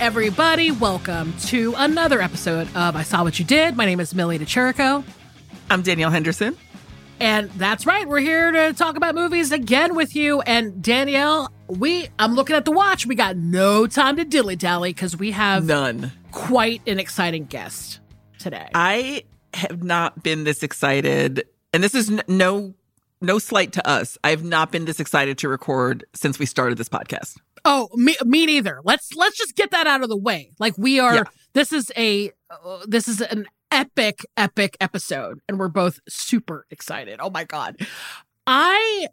[0.00, 0.70] Everybody.
[0.70, 3.76] Welcome to another episode of I Saw What You Did.
[3.76, 5.04] My name is Millie DeChirico.
[5.68, 6.56] I'm Danielle Henderson.
[7.20, 10.40] And that's right, we're here to talk about movies again with you.
[10.40, 13.04] And Danielle, we I'm looking at the watch.
[13.04, 16.12] We got no time to dilly dally because we have none.
[16.32, 18.00] Quite an exciting guest
[18.38, 18.70] today.
[18.74, 22.72] I have not been this excited, and this is no
[23.20, 24.16] no slight to us.
[24.24, 27.36] I have not been this excited to record since we started this podcast.
[27.64, 28.80] Oh, me, me neither.
[28.84, 30.52] Let's let's just get that out of the way.
[30.58, 31.14] Like we are.
[31.14, 31.22] Yeah.
[31.52, 37.18] This is a uh, this is an epic epic episode, and we're both super excited.
[37.20, 37.76] Oh my god,
[38.46, 39.08] I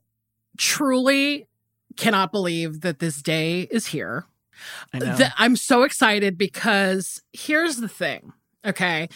[0.57, 1.47] truly
[1.95, 4.25] cannot believe that this day is here.
[4.93, 5.17] I know.
[5.37, 8.33] I'm so excited because here's the thing.
[8.65, 9.09] Okay,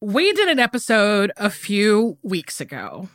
[0.00, 3.08] we did an episode a few weeks ago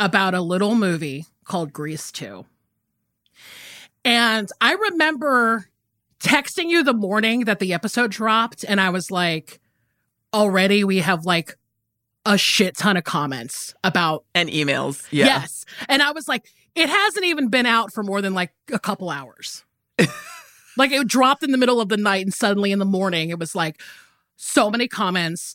[0.00, 2.46] about a little movie called Grease Two.
[4.04, 5.68] And I remember
[6.20, 9.60] texting you the morning that the episode dropped, and I was like,
[10.34, 11.56] already we have like
[12.24, 15.06] a shit ton of comments about and emails.
[15.10, 15.26] Yeah.
[15.26, 15.64] Yes.
[15.88, 19.10] And I was like, it hasn't even been out for more than like a couple
[19.10, 19.64] hours.
[20.76, 23.38] like it dropped in the middle of the night, and suddenly in the morning, it
[23.38, 23.80] was like
[24.36, 25.54] so many comments.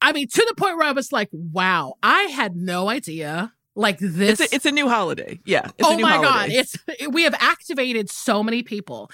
[0.00, 3.98] I mean, to the point where I was like, wow, I had no idea like
[3.98, 6.28] this it's a, it's a new holiday yeah oh my holiday.
[6.28, 6.76] god it's
[7.10, 9.10] we have activated so many people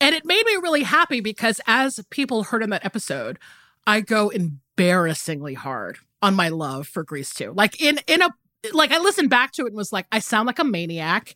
[0.00, 3.38] and it made me really happy because as people heard in that episode
[3.86, 7.52] i go embarrassingly hard on my love for grease too.
[7.56, 8.28] like in in a
[8.72, 11.34] like i listened back to it and was like i sound like a maniac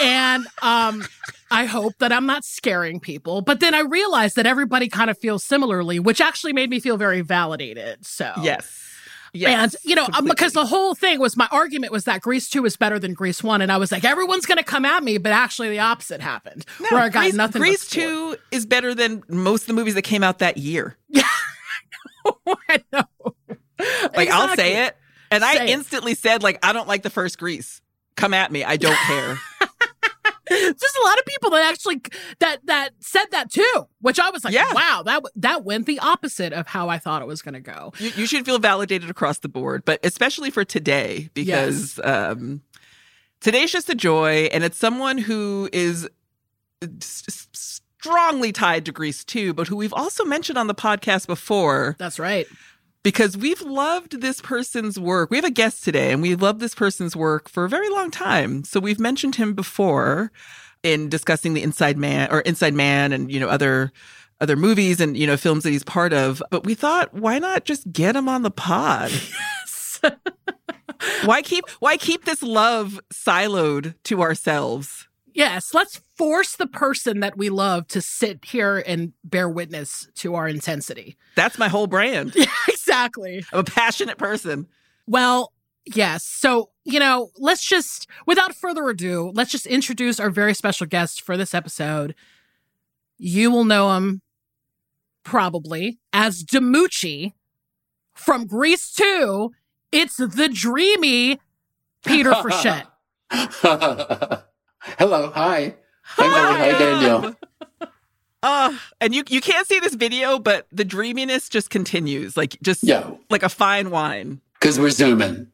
[0.00, 1.04] and um
[1.50, 3.40] I hope that I'm not scaring people.
[3.40, 6.96] But then I realized that everybody kind of feels similarly, which actually made me feel
[6.96, 8.04] very validated.
[8.04, 8.85] So Yes.
[9.32, 12.48] Yes, and you know, um, because the whole thing was my argument was that Grease
[12.48, 15.02] Two is better than Grease One, and I was like, everyone's going to come at
[15.02, 17.60] me, but actually the opposite happened, no, where I got Grease, nothing.
[17.60, 20.96] Grease Two is better than most of the movies that came out that year.
[21.08, 22.32] Yeah,
[22.68, 23.04] I know.
[23.78, 24.28] Like exactly.
[24.30, 24.96] I'll say it,
[25.30, 25.70] and say I it.
[25.70, 27.80] instantly said, like, I don't like the first Grease.
[28.16, 29.38] Come at me, I don't care.
[30.48, 32.00] There's a lot of people that actually
[32.38, 34.72] that that said that too, which I was like, yeah.
[34.72, 37.92] wow, that that went the opposite of how I thought it was going to go.
[37.98, 42.06] You, you, should feel validated across the board, but especially for today because yes.
[42.06, 42.62] um,
[43.40, 46.08] today's just a joy, and it's someone who is
[47.52, 51.96] strongly tied to Grease too, but who we've also mentioned on the podcast before.
[51.98, 52.46] That's right
[53.06, 55.30] because we've loved this person's work.
[55.30, 58.10] We have a guest today and we've loved this person's work for a very long
[58.10, 58.64] time.
[58.64, 60.32] So we've mentioned him before
[60.82, 63.92] in discussing the Inside Man or Inside Man and, you know, other
[64.40, 66.42] other movies and, you know, films that he's part of.
[66.50, 69.12] But we thought, why not just get him on the pod?
[69.62, 70.00] Yes.
[71.24, 75.05] why keep why keep this love siloed to ourselves?
[75.36, 80.34] Yes, let's force the person that we love to sit here and bear witness to
[80.34, 81.18] our intensity.
[81.34, 82.32] That's my whole brand.
[82.34, 83.44] Yeah, exactly.
[83.52, 84.66] I'm a passionate person.
[85.06, 85.52] Well,
[85.84, 86.24] yes.
[86.24, 91.20] So, you know, let's just, without further ado, let's just introduce our very special guest
[91.20, 92.14] for this episode.
[93.18, 94.22] You will know him
[95.22, 97.34] probably as DiMucci
[98.14, 99.52] from Grease 2.
[99.92, 101.40] It's the dreamy
[102.06, 102.86] Peter Frechette.
[104.98, 105.30] Hello.
[105.34, 105.74] Hi.
[106.02, 106.72] Hi, Millie.
[106.72, 107.36] Hi, Danielle.
[108.42, 112.84] Uh, and you you can't see this video, but the dreaminess just continues, like just
[112.84, 113.10] yeah.
[113.28, 114.40] like a fine wine.
[114.54, 115.48] Because we're zooming.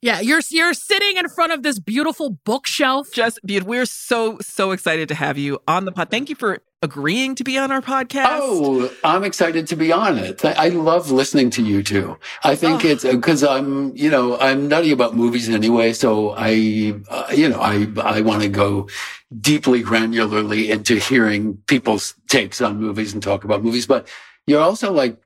[0.00, 3.12] Yeah, you're you're sitting in front of this beautiful bookshelf.
[3.12, 3.70] Just beautiful.
[3.70, 6.10] We're so so excited to have you on the pod.
[6.10, 8.26] Thank you for agreeing to be on our podcast.
[8.28, 10.44] Oh, I'm excited to be on it.
[10.44, 12.18] I love listening to you two.
[12.42, 12.88] I think oh.
[12.88, 15.92] it's because I'm, you know, I'm nutty about movies anyway.
[15.92, 18.88] So I, uh, you know, I I want to go
[19.40, 23.86] deeply granularly into hearing people's takes on movies and talk about movies.
[23.86, 24.08] But
[24.46, 25.22] you're also like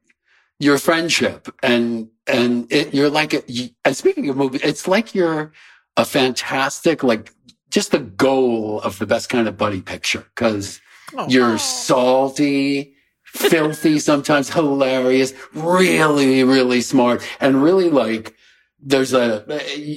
[0.58, 3.42] your friendship and and it, you're like, a,
[3.84, 5.52] and speaking of movies, it's like you're
[5.96, 7.32] a fantastic, like
[7.70, 10.26] just the goal of the best kind of buddy picture.
[10.34, 10.80] Cause
[11.14, 11.28] Oh.
[11.28, 12.94] You're salty,
[13.24, 18.34] filthy, sometimes hilarious, really, really smart, and really like
[18.80, 19.40] there's a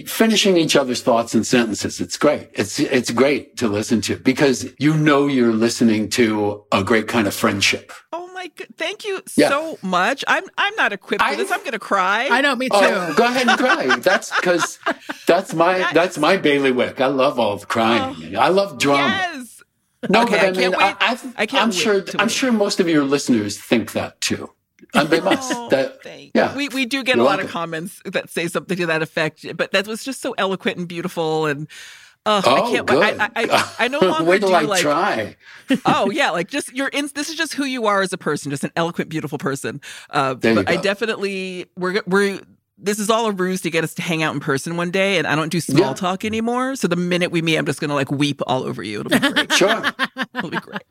[0.07, 1.99] finishing each other's thoughts and sentences.
[1.99, 2.49] It's great.
[2.53, 7.27] It's it's great to listen to because you know you're listening to a great kind
[7.27, 7.91] of friendship.
[8.13, 8.67] Oh my god!
[8.77, 9.49] Thank you Yeah.
[9.49, 10.23] so much.
[10.27, 11.51] I'm I'm not equipped for I- this.
[11.51, 12.29] I'm gonna cry.
[12.31, 12.87] I know, me oh, too.
[12.95, 13.95] Oh, go ahead and cry.
[13.97, 14.79] That's because
[15.27, 17.01] that's my that's my bailiwick.
[17.01, 18.35] I love all the crying.
[18.35, 18.39] Oh.
[18.39, 19.07] I love drama.
[19.33, 19.48] Yes.
[20.07, 20.97] No, Okay, but I I mean, can't.
[21.01, 22.03] I, I can't am sure.
[22.17, 22.31] I'm wait.
[22.31, 24.49] sure most of your listeners think that too.
[24.93, 25.51] And they must.
[25.53, 25.99] Oh, that,
[26.33, 26.55] yeah.
[26.55, 29.45] We we do get You're a lot of comments that say something to that effect,
[29.57, 31.67] but that was just so eloquent and beautiful and.
[32.25, 32.87] Uh, oh, I can't.
[32.87, 33.03] good.
[33.19, 34.81] I, I, I, I no longer Wait till do I like.
[34.81, 35.35] try.
[35.85, 37.09] oh yeah, like just you're in.
[37.15, 39.79] This is just who you are as a person, just an eloquent, beautiful person.
[40.09, 42.39] Uh, There you but I definitely we're we're.
[42.81, 45.17] This is all a ruse to get us to hang out in person one day,
[45.17, 45.93] and I don't do small Yeah.
[45.93, 46.75] talk anymore.
[46.77, 49.01] So the minute we meet, I'm just gonna like weep all over you.
[49.01, 49.51] It'll be great.
[49.59, 49.83] Sure.
[50.35, 50.81] It'll be great.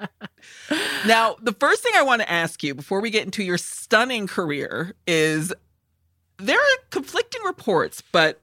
[1.06, 4.26] Now, the first thing I want to ask you before we get into your stunning
[4.26, 5.52] career is
[6.38, 8.40] there are conflicting reports, but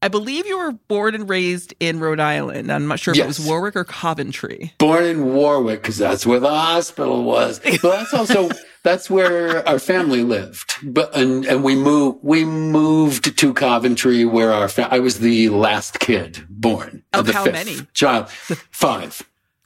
[0.00, 2.70] I believe you were born and raised in Rhode Island.
[2.72, 4.72] I'm not sure if it was Warwick or Coventry.
[4.78, 7.60] Born in Warwick because that's where the hospital was.
[7.60, 8.48] But that's also
[8.88, 10.74] that's where our family lived.
[10.82, 15.50] But and and we moved we moved to Coventry where our fa- I was the
[15.50, 17.04] last kid born.
[17.12, 17.76] Of the how fifth many?
[17.92, 18.30] Child
[18.70, 19.22] five.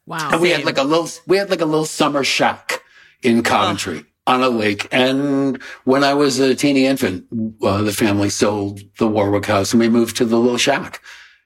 [0.07, 0.31] Wow.
[0.33, 2.83] And we had like a little, we had like a little summer shack
[3.23, 4.89] in Coventry on a lake.
[4.91, 7.27] And when I was a teeny infant,
[7.63, 11.01] uh, the family sold the Warwick house and we moved to the little shack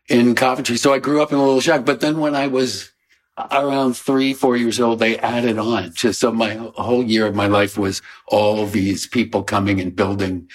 [0.08, 0.76] in Coventry.
[0.76, 1.84] So I grew up in a little shack.
[1.84, 2.90] But then when I was
[3.50, 7.46] around three, four years old, they added on to, so my whole year of my
[7.46, 10.48] life was all these people coming and building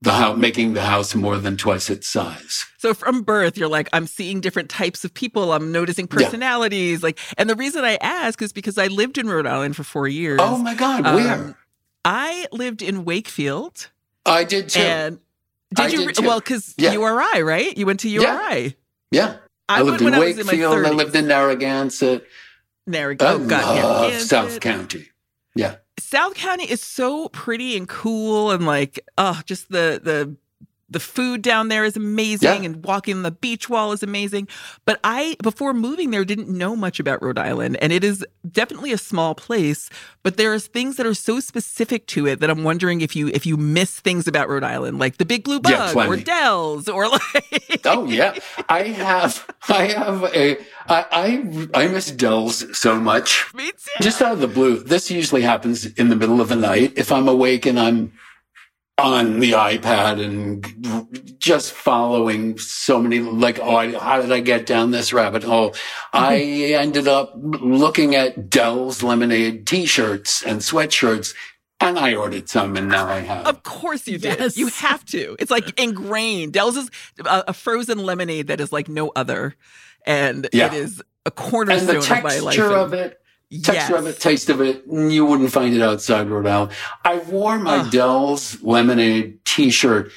[0.00, 2.64] the house, making the house more than twice its size.
[2.78, 5.52] So from birth, you're like, I'm seeing different types of people.
[5.52, 6.24] I'm noticing Yeah.
[6.24, 7.02] personalities.
[7.02, 10.06] Like, and the reason I ask is because I lived in Rhode Island for four
[10.08, 10.40] years.
[10.42, 11.58] Oh my God, Um, where?
[12.04, 13.88] I lived in Wakefield.
[14.26, 14.80] I did too.
[14.80, 15.18] And
[15.74, 15.98] did I you?
[16.06, 16.92] did re- well, because Yeah.
[16.92, 17.76] URI, right?
[17.76, 18.76] You went to URI.
[19.10, 19.36] yeah.
[19.68, 20.86] I, went lived in when I was in Wakefield.
[20.86, 22.26] I lived in Narragansett.
[22.86, 23.52] Narragansett.
[23.52, 24.28] I Oh, love Narragansett.
[24.28, 25.08] South County.
[25.54, 25.76] Yeah.
[25.98, 30.36] South County is so pretty and cool and like oh just the the
[30.90, 32.66] the food down there is amazing Yeah.
[32.66, 34.48] and walking the beach wall is amazing.
[34.84, 38.92] But I before moving there didn't know much about Rhode Island and it is definitely
[38.92, 39.88] a small place,
[40.22, 43.46] but there's things that are so specific to it that I'm wondering if you if
[43.46, 46.16] you miss things about Rhode Island like the Big Blue Bug Yeah, or.
[46.16, 48.38] Del's or like Oh yeah.
[48.68, 49.46] I have.
[49.68, 50.56] I have a.
[50.88, 51.06] I
[51.74, 53.46] I I miss Del's so much.
[53.54, 54.02] Me too.
[54.02, 54.78] Just out of the blue.
[54.78, 58.12] This usually happens in the middle of the night if I'm awake and I'm
[58.98, 64.66] on the iPad and just following so many like oh I, how did I get
[64.66, 65.70] down this rabbit hole?
[65.70, 66.16] Mm-hmm.
[66.18, 66.36] I
[66.80, 71.34] ended up looking at Del's lemonade t-shirts and sweatshirts
[71.80, 73.46] and I ordered some and now I have.
[73.46, 74.38] Of course you did.
[74.38, 74.56] Yes.
[74.56, 75.34] You have to.
[75.40, 76.52] It's like ingrained.
[76.52, 76.88] Del's is
[77.26, 79.56] a, a frozen lemonade that is like no other,
[80.06, 80.66] and Yeah.
[80.66, 82.54] it is a and cornerstone the of my life.
[82.54, 83.18] texture and- of it
[83.62, 86.72] texture of it, taste of it, you wouldn't find it outside Rhode Island.
[87.04, 87.90] I wore my Ugh.
[87.90, 90.10] Del's lemonade t-shirt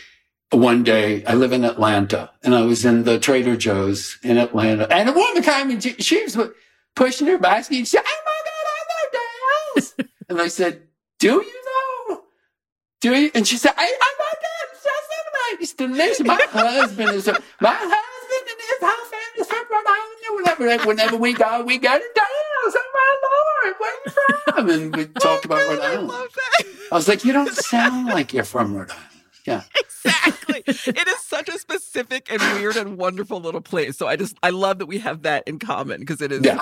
[0.52, 1.24] one day.
[1.26, 5.14] I live in Atlanta and I was in the Trader Joe's in Atlanta and a
[5.14, 6.38] woman came and she, was
[6.96, 10.10] pushing her basket and she said, Oh my God, I love Del's.
[10.30, 10.84] and I said,
[11.20, 11.64] Do you
[12.08, 12.22] though?
[13.02, 13.32] Do you?
[13.36, 14.58] And she said, I, oh my God,
[15.52, 16.26] it's just delicious.
[16.26, 17.28] My husband is,
[17.62, 19.07] my husband and his whole
[19.38, 20.14] family is from Rhode Island.
[20.28, 22.76] And Whenever, whenever we go, we go to Del's.
[22.78, 24.70] Oh my Lord, where you from?
[24.70, 26.10] And we talked about Rhode I Island.
[26.10, 26.64] that.
[26.92, 29.04] I was like, you don't sound like you're from Rhode Island.
[29.46, 29.62] Yeah.
[29.80, 30.64] exactly.
[30.68, 33.98] it is such a specific and weird and wonderful little place.
[33.98, 36.62] So I just I love that we have that in common because it is Yeah.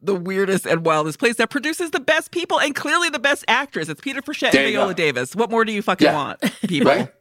[0.00, 3.88] the weirdest and wildest place that produces the best people and clearly the best actress.
[3.88, 4.94] It's Peter Frechette and Viola.
[4.94, 5.34] Davis.
[5.34, 6.14] What more do you fucking Yeah.
[6.14, 6.92] want, people?
[6.92, 7.12] Right?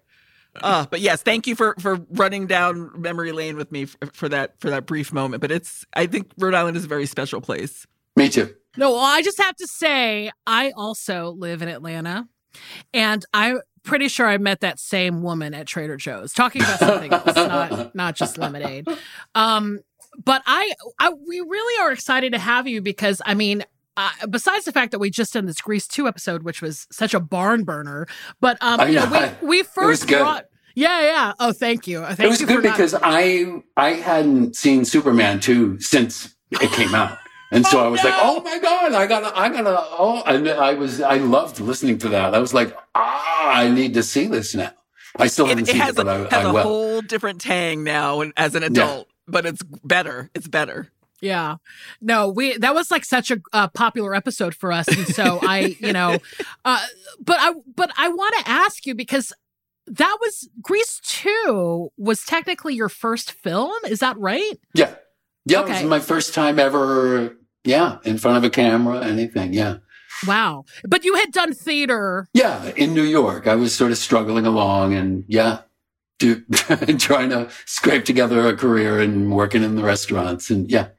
[0.55, 4.29] Uh, but yes, thank you for for running down memory lane with me for, for
[4.29, 5.41] that for that brief moment.
[5.41, 7.85] But it's I think Rhode Island is a very special place.
[8.15, 8.53] Me too.
[8.77, 12.27] No, well, I just have to say, I also live in Atlanta,
[12.93, 17.11] and I'm pretty sure I met that same woman at Trader Joe's talking about something
[17.11, 18.87] else, not not just lemonade.
[19.35, 19.79] Um,
[20.23, 23.63] but I, I, we really are excited to have you because I mean.
[24.01, 27.13] Uh, besides the fact that we just done this Grease 2 episode, which was such
[27.13, 28.07] a barn burner,
[28.39, 29.33] but um, I you know, know.
[29.41, 30.19] we, we first good.
[30.19, 31.33] brought, yeah, yeah.
[31.39, 32.03] Oh, thank you.
[32.05, 36.35] Thank it was you good for not- because I I hadn't seen Superman 2 since
[36.49, 37.17] it came out.
[37.51, 40.47] And so Oh, I was like, oh my God, I gotta, I gotta, oh, and
[40.49, 42.33] I was, I loved listening to that.
[42.33, 44.71] I was like, ah, I need to see this now.
[45.17, 46.63] I still haven't it seen it, but a, I, has I a will.
[46.63, 50.29] whole different tang now and- as an adult, but it's better.
[50.33, 50.87] It's better.
[51.21, 51.57] Yeah.
[52.01, 55.75] No, we that was like such a uh, popular episode for us and so I,
[55.79, 56.17] you know,
[56.65, 56.85] uh
[57.19, 59.31] but I but I want to ask you because
[59.87, 64.59] that was Grease 2 was technically your first film, is that right?
[64.73, 64.95] Yeah.
[65.45, 65.71] Yeah, Okay.
[65.71, 69.53] it was my first time ever yeah, in front of a camera, anything.
[69.53, 69.77] Yeah.
[70.27, 70.65] Wow.
[70.87, 72.27] But you had done theater.
[72.33, 73.47] Yeah, in New York.
[73.47, 75.61] I was sort of struggling along and yeah,
[76.19, 76.41] do,
[76.99, 80.89] trying to scrape together a career and working in the restaurants and yeah.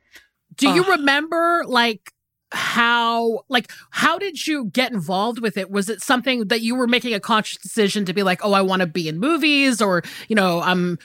[0.63, 2.13] Do you remember like
[2.55, 5.71] how like how did you get involved with it?
[5.71, 8.63] Was it something that you were making a conscious decision to be like, "Oh, I
[8.63, 10.99] want to be in movies," or you know, I'm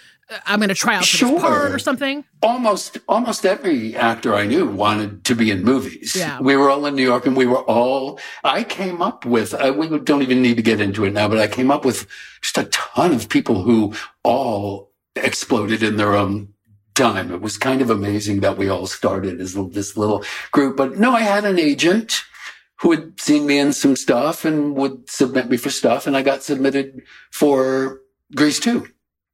[0.46, 1.32] I'm going to try out for Sure.
[1.32, 2.26] this part or something?
[2.44, 6.16] almost almost every actor I knew wanted to be in movies.
[6.16, 6.40] Yeah.
[6.42, 9.74] We were all in New York and we were all I came up with uh,
[9.76, 12.06] we don't even need to get into it now, but I came up with
[12.42, 16.50] just a ton of people who all exploded in their own
[16.98, 17.32] time.
[17.32, 20.78] It was kind of amazing that we all started as this little group.
[20.78, 22.24] But no, I had an agent
[22.80, 26.22] who had seen me in some stuff and would submit me for stuff and I
[26.22, 27.02] got submitted
[27.32, 28.02] for
[28.36, 28.88] Grease 2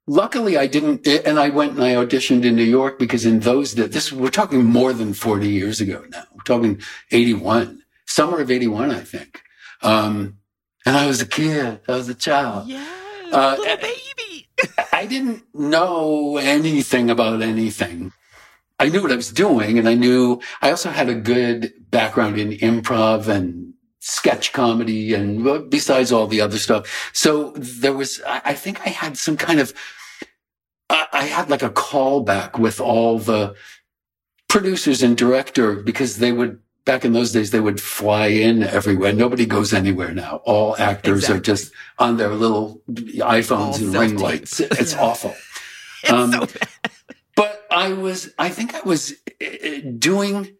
[0.06, 3.74] luckily I didn't, and I went and I auditioned in New York because in those
[3.74, 6.24] days, this, we're talking more than 40 years ago now.
[6.32, 6.80] We're talking
[7.10, 9.42] 81, summer of 81, I think.
[9.82, 10.38] Um,
[10.86, 11.80] and I was a kid.
[11.88, 12.68] I was a child.
[12.68, 12.86] Yeah.
[13.32, 14.33] Uh, little eh, baby.
[14.92, 18.12] I didn't know anything about anything.
[18.78, 22.38] I knew what I was doing and I knew I also had a good background
[22.38, 27.10] in improv and sketch comedy and besides all the other stuff.
[27.12, 29.72] So there was, I, think I had some kind of,
[30.90, 33.54] I had like a callback with all the
[34.48, 39.12] producers and director because they would, back in those days, they would fly in everywhere.
[39.12, 40.42] Nobody goes anywhere now.
[40.44, 44.60] All actors are just on their little iPhones All and ring lights.
[44.60, 45.02] It's Yeah.
[45.02, 45.34] awful.
[46.02, 46.68] It's um, so bad.
[47.34, 49.46] But I was, I think I was uh,
[49.98, 50.54] doing,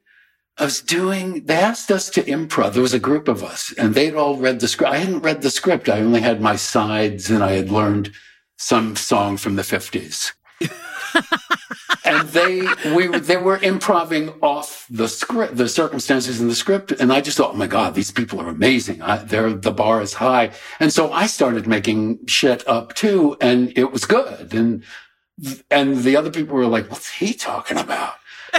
[0.56, 2.72] I was doing, they asked us to improv.
[2.72, 4.90] There was a group of us and they'd all read the script.
[4.92, 5.90] I hadn't read the script.
[5.90, 8.10] I only had my sides and I had learned
[8.56, 10.32] some song from the 50s.
[12.04, 12.62] and they,
[12.94, 16.92] we, were- they were improving off the script, the circumstances in the script.
[16.92, 19.02] And I just thought, oh my God, these people are amazing.
[19.02, 20.52] I, they're, the bar is high.
[20.80, 23.36] And so I started making shit up too.
[23.40, 24.54] And it was good.
[24.54, 24.82] And
[25.70, 28.14] and the other people were like, what's he talking about?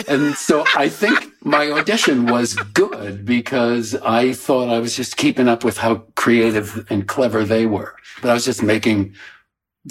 [0.09, 5.47] And so I think my audition was good because I thought I was just keeping
[5.47, 7.95] up with how creative and clever they were.
[8.21, 9.15] But I was just making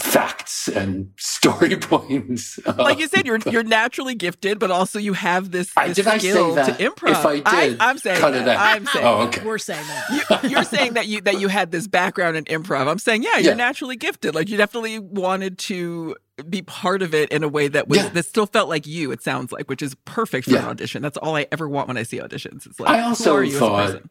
[0.01, 2.59] facts and story points.
[2.67, 6.07] like you said, you're you're naturally gifted, but also you have this, I- this did
[6.07, 6.79] I say skill that?
[6.79, 7.11] to improv.
[7.11, 8.43] If I did, am saying cut that.
[8.43, 8.59] it out.
[8.59, 9.07] I'm saying.
[9.07, 9.29] Oh, that.
[9.39, 9.47] okay.
[9.47, 10.43] We're saying that.
[10.43, 12.89] You, you're saying that you that you had this background in improv.
[12.89, 13.55] I'm saying, yeah, you're Yeah.
[13.55, 14.35] naturally gifted.
[14.35, 16.17] Like you definitely wanted to
[16.49, 18.09] be part of it in a way that was Yeah.
[18.09, 19.13] that still felt like you.
[19.13, 21.03] It sounds like, which is perfect for an audition.
[21.03, 22.67] That's all I ever want when I see auditions.
[22.67, 24.03] It's like, I who also are you thought- as a?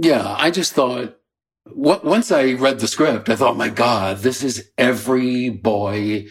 [0.00, 1.16] Yeah, I just thought
[1.74, 6.26] once I read the script, I thought, my God, this is every boy,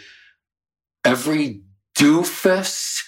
[1.06, 1.62] every
[1.96, 3.04] doofus,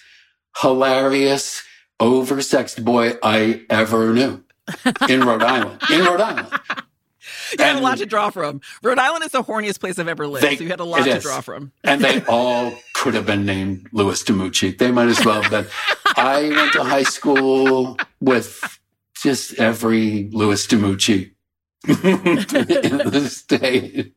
[0.57, 1.63] hilarious,
[1.99, 4.43] oversexed boy I ever knew
[5.07, 5.81] in Rhode Island.
[5.91, 6.49] In Rhode Island.
[7.57, 8.61] You had a lot to draw from.
[8.83, 11.03] Rhode Island is the horniest place I've ever lived, They- so you had a lot
[11.03, 11.23] to is.
[11.23, 11.71] draw from.
[11.83, 14.77] And they all could have been named Louis DiMucci.
[14.77, 15.65] They might as well have been.
[16.15, 18.79] I went to high school with
[19.15, 21.31] just every Louis DiMucci
[21.87, 24.13] in the state.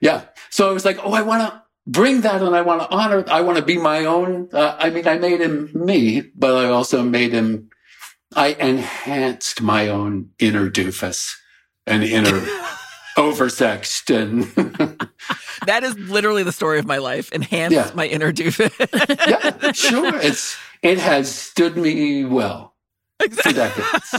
[0.00, 0.24] Yeah.
[0.50, 3.24] So I was like, oh, I want to bring that and I want to honor,
[3.28, 4.48] I want to be my own.
[4.52, 7.68] Uh, I mean, I made him me, but I also made him,
[8.34, 11.30] I enhanced my own inner doofus
[11.86, 12.40] and inner
[13.16, 14.44] oversexed and
[15.66, 17.30] That is literally the story of my life.
[17.32, 17.90] Enhanced Yeah.
[17.94, 18.72] my inner doofus.
[19.28, 20.16] yeah, sure.
[20.16, 22.74] It's it has stood me well
[23.18, 23.52] for exactly.
[23.84, 24.14] decades.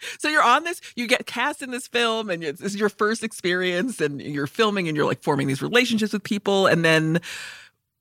[0.18, 3.22] so you're on this, you get cast in this film, and it's, is your first
[3.22, 7.20] experience, and you're filming, and you're like forming these relationships with people, and then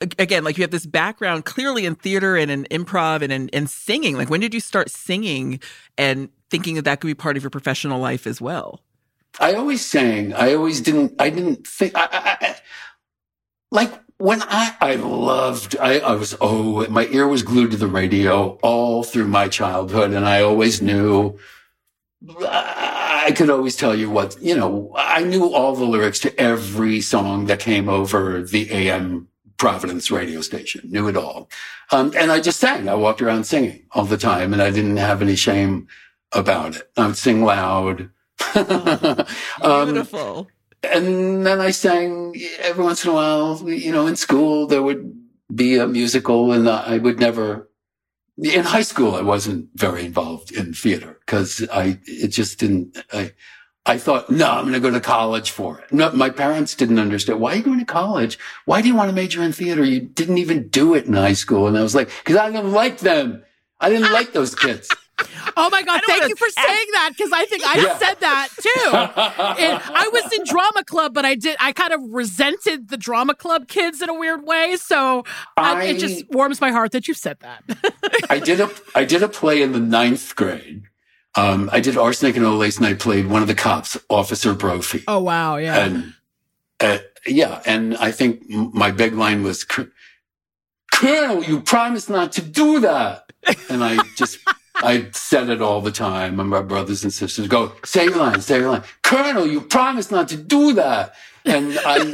[0.02, 3.68] again, like you have this background clearly in theater and in improv and in, in
[3.68, 4.16] singing.
[4.16, 5.60] Like, when did you start singing
[5.98, 8.82] and thinking that that could be part of your professional life as well?
[9.40, 10.34] I always sang.
[10.34, 11.14] I always didn't.
[11.20, 11.94] I didn't think.
[11.96, 12.56] I, I, I,
[13.72, 15.76] like when I, I loved.
[15.80, 16.36] I, I was.
[16.42, 20.82] Oh, my ear was glued to the radio all through my childhood, and I always
[20.82, 21.38] knew.
[22.28, 24.92] I could always tell you what you know.
[24.96, 30.42] I knew all the lyrics to every song that came over the AM Providence radio
[30.42, 30.82] station.
[30.90, 31.50] Knew it all,
[31.92, 32.90] um, and I just sang.
[32.90, 35.88] I walked around singing all the time, and I didn't have any shame
[36.32, 36.90] about it.
[36.98, 38.10] I would sing loud.
[39.62, 40.48] Um, Beautiful.
[40.84, 45.12] and then I sang every once in a while, you know, in school, there would
[45.54, 47.68] be a musical and I would never
[48.38, 53.34] in high school, I wasn't very involved in theater because I, it just didn't, I,
[53.86, 55.92] I thought, no, I'm going to go to college for it.
[55.94, 57.40] No, my parents didn't understand.
[57.40, 58.38] Why are you going to college?
[58.66, 59.84] Why do you want to major in theater?
[59.84, 61.68] You didn't even do it in high school.
[61.68, 63.44] And I was like, cause I didn't like them.
[63.80, 64.94] I didn't like those kids.
[65.60, 67.98] Oh my God, thank you for saying that because I think I yeah.
[67.98, 68.86] said that too.
[69.64, 73.34] and I was in drama club, but I did, I kind of resented the drama
[73.34, 74.76] club kids in a weird way.
[74.76, 75.24] So
[75.56, 77.64] I, it just warms my heart that you said that.
[78.30, 80.84] I did a, I did a play in the ninth grade.
[81.36, 84.54] Um, I did Arsenic and Old Lace and I played one of the cops, Officer
[84.54, 85.04] Brophy.
[85.08, 85.58] Oh, wow.
[85.58, 85.86] Yeah.
[85.86, 86.14] And,
[86.80, 87.64] uh, yeah.
[87.66, 89.64] And I think my big line was,
[90.94, 93.32] Colonel, you promised not to do that.
[93.70, 94.40] And I just,
[94.84, 96.40] I said it all the time.
[96.40, 98.84] And my brothers and sisters go, say your line, say your line.
[99.04, 101.14] Colonel, you promised not to do that.
[101.46, 102.14] And I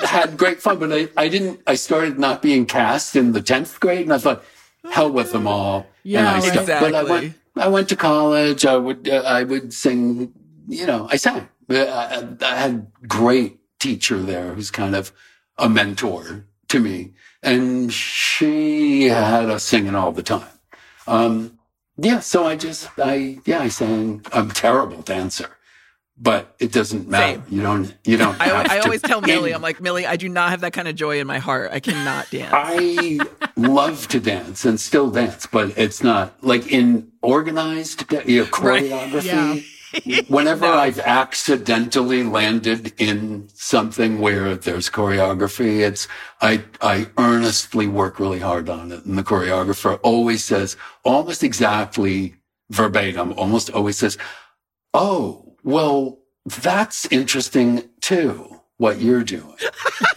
[0.06, 3.80] had great fun, but I, I didn't, I started not being cast in the 10th
[3.80, 4.44] grade and I thought,
[4.90, 5.86] hell with them all.
[6.02, 6.90] Yeah, and I exactly.
[6.90, 8.66] But I went, I went to college.
[8.66, 10.32] I would, uh, I would sing,
[10.68, 11.48] you know, I sang.
[11.70, 15.12] I, I had great teacher there who's kind of
[15.58, 17.12] a mentor to me.
[17.42, 20.48] And she had us singing all the time.
[21.06, 21.58] Um,
[21.96, 24.24] yeah, so I just, I, yeah, I sang.
[24.32, 25.56] I'm a terrible dancer,
[26.16, 27.42] but it doesn't matter.
[27.42, 27.54] Same.
[27.54, 28.40] You don't, you don't.
[28.40, 30.94] I, I always tell Millie, I'm like, Millie, I do not have that kind of
[30.94, 31.70] joy in my heart.
[31.72, 32.52] I cannot dance.
[32.54, 33.18] I
[33.56, 39.12] love to dance and still dance, but it's not like in organized, you know, choreography.
[39.12, 39.24] Right.
[39.24, 39.56] Yeah.
[40.28, 40.74] Whenever no.
[40.74, 46.08] I've accidentally landed in something where there's choreography, it's,
[46.40, 49.04] I, I earnestly work really hard on it.
[49.04, 52.36] And the choreographer always says, almost exactly
[52.70, 54.16] verbatim, almost always says,
[54.94, 59.56] Oh, well, that's interesting too, what you're doing.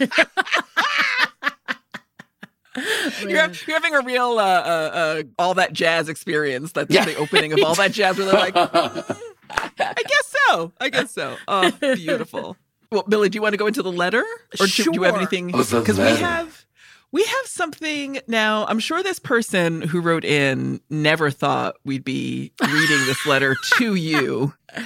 [3.20, 6.72] you're, you're, having a real uh, uh, uh, all that jazz experience.
[6.72, 7.04] That's yeah.
[7.04, 8.54] the opening of all that jazz, where they're like,
[9.50, 10.72] I guess so.
[10.80, 11.36] I guess so.
[11.48, 12.56] Oh, beautiful.
[12.90, 14.24] Well, Billy, do you want to go into the letter,
[14.60, 14.92] or sure.
[14.92, 15.50] do you have anything?
[15.54, 16.66] Oh, because we have
[17.12, 18.66] we have something now.
[18.66, 23.94] I'm sure this person who wrote in never thought we'd be reading this letter to
[23.94, 24.54] you.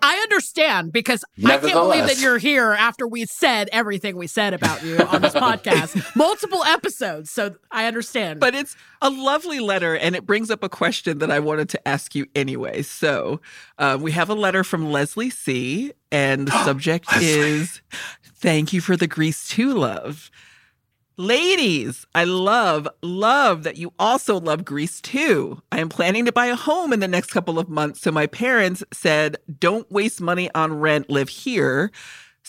[0.00, 4.54] I understand because I can't believe that you're here after we said everything we said
[4.54, 7.30] about you on this podcast, multiple episodes.
[7.30, 8.38] So I understand.
[8.38, 11.88] But it's a lovely letter and it brings up a question that I wanted to
[11.88, 12.82] ask you anyway.
[12.82, 13.40] So
[13.78, 15.92] uh, we have a letter from Leslie C.
[16.10, 17.80] And the subject is
[18.42, 20.30] Thank you for the Grease 2 love.
[21.22, 25.62] Ladies, I love, love that you also love Grease too.
[25.70, 28.26] I am planning to buy a home in the next couple of months, so my
[28.26, 31.92] parents said, don't waste money on rent, live here.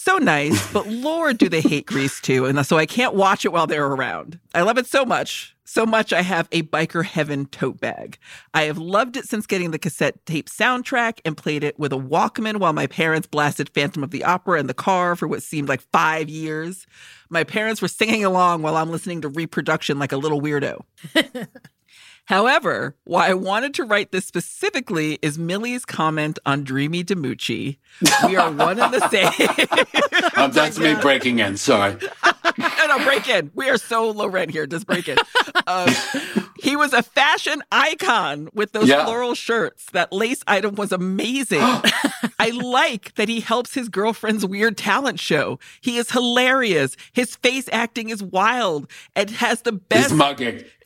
[0.04, 2.46] So nice, but Lord, do they hate Grease too.
[2.46, 4.38] And so I can't watch it while they're around.
[4.54, 5.56] I love it so much.
[5.64, 8.18] So much I have a Biker Heaven tote bag.
[8.54, 11.98] I have loved it since getting the cassette tape soundtrack and played it with a
[11.98, 15.70] Walkman while my parents blasted Phantom of the Opera in the car for what seemed
[15.70, 16.86] like five years.
[17.30, 20.82] My parents were singing along while I'm listening to reproduction like a little weirdo.
[22.26, 27.78] However, why I wanted to write this specifically is Millie's comment on Dreamy DiMucci.
[28.26, 29.08] We are one and the
[30.30, 30.30] same.
[30.38, 31.58] um, that's me breaking in.
[31.58, 31.98] Sorry.
[32.58, 33.52] no, no, break in.
[33.54, 34.66] We are so low rent here.
[34.66, 35.18] Just break in.
[35.68, 35.94] Um,
[36.64, 39.04] he was a fashion icon with those yeah.
[39.04, 39.86] floral shirts.
[39.92, 41.60] That lace item was amazing.
[42.40, 45.60] I like that he helps his girlfriend's weird talent show.
[45.82, 46.96] He is hilarious.
[47.12, 50.12] His face acting is wild and has the best.
[50.12, 50.64] He's mugging.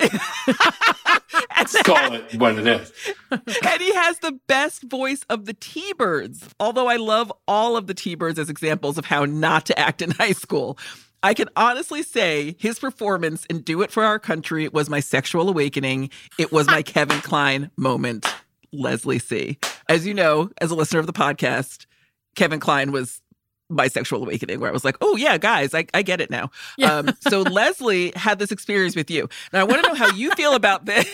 [1.56, 2.92] Let's call it what it is.
[3.32, 6.50] and he has the best voice of the T Birds.
[6.60, 10.02] Although I love all of the T Birds as examples of how not to act
[10.02, 10.78] in high school.
[11.24, 15.50] I can honestly say his performance in Do It for Our Country was my sexual
[15.50, 16.10] awakening.
[16.38, 18.26] It was my Kevin Kline moment,
[18.72, 19.58] Leslie C.
[19.90, 21.86] As you know, as a listener of the podcast,
[22.36, 23.22] Kevin Kline was
[23.70, 26.52] my sexual awakening where I was like, oh, yeah, guys, I, I get it now.
[26.78, 26.94] Yeah.
[26.94, 29.28] Um, so Leslie had this experience with you.
[29.52, 31.08] Now, I want to know how you feel about this.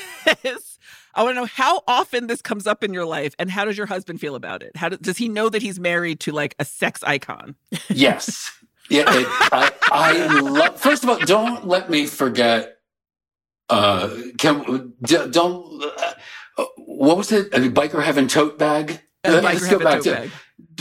[1.16, 3.78] I want to know how often this comes up in your life and how does
[3.78, 4.76] your husband feel about it?
[4.76, 7.56] How do, does he know that he's married to like a sex icon?
[7.90, 8.52] Yes.
[8.90, 9.04] Yeah.
[9.08, 12.78] It, I, I love, first of all, don't let me forget,
[13.70, 17.54] uh, can, don't, uh, what was it?
[17.54, 19.02] A biker Heaven tote bag?
[19.24, 20.32] Uh, Let's go back to, bag.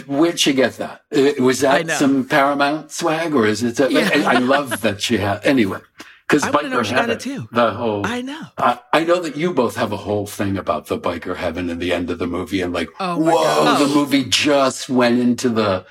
[0.07, 1.03] Where'd she get that?
[1.15, 3.79] Uh, was that some Paramount swag or is it?
[3.81, 4.11] A, yeah.
[4.27, 5.45] I love that she had.
[5.45, 5.81] Anyway,
[6.27, 7.49] because I want to know she got it too.
[7.53, 8.07] The whole.
[8.07, 8.43] I know.
[8.59, 11.79] I, I, know that you both have a whole thing about the biker heaven in
[11.79, 13.81] the end of the movie, and like, oh whoa, God.
[13.81, 15.85] the movie just went into the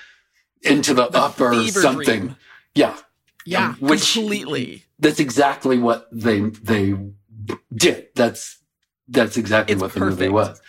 [0.63, 2.19] into the, the upper something.
[2.19, 2.35] Dream.
[2.75, 2.97] Yeah.
[3.45, 3.73] Yeah.
[3.75, 4.85] which, completely.
[4.99, 6.93] That's exactly what they they
[7.73, 8.07] did.
[8.15, 8.59] That's
[9.07, 10.61] that's exactly It's what the movie was.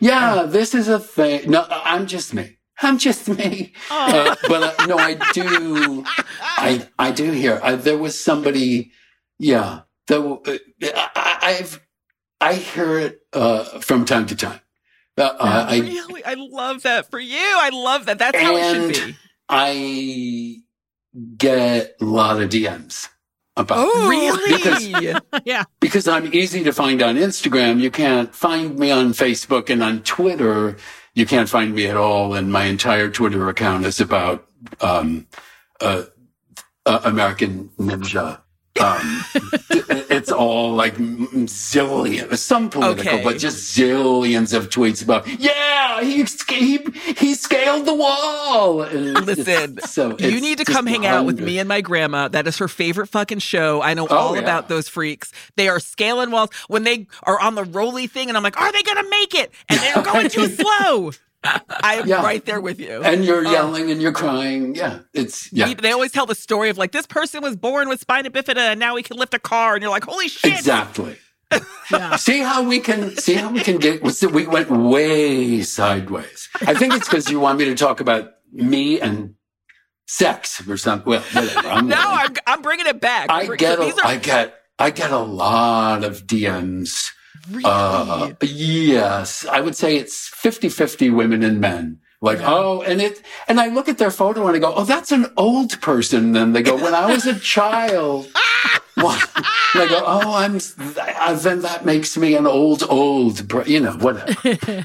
[0.00, 1.50] Yeah, this is a thing.
[1.50, 2.58] No, I'm just me.
[2.82, 3.72] I'm just me.
[3.90, 6.04] Uh, but uh, no, I do.
[6.40, 7.60] I I do hear.
[7.62, 8.90] I, there was somebody.
[9.38, 10.36] Yeah, uh,
[10.84, 11.80] I, I've
[12.40, 14.60] I hear it uh, from time to time.
[15.16, 17.36] Uh, I really, I love that for you.
[17.38, 18.18] I love that.
[18.18, 19.16] That's how it should be.
[19.48, 20.62] I
[21.36, 23.08] get a lot of DMs
[23.56, 24.94] about Oh, Really?
[25.44, 25.64] yeah.
[25.80, 27.80] because I'm easy to find on Instagram.
[27.80, 30.76] You can't find me on Facebook and on Twitter.
[31.14, 32.34] You can't find me at all.
[32.34, 34.46] And my entire Twitter account is about
[34.80, 35.26] um,
[35.80, 36.04] uh,
[36.86, 38.40] uh, American Ninja.
[38.80, 39.24] Um,
[40.10, 43.24] it's all like zillion, some political, Okay.
[43.24, 46.78] but just zillions of tweets about, yeah, he, he,
[47.16, 48.82] he scaled the wall.
[48.82, 52.28] And Listen, so you need to come hang out with me and my grandma.
[52.28, 53.82] That is her favorite fucking show.
[53.82, 54.42] I know Oh, all yeah.
[54.42, 55.32] about those freaks.
[55.56, 58.72] They are scaling walls when they are on the roly thing, and I'm like, are
[58.72, 59.52] they gonna make it?
[59.68, 61.12] And they're going too slow.
[61.44, 62.22] I am Yeah.
[62.22, 63.02] right there with you.
[63.02, 63.50] And you're Oh.
[63.50, 64.74] yelling and you're crying.
[64.74, 65.72] Yeah, it's, yeah.
[65.74, 68.80] They always tell the story of like this person was born with spina bifida and
[68.80, 70.52] now he can lift a car, and you're like, holy shit!
[70.52, 71.16] Exactly.
[71.90, 72.16] Yeah.
[72.16, 74.02] See how we can see how we can get.
[74.02, 76.50] We went way sideways.
[76.66, 79.32] I think it's because you want me to talk about me and
[80.06, 81.08] sex or something.
[81.08, 81.66] Well, whatever.
[81.66, 81.96] I'm No.
[81.98, 83.30] I'm I'm bringing it back.
[83.30, 83.78] I get.
[83.78, 84.54] A, are I get.
[84.78, 87.10] I get a lot of DMs.
[87.50, 92.00] Really Uh, yes, I would say it's 50-50 women and men.
[92.20, 95.12] Like, oh, and it, and I look at their photo and I go, oh, that's
[95.12, 96.24] an old person.
[96.24, 98.28] And then they go, when I was a child.
[99.02, 99.28] What?
[99.74, 100.58] And I go, oh, I'm,
[101.42, 104.34] then that makes me an old, old, br- you know, whatever.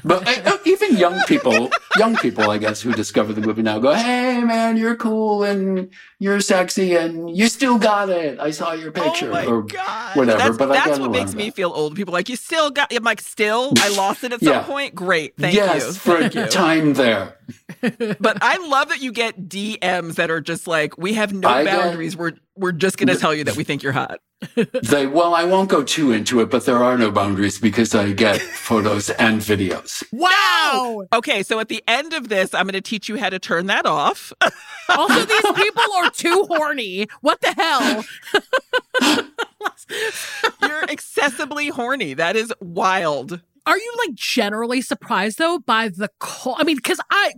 [0.04, 3.78] But uh, uh, even young people, young people, I guess, who discover the movie now
[3.78, 8.38] go, hey, man, you're cool and you're sexy and you still got it.
[8.40, 9.30] I saw your picture.
[9.32, 10.16] Oh or god!
[10.16, 11.56] whatever, That's, but that's what makes me that.
[11.56, 11.96] feel old.
[11.96, 12.92] People are like you still got.
[12.94, 13.72] I'm like still.
[13.78, 14.62] I lost it at some Yeah.
[14.64, 14.94] point.
[14.94, 15.86] Great, thank yes, you.
[15.86, 16.46] Yes, for Thank you.
[16.46, 17.36] time there.
[18.20, 21.64] But I love that you get DMs that are just like we have no I
[21.64, 22.16] get- boundaries.
[22.16, 24.20] We're we're just gonna tell you that we think you're hot.
[24.82, 28.12] They, well, I won't go too into it, but there are no boundaries because I
[28.12, 30.02] get photos and videos.
[30.12, 31.06] Wow.
[31.14, 33.86] Okay, so at the end of this, I'm gonna teach you how to turn that
[33.86, 34.32] off.
[34.90, 37.06] Also, these people are too horny.
[37.22, 38.04] What the hell?
[40.62, 42.14] you're excessively horny.
[42.14, 43.40] That is wild.
[43.66, 46.56] Are you like generally surprised though by the cult?
[46.60, 47.32] I mean, because I,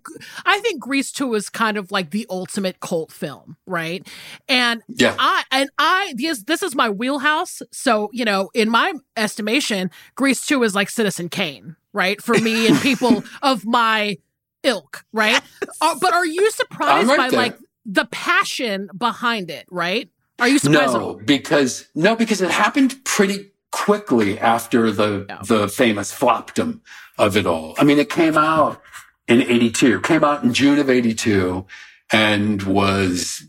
[0.45, 4.07] I think Grease Two is kind of like the ultimate cult film, right?
[4.49, 5.15] And Yeah.
[5.19, 7.62] I and I this this is my wheelhouse.
[7.73, 12.21] So you know, in my estimation, Grease Two is like Citizen Kane, right?
[12.21, 14.17] For me and people of my
[14.65, 15.41] ilk, right?
[15.81, 17.39] Uh, but are you surprised right by there.
[17.39, 19.67] like the passion behind it?
[19.71, 20.11] Right?
[20.39, 20.93] Are you surprised?
[20.93, 25.38] No, because no, because it happened pretty quickly after the Yeah.
[25.42, 26.81] the famous flopdom
[27.18, 27.74] of it all.
[27.79, 28.81] I mean, it came out
[29.29, 30.00] in '82.
[30.00, 31.66] Came out in June of '82,
[32.12, 33.42] and was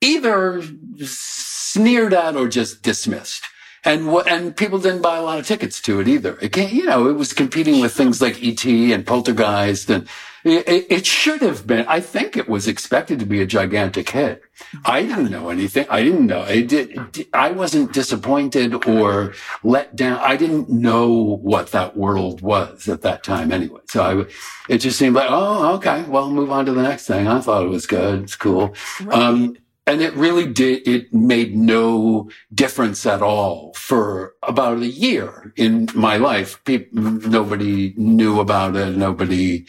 [0.00, 0.62] either
[1.04, 3.44] sneered at or just dismissed.
[3.84, 6.36] And what, and people didn't buy a lot of tickets to it either.
[6.42, 8.92] It can't, you know, it was competing with things like E.T.
[8.92, 10.08] and Poltergeist and
[10.44, 14.42] it, it- should have been, I think it was expected to be a gigantic hit.
[14.84, 15.86] I didn't know anything.
[15.90, 16.42] I didn't know.
[16.42, 16.98] I did,
[17.32, 20.20] I wasn't disappointed or let down.
[20.22, 21.10] I didn't know
[21.42, 23.80] what that world was at that time anyway.
[23.88, 27.26] So I, it just seemed like, oh, okay, well, move on to the next thing.
[27.28, 28.24] I thought it was good.
[28.24, 28.74] It's cool.
[29.10, 29.56] Um,
[29.88, 35.88] and it really did, it made no difference at all for about a year in
[35.94, 36.62] my life.
[36.66, 38.98] People, nobody knew about it.
[38.98, 39.66] Nobody,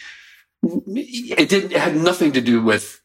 [0.64, 3.02] it didn't, it had nothing to do with,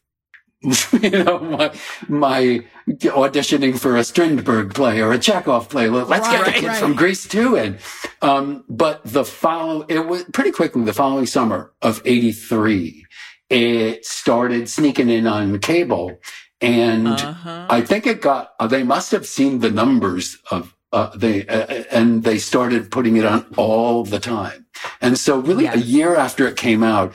[0.93, 1.73] you know, my,
[2.09, 5.89] my auditioning for a Strindberg play or a Chekhov play.
[5.89, 6.77] Let's get the Right, kid right.
[6.77, 7.57] from Grease too.
[7.57, 7.79] And,
[8.21, 13.05] um, but the follow, it was pretty quickly the following summer of 83,
[13.49, 16.19] it started sneaking in on cable
[16.65, 17.67] and Uh-huh.
[17.69, 18.53] I think it got.
[18.59, 20.73] Uh, they must have seen the numbers of.
[20.93, 24.65] Uh, they uh, and they started putting it on all the time,
[25.01, 27.13] and so really a year after it came out,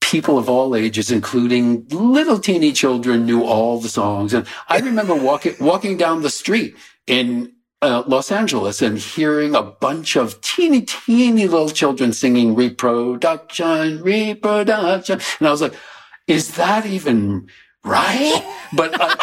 [0.00, 4.32] people of all ages, including little teeny children, knew all the songs.
[4.34, 9.62] And I remember walking walking down the street in uh, Los Angeles and hearing a
[9.62, 15.74] bunch of teeny teeny little children singing "Reproduction, Reproduction," and I was like,
[16.28, 17.48] "Is that even?"
[17.84, 18.42] Right?
[18.74, 19.16] But uh,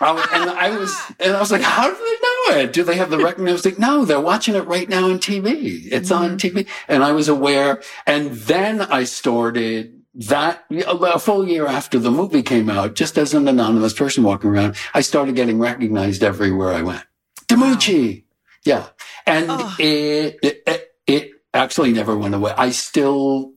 [0.00, 2.72] I, and I was, and I was like, how do they know it?
[2.72, 3.40] Do they have the record?
[3.40, 5.88] And I was like, no, they're watching it right now on TV.
[5.90, 6.66] It's on TV.
[6.88, 7.82] And I was aware.
[8.06, 13.34] And then I started that a full year after the movie came out, just as
[13.34, 17.04] an anonymous person walking around, I started getting recognized everywhere I went.
[17.46, 18.24] DiMucci.
[18.64, 18.88] Yeah.
[19.26, 22.52] And it, it, it actually never went away.
[22.56, 23.52] I still,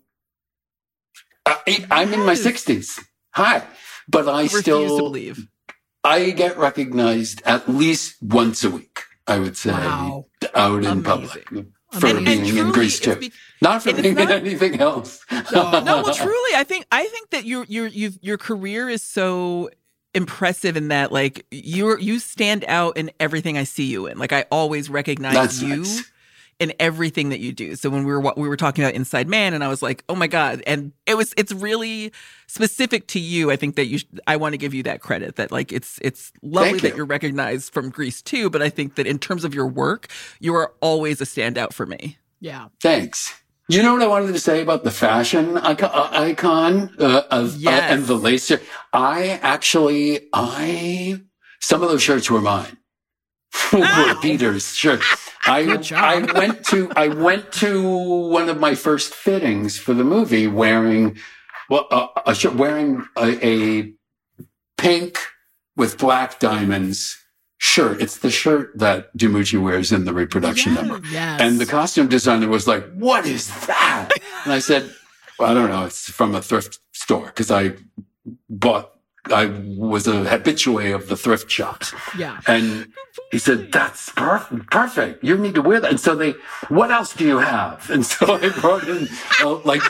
[1.45, 2.99] I, I'm in my sixties.
[3.31, 3.63] Hi.
[4.07, 5.47] But I refuse still, believe.
[6.03, 10.25] I get recognized at least once a week, I would say, Wow.
[10.53, 11.03] out in Amazing.
[11.03, 11.47] public
[11.91, 13.15] for And- and being in truly, Grease too.
[13.15, 15.19] be- Not for being not- anything else.
[15.31, 19.69] No, no, well, truly, I think I think that your your your career is so
[20.13, 24.17] impressive in that like you're you stand out in everything I see you in.
[24.17, 26.03] Like I always recognize That's you nice.
[26.57, 27.75] In everything that you do.
[27.75, 30.05] So when we were wa- we were talking about Inside Man, and I was like,
[30.07, 32.13] oh my god, and it was it's really
[32.47, 33.51] specific to you.
[33.51, 35.99] I think that you sh- I want to give you that credit that like it's
[36.01, 36.95] it's lovely Thank that you.
[36.95, 38.49] you're recognized from Grease too.
[38.49, 40.07] But I think that in terms of your work,
[40.39, 42.19] you are always a standout for me.
[42.39, 42.69] Yeah.
[42.79, 43.33] Thanks.
[43.67, 47.65] You know what I wanted to say about the fashion icon, uh, icon uh, of
[47.65, 48.49] uh, and the lace?
[48.93, 51.19] I actually, I
[51.59, 52.77] some of those shirts were mine.
[53.73, 55.01] were Peter's shirt.
[55.45, 57.81] I I went to I went to
[58.29, 61.17] one of my first fittings for the movie wearing
[61.69, 63.93] well uh, a shirt wearing a, a
[64.77, 65.19] pink
[65.75, 67.17] with black diamonds
[67.57, 68.01] shirt.
[68.01, 70.81] It's the shirt that DiMucci wears in the reproduction Yes.
[70.85, 71.07] number.
[71.07, 71.41] Yes.
[71.41, 74.09] And the costume designer was like, "What is that?"
[74.43, 74.93] And I said,
[75.39, 75.85] well, "I don't know.
[75.85, 77.73] It's from a thrift store because I
[78.49, 78.91] bought.
[79.31, 82.39] I was a habitué of the thrift shops." yeah.
[82.47, 82.87] And
[83.31, 84.71] he said, "That's perfect.
[84.71, 85.23] Perfect.
[85.23, 86.35] You need to wear that." And so they,
[86.69, 89.07] "What else do you have?" And so I brought in
[89.41, 89.83] uh, like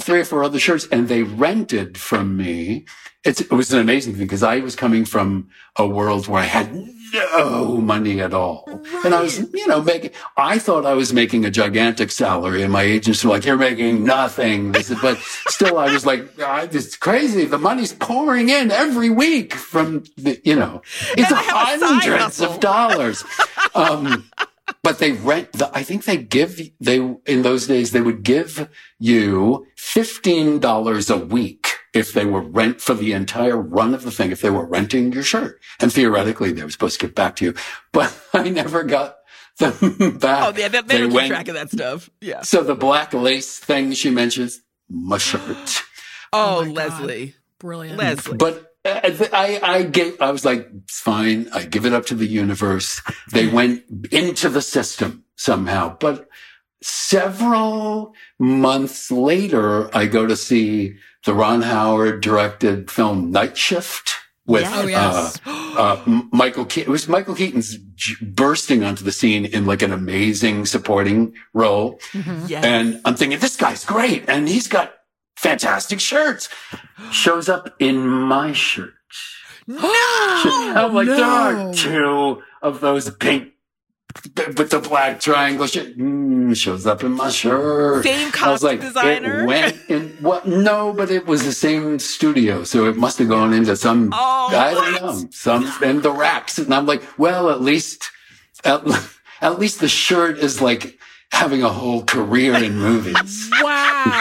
[0.00, 2.86] three or four other shirts, and they rented from me.
[3.24, 6.46] It's, it was an amazing thing because I was coming from a world where I
[6.46, 6.68] had
[7.12, 8.64] no money at all,
[9.04, 10.10] and I was, you know, making.
[10.36, 14.04] I thought I was making a gigantic salary, and my agents were like, "You're making
[14.04, 15.18] nothing." But
[15.48, 17.44] still, I was like, "Ah, "It's crazy.
[17.44, 20.82] The money's pouring in every week from the, you know,
[21.16, 23.24] it's And I have a side hundreds of dollars."
[23.74, 24.30] Um,
[24.82, 26.96] but they rent the, I think they give, they,
[27.26, 28.68] in those days, they would give
[28.98, 34.30] you $15 a week if they were rent for the entire run of the thing,
[34.30, 35.60] if they were renting your shirt.
[35.80, 37.54] And theoretically, they were supposed to get back to you,
[37.92, 39.16] but I never got
[39.58, 39.72] them
[40.18, 40.54] back.
[40.54, 42.08] Oh, yeah, they, they They don't keep went- track of that stuff.
[42.20, 42.42] Yeah.
[42.42, 45.82] So the black lace thing she mentions, my shirt.
[46.32, 46.74] Oh, Oh my God.
[47.00, 47.98] Leslie, Brilliant.
[48.00, 48.02] Mm.
[48.04, 48.36] Leslie.
[48.36, 49.00] But uh,
[49.32, 51.48] I, I gave, I was like, it's fine.
[51.52, 53.02] I give it up to the universe.
[53.32, 55.96] They went into the system somehow.
[55.98, 56.28] But
[56.82, 64.12] several months later, I go to see the Ron Howard directed film Night Shift
[64.46, 64.74] with, Yes.
[64.74, 65.40] Oh, yes.
[65.46, 66.90] uh, uh, Michael Keaton.
[66.90, 72.00] It was Michael Keaton's j- bursting onto the scene in like an amazing supporting role.
[72.12, 72.48] Mhm.
[72.48, 72.64] yes.
[72.64, 74.24] And I'm thinking, this guy's great.
[74.28, 74.92] And he's got
[75.36, 76.48] fantastic shirts.
[77.12, 78.94] Shows up in my shirt.
[79.66, 79.78] no.
[79.84, 83.52] I'm like, there are two of those pink
[84.56, 85.96] with the black triangle shit.
[85.98, 88.04] Mm, shows up in my shirt.
[88.04, 89.42] Same I was costume like, designer.
[89.42, 90.46] it went in, what?
[90.46, 92.64] No, but it was the same studio.
[92.64, 95.02] So it must have gone into some, Oh, I don't what?
[95.22, 96.58] know, some, in the racks.
[96.58, 98.10] And I'm like, well, at least,
[98.64, 98.82] at,
[99.40, 100.98] at least the shirt is like
[101.32, 103.50] having a whole career in movies.
[103.62, 104.20] Wow.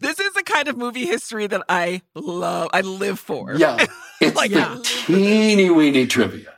[0.00, 2.70] This is the kind of movie history that I love.
[2.72, 3.54] I live for.
[3.54, 3.86] yeah.
[4.20, 4.78] It's Like, the yeah.
[4.82, 6.52] teeny weeny trivia.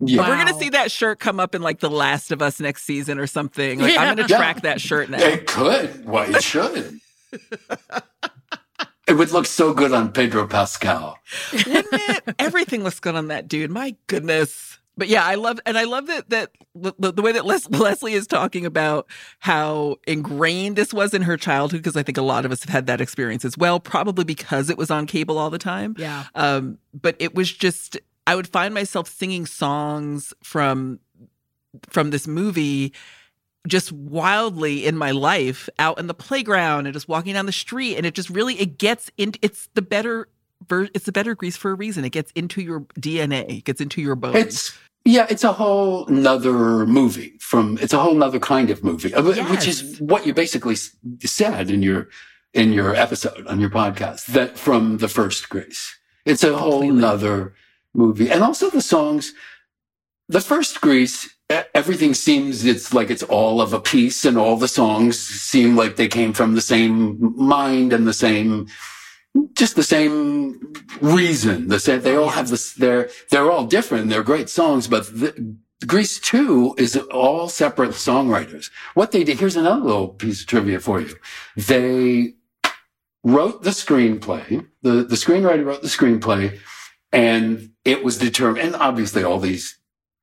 [0.00, 0.28] Yeah.
[0.28, 3.18] We're gonna see that shirt come up in like The Last of Us next season
[3.18, 3.80] or something.
[3.80, 4.02] Like Yeah.
[4.02, 4.36] I'm gonna Yeah.
[4.36, 5.18] track that shirt now.
[5.18, 6.04] It could.
[6.04, 7.00] Why it should.
[9.08, 11.18] it would look so good on Pedro Pascal.
[11.52, 12.34] Wouldn't it?
[12.38, 13.70] Everything looks good on that dude.
[13.70, 14.78] My goodness.
[14.98, 18.14] But yeah, I love and I love that that the, the way that Les, Leslie
[18.14, 19.06] is talking about
[19.40, 22.70] how ingrained this was in her childhood because I think a lot of us have
[22.70, 25.94] had that experience as well, probably because it was on cable all the time.
[25.98, 26.24] Yeah.
[26.34, 31.00] Um, but it was just I would find myself singing songs from
[31.90, 32.92] from this movie
[33.68, 37.96] just wildly in my life out in the playground and just walking down the street
[37.96, 40.28] and it just really it gets into it's the better
[40.68, 43.80] ver- it's the better grease for a reason it gets into your dna it gets
[43.80, 47.78] into your bones It's yeah, it's a whole nother movie from.
[47.80, 50.74] It's a whole nother kind of movie, uh, which is what you basically
[51.20, 52.08] said in your
[52.54, 54.26] in your episode on your podcast.
[54.26, 57.00] That from the first Grease, it's a whole Completely.
[57.02, 57.54] nother
[57.96, 59.32] movie, and also the songs.
[60.28, 61.30] The first Grease,
[61.72, 65.96] everything seems it's like it's all of a piece, and all the songs seem like
[65.96, 68.66] they came from the same mind and the same
[69.54, 71.68] just the same reason.
[71.68, 74.08] The same, they all have this, they're, they're all different.
[74.08, 75.56] They're great songs, but the,
[75.86, 78.70] Grease 2 is all separate songwriters.
[78.94, 81.14] What they did, here's another little piece of trivia for you.
[81.54, 82.34] They
[83.22, 84.66] wrote the screenplay.
[84.82, 86.58] The, the screenwriter wrote the screenplay
[87.16, 89.78] and it was determined, and obviously all these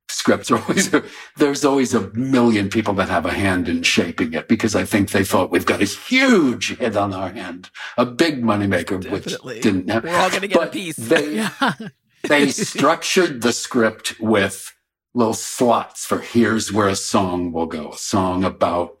[0.08, 0.94] scripts are always,
[1.36, 5.10] there's always a million people that have a hand in shaping it because I think
[5.10, 9.54] they thought we've got a huge hit on our hand, a big moneymaker, Definitely.
[9.54, 10.10] which didn't happen.
[10.10, 10.96] We're all going to get a piece.
[10.96, 11.44] They,
[12.28, 14.72] they structured the script with
[15.14, 18.98] little slots for here's where a song will go, a song about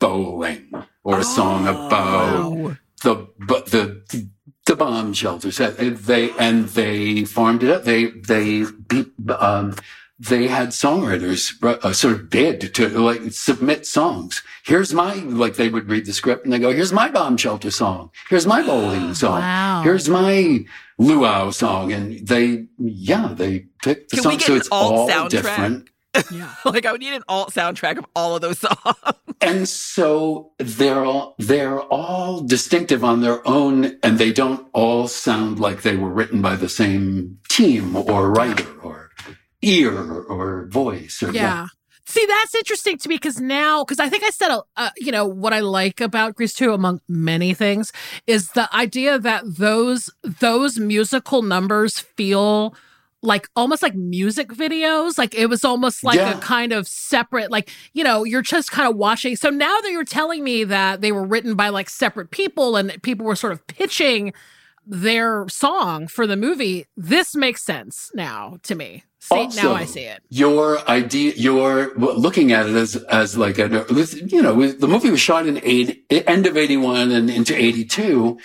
[0.00, 0.70] bowling
[1.04, 2.76] or a song oh, about Oh.
[3.02, 4.30] the but the
[4.66, 5.58] the bomb shelters.
[5.60, 7.84] Uh, They and they farmed it up.
[7.84, 8.64] They they
[9.38, 9.74] um
[10.18, 14.42] they had songwriters uh, sort of bid to like submit songs.
[14.64, 17.70] Here's my like they would read the script and they go, "Here's my bomb shelter
[17.70, 18.10] song.
[18.30, 19.40] Here's my bowling song.
[19.40, 19.82] Wow.
[19.84, 20.64] Here's my
[20.98, 24.38] luau song." And they yeah they picked the Can song.
[24.40, 25.28] so it's all soundtrack?
[25.30, 25.90] different.
[26.30, 26.54] Yeah.
[26.64, 28.76] like I would need an alt soundtrack of all of those songs.
[29.42, 35.60] And so they're all, they're all distinctive on their own and they don't all sound
[35.60, 39.10] like they were written by the same team or writer or
[39.60, 41.66] ear or voice or Yeah.
[42.08, 45.26] See, that's interesting to me because now, because I think I said, uh, you know,
[45.26, 47.92] what I like about Grease 2, among many things,
[48.28, 52.74] is the idea that those those musical numbers feel
[53.26, 55.18] like almost like music videos.
[55.18, 56.38] Like it was almost like Yeah.
[56.38, 59.36] a kind of separate, like, you know, you're just kind of watching.
[59.36, 62.88] So now that you're telling me that they were written by like separate people and
[62.88, 64.32] that people were sort of pitching
[64.86, 69.02] their song for the movie, this makes sense now to me.
[69.18, 70.22] See, now I see it.
[70.28, 73.84] your idea, your well, looking at it as as like a,
[74.24, 77.84] you know, the movie was shot in eight, end of eighty one and into eighty
[77.84, 78.38] two.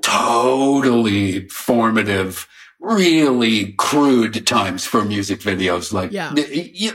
[0.00, 2.48] Totally formative,
[2.80, 6.30] really crude times for music videos, like Yeah.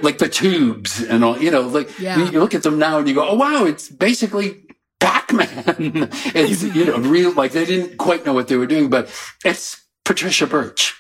[0.02, 1.38] like the tubes and all.
[1.38, 2.18] You know, like Yeah.
[2.30, 4.62] you, look at them now and you go, "Oh wow, it's basically."
[5.00, 6.10] Pac-Man.
[6.34, 9.10] it's, you know, real, like they didn't quite know what they were doing, but
[9.44, 10.96] it's Patricia Birch.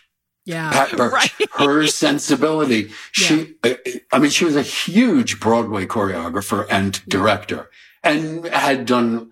[0.46, 0.70] Yeah.
[0.72, 1.32] Pat Birch, Right.
[1.54, 2.92] her sensibility.
[3.14, 3.74] She, uh,
[4.12, 7.70] I mean, she was a huge Broadway choreographer and director
[8.04, 9.32] and had done but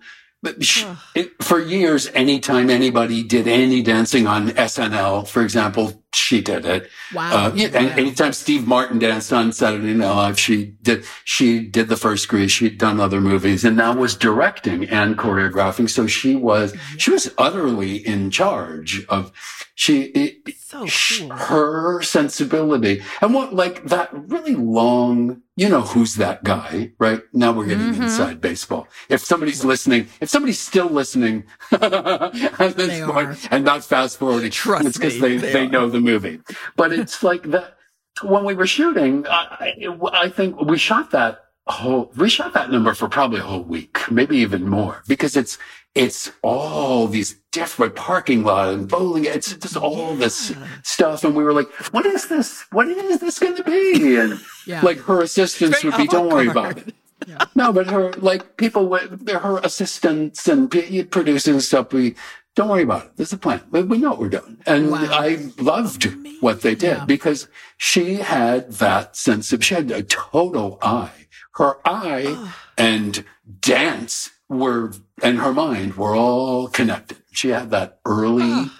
[1.40, 6.90] for years, anytime anybody did any dancing on SNL, for example, she did it.
[7.14, 7.46] Wow.
[7.46, 11.88] Uh, yeah, and anytime Steve Martin danced on Saturday Night Live, she did, she did
[11.88, 12.52] the first Grease.
[12.52, 15.88] She'd done other movies and now was directing and choreographing.
[15.90, 19.32] So she was, she was utterly in charge of,
[19.74, 21.36] she, it, So cool.
[21.36, 27.52] her sensibility and what like that really long you know who's that guy right now
[27.52, 28.02] we're getting Mhm.
[28.02, 33.36] inside baseball if somebody's listening if somebody's still listening at this They point are.
[33.50, 36.40] and not fast forwarding Trust it's because they, they they know the movie
[36.76, 37.76] but it's like that
[38.22, 42.70] when we were shooting I, I I think we shot that whole we shot that
[42.70, 45.56] number for probably a whole week maybe even more because it's
[45.94, 51.42] it's all these different parking lot and bowling it's just all this stuff and we
[51.42, 52.64] were like what is this?
[52.72, 54.16] What is this going to be?
[54.16, 54.82] And Yeah.
[54.82, 56.94] like her assistants would be don't worry about it.
[57.26, 57.38] Yeah.
[57.54, 60.70] no but her like people with her assistants and
[61.10, 62.16] producing stuff we
[62.54, 63.12] don't worry about it.
[63.16, 63.62] There's a plan.
[63.70, 64.58] We, we know what we're doing.
[64.66, 65.06] And Wow.
[65.10, 66.04] i loved
[66.40, 67.04] what they did Yeah.
[67.04, 71.26] because she had that sense of she had a total eye.
[71.54, 72.54] Her eye Oh.
[72.78, 73.24] and
[73.60, 77.18] dance were and her mind were all connected.
[77.32, 78.70] She had that early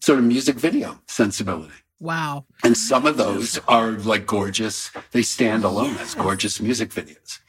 [0.00, 1.72] sort of music video sensibility.
[1.98, 2.44] Wow.
[2.62, 4.90] and some of those are like gorgeous.
[5.12, 7.40] They stand alone as gorgeous music videos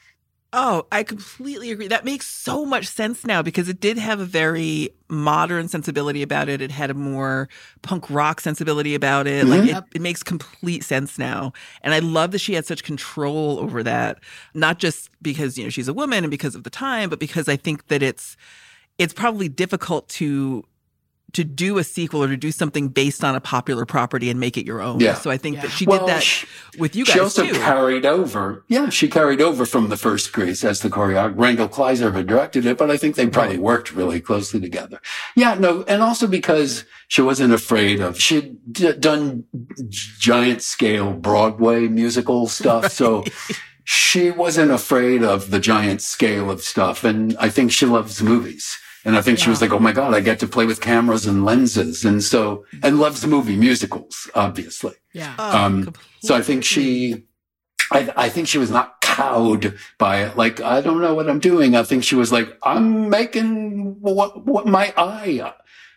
[0.54, 1.90] Oh, I completely agree.
[1.90, 6.48] That makes so much sense now because it did have a very modern sensibility about
[6.48, 6.62] it.
[6.62, 7.50] It had a more
[7.82, 9.46] punk rock sensibility about it.
[9.46, 9.78] Like mm-hmm.
[9.78, 11.52] it, it makes complete sense now.
[11.82, 14.20] And I love that she had such control over that,
[14.54, 17.50] not just because, you know, she's a woman and because of the time, but because
[17.50, 18.38] I think that it's
[18.98, 20.64] it's probably difficult to
[21.34, 24.58] to do a sequel or to do something based on a popular property and make
[24.58, 25.00] it your own.
[25.02, 25.14] Yeah.
[25.16, 25.62] So I think Yeah.
[25.64, 26.48] that she Well, did that she-
[26.80, 27.54] with you guys she also too.
[27.54, 32.12] carried over yeah she carried over from the first grease as the choreographer randal kleiser
[32.12, 35.02] had directed it but i think they probably worked really closely together
[35.36, 39.44] yeah no and also because she wasn't afraid of she'd d- done
[39.90, 43.24] giant scale broadway musical stuff so
[43.84, 47.06] she wasn't afraid of the giant scale of stuff.
[47.06, 48.78] And I think she loves movies.
[49.08, 51.26] And I think she was like, Oh my God, I get to play with cameras
[51.26, 52.04] and lenses.
[52.06, 54.94] And so, and loves the movie musicals, obviously.
[55.14, 55.34] Yeah.
[55.40, 57.24] Oh, Um, so I think she,
[57.92, 60.36] I, I think she was not cowed by it.
[60.36, 61.74] Like, I don't know what I'm doing.
[61.76, 65.54] I think she was like, I'm making what, what my eye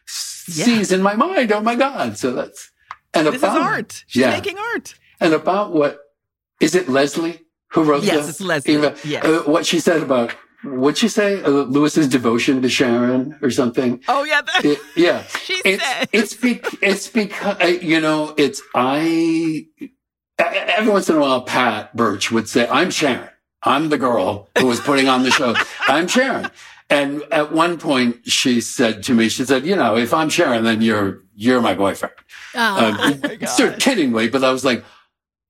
[0.06, 1.52] sees in my mind.
[1.52, 2.16] Oh my God.
[2.16, 2.70] So that's,
[3.12, 4.04] and This is about, art.
[4.06, 4.30] She's yeah.
[4.30, 4.94] making art.
[5.20, 5.98] and about what,
[6.60, 7.40] is it Leslie
[7.72, 8.74] who wrote Yes, the it's Leslie.
[8.74, 8.94] email?
[9.04, 9.24] Yes.
[9.24, 10.34] Uh, what she said about,
[10.64, 11.42] what'd she say?
[11.42, 14.02] Uh, Lewis's devotion to Sharon or something?
[14.08, 15.22] Oh yeah, that, It- yeah.
[15.44, 16.08] she It's, said.
[16.12, 19.66] it's, be, it's because, you know, it's, I,
[20.38, 23.28] every once in a while, Pat Birch would say, I'm Sharon.
[23.62, 25.54] I'm the girl who was putting on the show.
[25.88, 26.50] I'm Sharon.
[26.88, 30.64] And at one point she said to me, she said, you know, if I'm Sharon,
[30.64, 32.14] then you're, you're my boyfriend.
[32.54, 32.94] Oh.
[33.02, 34.82] Um, sort of kiddingly, but I was like,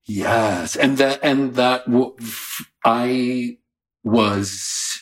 [0.05, 0.75] yes.
[0.75, 2.15] And that, and that w-
[2.85, 3.57] I
[4.03, 5.01] was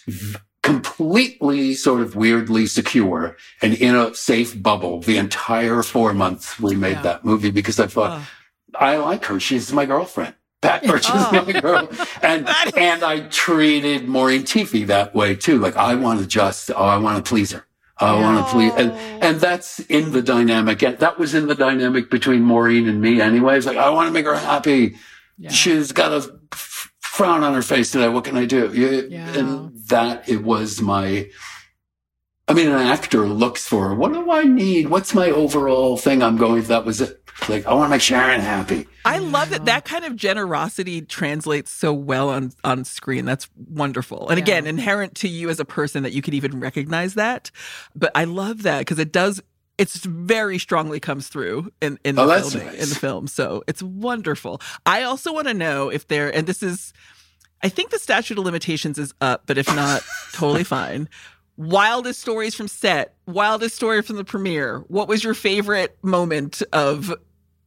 [0.61, 6.75] completely sort of weirdly secure and in a safe bubble the entire four months we
[6.75, 7.01] made Yeah.
[7.03, 8.27] that movie because I thought, Oh.
[8.75, 9.39] I like her.
[9.39, 10.35] She's my girlfriend.
[10.61, 11.43] Pat Birch is Oh.
[11.45, 11.89] my girl.
[12.21, 12.47] And,
[12.77, 15.57] and I treated Maureen Teefy that way too.
[15.59, 17.65] Like I want to just, oh, I want to please her.
[18.01, 18.91] I want to please, and,
[19.21, 20.81] and that's in the dynamic.
[20.83, 23.57] And that was in the dynamic between Maureen and me anyway.
[23.57, 24.95] It's like, I want to make her happy.
[25.37, 25.49] Yeah.
[25.51, 26.38] She's got a
[27.19, 28.07] frown on her face today.
[28.07, 28.71] What can I do?
[28.73, 29.37] You- Yeah.
[29.37, 31.29] And that it was my,
[32.47, 34.87] I mean, an actor looks for, what do I need?
[34.89, 36.63] What's my overall thing I'm going?
[36.63, 37.15] That was it.
[37.47, 38.85] Like, I want to make Sharon happy.
[39.05, 43.23] I love that that kind of generosity translates so well on on screen.
[43.25, 44.27] That's wonderful.
[44.29, 44.43] And Yeah.
[44.43, 47.49] again, inherent to you as a person that you could even recognize that.
[47.95, 49.41] But I love that because it does
[49.79, 52.83] it's very strongly comes through in, in the Oh, filming, nice.
[52.83, 53.27] in the film.
[53.27, 54.61] So it's wonderful.
[54.85, 56.93] I also want to know if there and this is
[57.63, 60.01] I think the statute of limitations is up, but if not,
[60.33, 61.09] totally fine.
[61.57, 64.79] Wildest stories from set, wildest story from the premiere.
[64.87, 67.13] What was your favorite moment of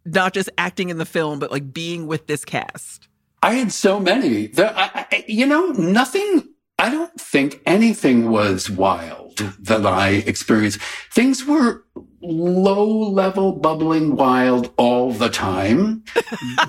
[0.06, 3.08] not just acting in the film, but like being with this cast?
[3.42, 4.46] I had so many.
[4.46, 6.48] There, I, I, you know, nothing.
[6.78, 9.22] I don't think anything was wild
[9.61, 10.80] that I experienced.
[11.12, 11.85] Things were
[12.20, 16.05] low level, bubbling wild all the time.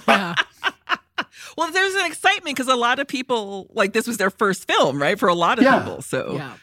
[0.07, 0.35] Yeah.
[1.57, 4.99] Well, there's an excitement because a lot of people like this was their first film,
[4.99, 5.19] right?
[5.19, 5.79] For a lot of Yeah.
[5.79, 6.01] people.
[6.01, 6.53] So Yeah.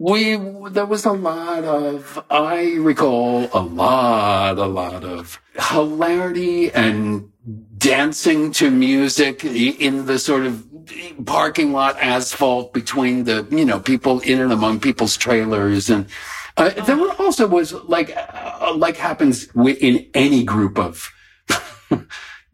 [0.00, 0.36] We
[0.70, 7.32] there was a lot of I recall a lot, a lot of hilarity and
[7.76, 10.64] dancing to music in the sort of
[11.26, 15.90] parking lot asphalt between the you know people in and among people's trailers.
[15.90, 16.06] And
[16.56, 21.10] uh, there also was like uh, like happens in any group of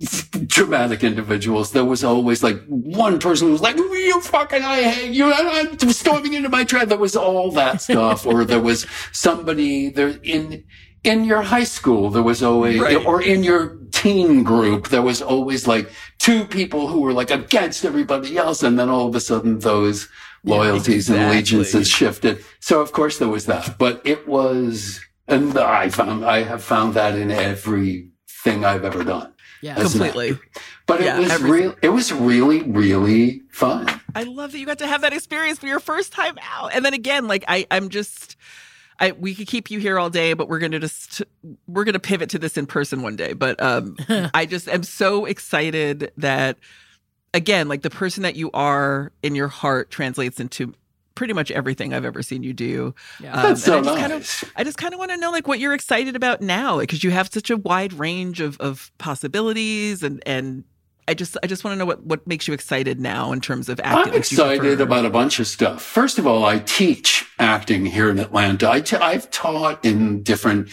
[0.46, 1.72] dramatic individuals.
[1.72, 5.48] There was always like one person who was like, "You fucking, I hate you," and
[5.48, 6.88] I'm storming into my train.
[6.88, 10.64] There was all that stuff, or there was somebody there in
[11.04, 12.10] in your high school.
[12.10, 13.04] There was always, Right.
[13.04, 17.84] or in your teen group, there was always like two people who were like against
[17.84, 20.08] everybody else, and then all of a sudden those
[20.44, 21.36] loyalties and exactly.
[21.36, 22.44] allegiances shifted.
[22.60, 26.94] So of course there was that, but it was, and I found I have found
[26.94, 29.33] that in everything I've ever done.
[29.64, 29.76] Yeah.
[29.76, 30.32] Completely.
[30.32, 30.48] actor.
[30.84, 31.74] But Yeah, it was real.
[31.80, 33.88] It was really, really fun.
[34.14, 36.74] I love that you got to have that experience for your first time out.
[36.74, 38.36] And then again, like I, I'm just
[39.00, 41.22] I we could keep you here all day, but we're gonna just
[41.66, 43.32] we're gonna pivot to this in person one day.
[43.32, 43.96] But um
[44.34, 46.58] I just am so excited that
[47.32, 50.74] again, like the person that you are in your heart translates into
[51.14, 52.94] pretty much everything I've ever seen you do.
[53.20, 53.32] Yeah.
[53.34, 54.00] Um, That's so and I just nice.
[54.00, 56.78] kind of I just kind of want to know like what you're excited about now,
[56.80, 60.64] because you have such a wide range of of possibilities and and
[61.06, 63.68] I just I just want to know what what makes you excited now in terms
[63.68, 63.90] of acting.
[63.92, 65.82] I'm Like, do you excited about a bunch of stuff.
[65.82, 68.70] First of all, I teach acting here in Atlanta.
[68.70, 70.70] I t- I've taught in different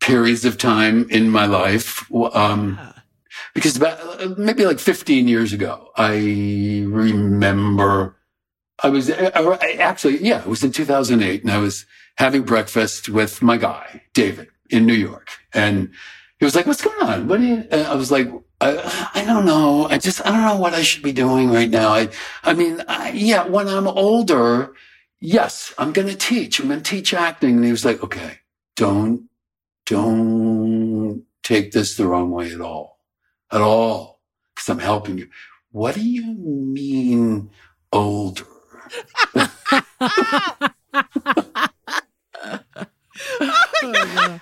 [0.00, 2.04] periods of time in my life.
[2.34, 2.92] Um, Yeah.
[3.54, 8.16] because about, maybe like 15 years ago, I remember
[8.82, 13.08] I was uh, I- actually, yeah, it was in 2008 and I was having breakfast
[13.08, 15.28] with my guy, David, in New York.
[15.54, 15.90] And
[16.38, 17.28] he was like, what's going on?
[17.28, 18.28] What you, and I was like,
[18.60, 19.86] I, I don't know.
[19.86, 21.90] I just, I don't know what I should be doing right now.
[21.90, 22.08] I,
[22.44, 24.74] I mean, I, yeah, when I'm older,
[25.20, 26.60] yes, I'm going to teach.
[26.60, 27.56] I'm going to teach acting.
[27.56, 28.38] And he was like, okay,
[28.76, 29.28] don't,
[29.86, 32.98] don't take this the wrong way at all,
[33.52, 34.20] at all.
[34.56, 35.28] Cause I'm helping you.
[35.72, 37.50] What do you mean
[37.92, 38.46] older?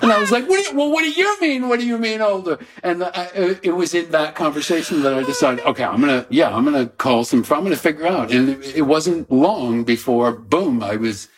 [0.03, 1.69] And I was like, what do you, well, what do you mean?
[1.69, 2.59] What do you mean older?
[2.83, 6.27] And I, it it was in that conversation that I decided, okay, I'm going to,
[6.31, 8.33] yeah, I'm going to call some, I'm going to figure out.
[8.33, 11.29] And it, it wasn't long before, boom, I was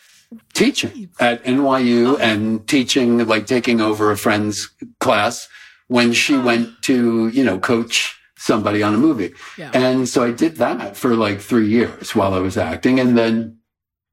[0.53, 5.47] teaching at NYU and teaching, like taking over a friend's class
[5.87, 6.45] when she uh-huh.
[6.45, 9.33] went to, you know, coach somebody on a movie.
[9.57, 9.71] Yeah.
[9.73, 13.57] And so I did that for like three years while I was acting and then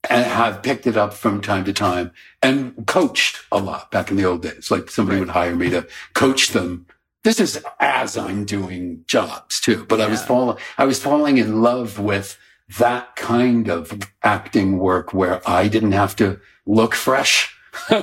[0.09, 4.17] and have picked it up from time to time and coached a lot back in
[4.17, 4.71] the old days.
[4.71, 6.87] Like somebody would hire me to coach them.
[7.25, 11.61] This is as I'm doing jobs too, but I was falling, I was falling in
[11.61, 12.39] love with
[12.79, 17.55] that kind of acting work where I didn't have to look fresh.
[17.91, 18.01] or,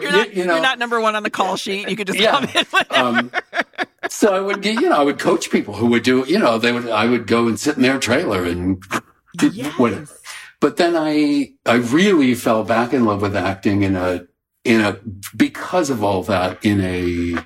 [0.00, 1.88] You're not, you know, you're not number one on the call sheet.
[1.88, 2.32] You could just Yeah.
[2.32, 3.30] come in um,
[4.12, 6.58] so I would get, you know, I would coach people who would do, you know,
[6.58, 8.82] they would, I would go and sit in their trailer and
[9.40, 9.78] Yes.
[9.78, 10.08] whatever.
[10.60, 14.26] But then I, I really fell back in love with acting in a,
[14.64, 14.98] in a,
[15.34, 17.42] because of all that, in a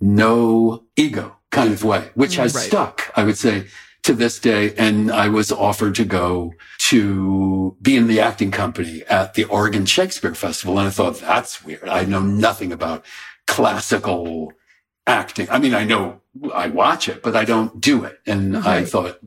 [0.00, 2.64] no ego kind of way, which has Right.
[2.64, 3.66] stuck, I would say,
[4.02, 4.74] to this day.
[4.76, 6.52] And I was offered to go
[6.90, 10.78] to be in the acting company at the Oregon Shakespeare Festival.
[10.78, 11.88] And I thought, that's weird.
[11.88, 13.04] I know nothing about
[13.46, 14.52] classical
[15.06, 15.48] acting.
[15.50, 16.20] I mean, I know
[16.54, 18.20] I watch it, but I don't do it.
[18.26, 19.18] And I thought,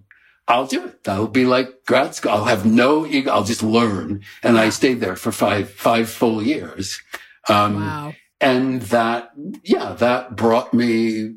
[0.47, 1.03] I'll do it.
[1.03, 2.31] That'll be like grad school.
[2.31, 3.31] I'll have no ego.
[3.31, 4.23] I'll just learn.
[4.43, 7.01] And I stayed there for five, five full years.
[7.49, 8.13] Um, Wow.
[8.41, 9.31] and that,
[9.63, 11.35] yeah, that brought me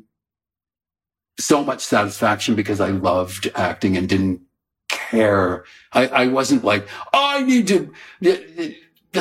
[1.39, 4.41] so much satisfaction because I loved acting and didn't
[4.89, 5.63] care.
[5.93, 7.91] I, I wasn't like, oh, I need to,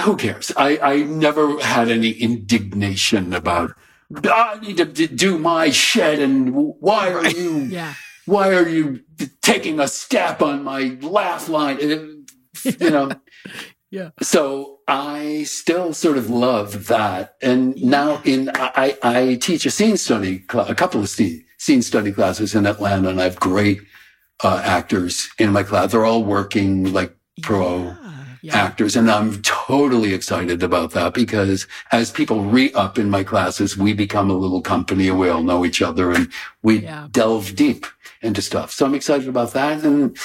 [0.00, 0.50] who cares?
[0.56, 3.72] I, I never had any indignation about,
[4.24, 7.94] I need to d- do my shit and why are you, Yeah.
[8.26, 9.00] why are you
[9.42, 11.78] taking a step on my laugh line?
[11.80, 13.10] You know?
[13.90, 14.10] Yeah.
[14.20, 17.36] So I still sort of love that.
[17.40, 22.12] And now in, I, I teach a scene study, a couple of scene, scene study
[22.12, 23.80] classes in Atlanta and I have great,
[24.44, 25.92] uh, actors in my class.
[25.92, 27.96] They're all working like pro
[28.42, 28.56] Yeah.
[28.56, 28.96] Actors.
[28.96, 34.30] And I'm totally excited about that because as people re-up in my classes, we become
[34.30, 36.28] a little company and we all know each other and
[36.62, 37.08] we Yeah.
[37.10, 37.86] delve deep
[38.22, 38.72] into stuff.
[38.72, 39.82] So I'm excited about that.
[39.84, 40.16] And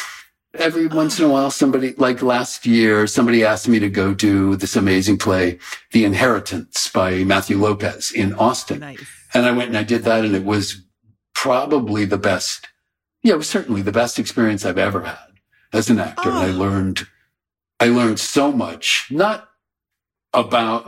[0.55, 4.55] every once in a while, somebody, like last year, somebody asked me to go do
[4.55, 5.57] this amazing play,
[5.91, 8.79] The Inheritance by Matthew Lopez in Austin.
[8.79, 9.03] Nice.
[9.33, 10.83] And I went and I did that and it was
[11.33, 12.67] probably the best.
[13.23, 15.17] Yeah, it was certainly the best experience I've ever had
[15.71, 16.29] as an actor.
[16.29, 16.51] And I Oh.
[16.51, 17.07] learned,
[17.83, 19.49] I learned so much, not
[20.33, 20.85] about,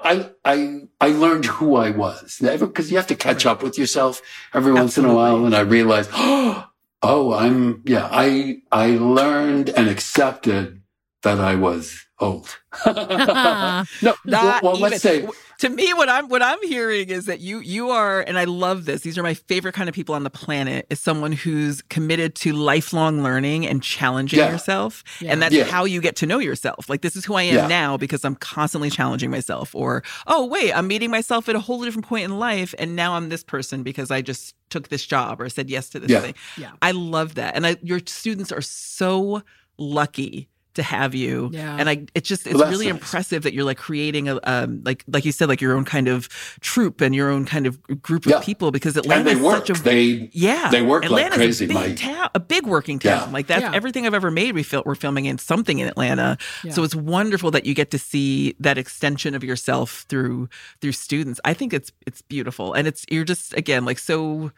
[0.00, 4.20] I, I, I learned who I was because you have to catch up with yourself
[4.52, 5.46] every once in a while.
[5.46, 6.66] And I realized, oh,
[7.04, 10.82] I'm, yeah, I, I learned and accepted
[11.22, 12.56] that I was old.
[12.86, 13.84] no,
[14.24, 17.60] well, well, let's even- say, to me what i'm what i'm hearing is that you
[17.60, 20.30] you are and i love this these are my favorite kind of people on the
[20.30, 24.50] planet is someone who's committed to lifelong learning and challenging Yeah.
[24.50, 25.32] yourself Yeah.
[25.32, 25.64] and that's Yeah.
[25.64, 27.66] how you get to know yourself like this is who i am Yeah.
[27.68, 31.82] now because i'm constantly challenging myself or oh wait i'm meeting myself at a whole
[31.84, 35.40] different point in life and now i'm this person because i just took this job
[35.40, 36.20] or said yes to this Yeah.
[36.20, 36.72] thing Yeah.
[36.82, 39.42] i love that and I, your students are so
[39.78, 41.76] lucky to have you Yeah.
[41.78, 42.94] and i it's just it's Well, really nice.
[42.96, 46.08] impressive that you're like creating a um like like you said like your own kind
[46.08, 46.28] of
[46.60, 48.40] troupe and your own kind of group of Yeah.
[48.40, 49.66] people because and Atlanta they is work.
[49.66, 51.64] such a they, yeah they work like crazy.
[51.64, 53.32] a big My- town a big working town Yeah.
[53.32, 53.72] like that's Yeah.
[53.74, 56.72] everything I've ever made we feel we're filming in something in Atlanta Yeah.
[56.72, 60.48] so it's wonderful that you get to see that extension of yourself through
[60.80, 64.50] through students I think it's it's beautiful and it's you're just again like so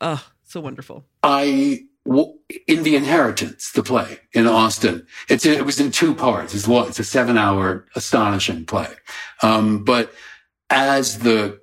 [0.00, 2.34] uh so wonderful I w-
[2.68, 5.06] in the inheritance, the play in Austin.
[5.28, 6.54] It's it was in two parts.
[6.54, 6.68] It's.
[6.68, 8.88] It's a seven hour astonishing play.
[9.42, 10.12] Um, but
[10.70, 11.60] as the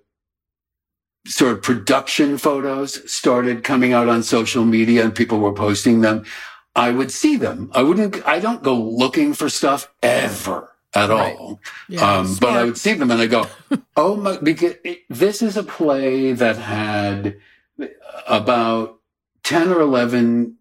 [1.26, 6.26] sort of production photos started coming out on social media and people were posting them,
[6.76, 7.72] I would see them.
[7.74, 8.26] I wouldn't.
[8.28, 11.36] I don't go looking for stuff ever at Right.
[11.38, 11.60] all.
[11.88, 12.18] Yeah.
[12.18, 13.48] Um, but I would see them and I go,
[13.96, 17.38] oh my, because it, this is a play that had
[18.28, 19.00] about
[19.44, 20.58] 10 or 11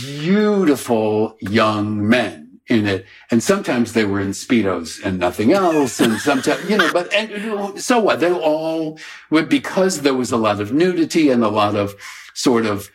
[0.00, 3.06] beautiful young men in it.
[3.30, 6.00] And sometimes they were in Speedos and nothing else.
[6.00, 8.20] And sometimes, you know, but and so what?
[8.20, 8.98] They all
[9.30, 11.94] were because there was a lot of nudity and a lot of
[12.34, 12.90] sort of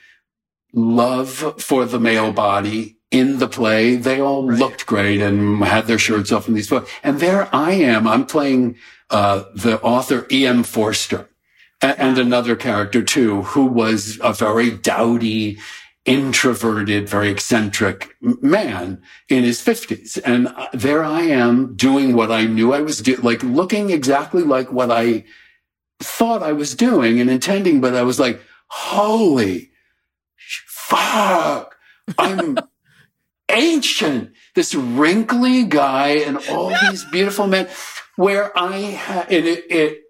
[0.74, 3.96] love for the male body in the play.
[3.96, 4.60] They all Right.
[4.60, 6.90] looked great and had their shirts off in these photos.
[7.04, 8.08] And there I am.
[8.08, 8.76] I'm playing,
[9.10, 10.64] uh, the author E.M.
[10.64, 11.30] Forster
[11.82, 15.60] and another character too, who was a very dowdy,
[16.06, 20.18] introverted, very eccentric man in his fifties.
[20.18, 24.72] And there I am doing what I knew I was doing, like looking exactly like
[24.72, 25.24] what I
[26.00, 29.72] thought I was doing and intending, but I was like, holy
[30.94, 31.76] fuck,
[32.18, 32.58] I'm
[33.50, 34.32] ancient.
[34.56, 37.68] This wrinkly guy and all these beautiful men
[38.16, 40.02] where I had, and it, it,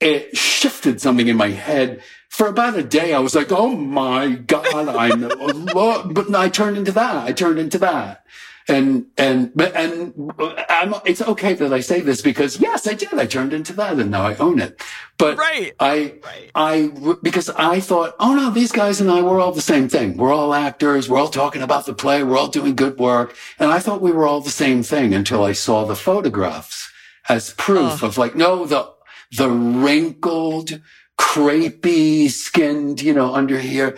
[0.00, 2.02] it shifted something in my head
[2.34, 3.14] for about a day.
[3.14, 5.20] I was like, oh my God, I'm,
[5.78, 7.16] look, but I turned into that.
[7.16, 8.24] I turned into that.
[8.66, 10.32] And, and, but, and
[10.68, 13.14] I'm, it's okay that I say this because yes, I did.
[13.14, 14.82] I turned into that and now I own it.
[15.16, 16.90] But right I, right I,
[17.22, 20.16] because I thought, oh no, these guys and I, we're all the same thing.
[20.16, 21.08] We're all actors.
[21.08, 22.24] We're all talking about the play.
[22.24, 23.36] We're all doing good work.
[23.60, 26.90] And I thought we were all the same thing until I saw the photographs
[27.28, 28.06] as proof Oh.
[28.06, 28.90] of like, no, the,
[29.36, 30.80] the wrinkled,
[31.18, 33.96] crepey skinned, you know, under here.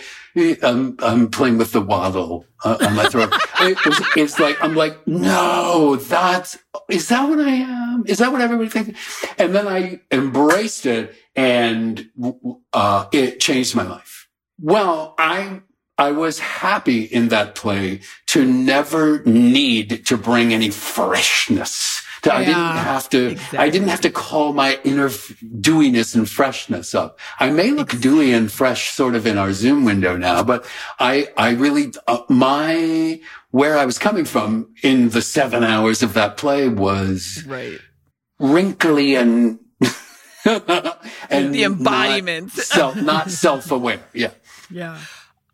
[0.63, 3.33] I'm, I'm playing with the waddle uh, on my throat.
[3.61, 6.59] it's, it's like, I'm like, no, that's,
[6.89, 8.05] is that what I am?
[8.07, 9.25] Is that what everybody thinks?
[9.39, 12.11] And then I embraced it and,
[12.73, 14.29] uh, it changed my life.
[14.61, 15.63] Well, I,
[15.99, 21.96] I was happy in that play to never need to bring any freshness
[22.31, 23.59] yeah, I didn't have to, exactly.
[23.59, 27.19] I didn't have to call my inner dewiness and freshness up.
[27.39, 28.11] I may look exactly.
[28.11, 30.67] dewy and fresh sort of in our Zoom window now, but
[30.99, 33.21] I, I really, uh, my,
[33.51, 37.79] where I was coming from in the seven hours of that play was right.
[38.39, 39.59] wrinkly and,
[40.45, 44.03] and the embodiment, not, self, not self-aware.
[44.13, 44.31] Yeah.
[44.71, 45.01] Yeah.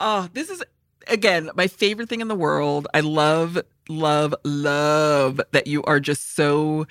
[0.01, 0.63] Oh, this is
[1.09, 2.89] again my favorite thing in the world.
[2.95, 6.87] I love love, love that you are just so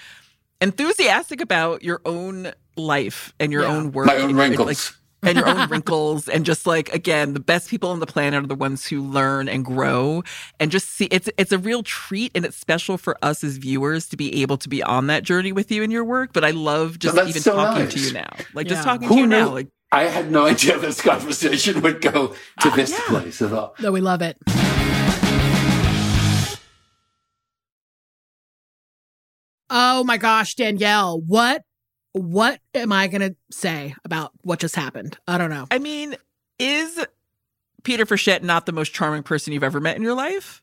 [0.60, 3.76] enthusiastic about your own life and your yeah.
[3.76, 4.08] own work.
[4.08, 4.92] My own wrinkles.
[4.92, 8.44] Like, and your own wrinkles and just like again the best people on the planet
[8.44, 10.24] are the ones who learn and grow
[10.60, 14.08] and just see it's it's a real treat and it's special for us as viewers
[14.10, 16.52] to be able to be on that journey with you in your work but i
[16.52, 17.94] love just even so talking nice.
[17.94, 18.74] to you now like yeah.
[18.74, 19.38] just talking who to you knew?
[19.38, 23.00] now like i had no idea this conversation would go to uh, this yeah.
[23.08, 24.38] place at all no we love it
[29.74, 31.64] Oh my gosh, Danielle, what
[32.14, 35.18] what am I going to say about what just happened?
[35.28, 35.68] I don't know.
[35.72, 36.16] I mean,
[36.60, 37.06] is
[37.84, 40.62] Peter Frechette not the most charming person you've ever met in your life?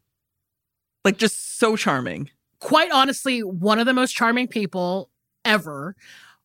[1.05, 2.31] Like just so charming.
[2.61, 5.11] Quite honestly, one of the most charming people
[5.45, 5.97] ever.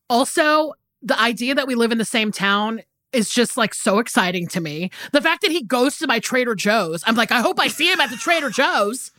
[0.10, 2.82] Also, the idea that we live in the same town
[3.12, 4.90] is just like so exciting to me.
[5.12, 7.92] The fact that he goes to my Trader Joe's, I'm like, I hope I see
[7.92, 9.12] him at the Trader Joe's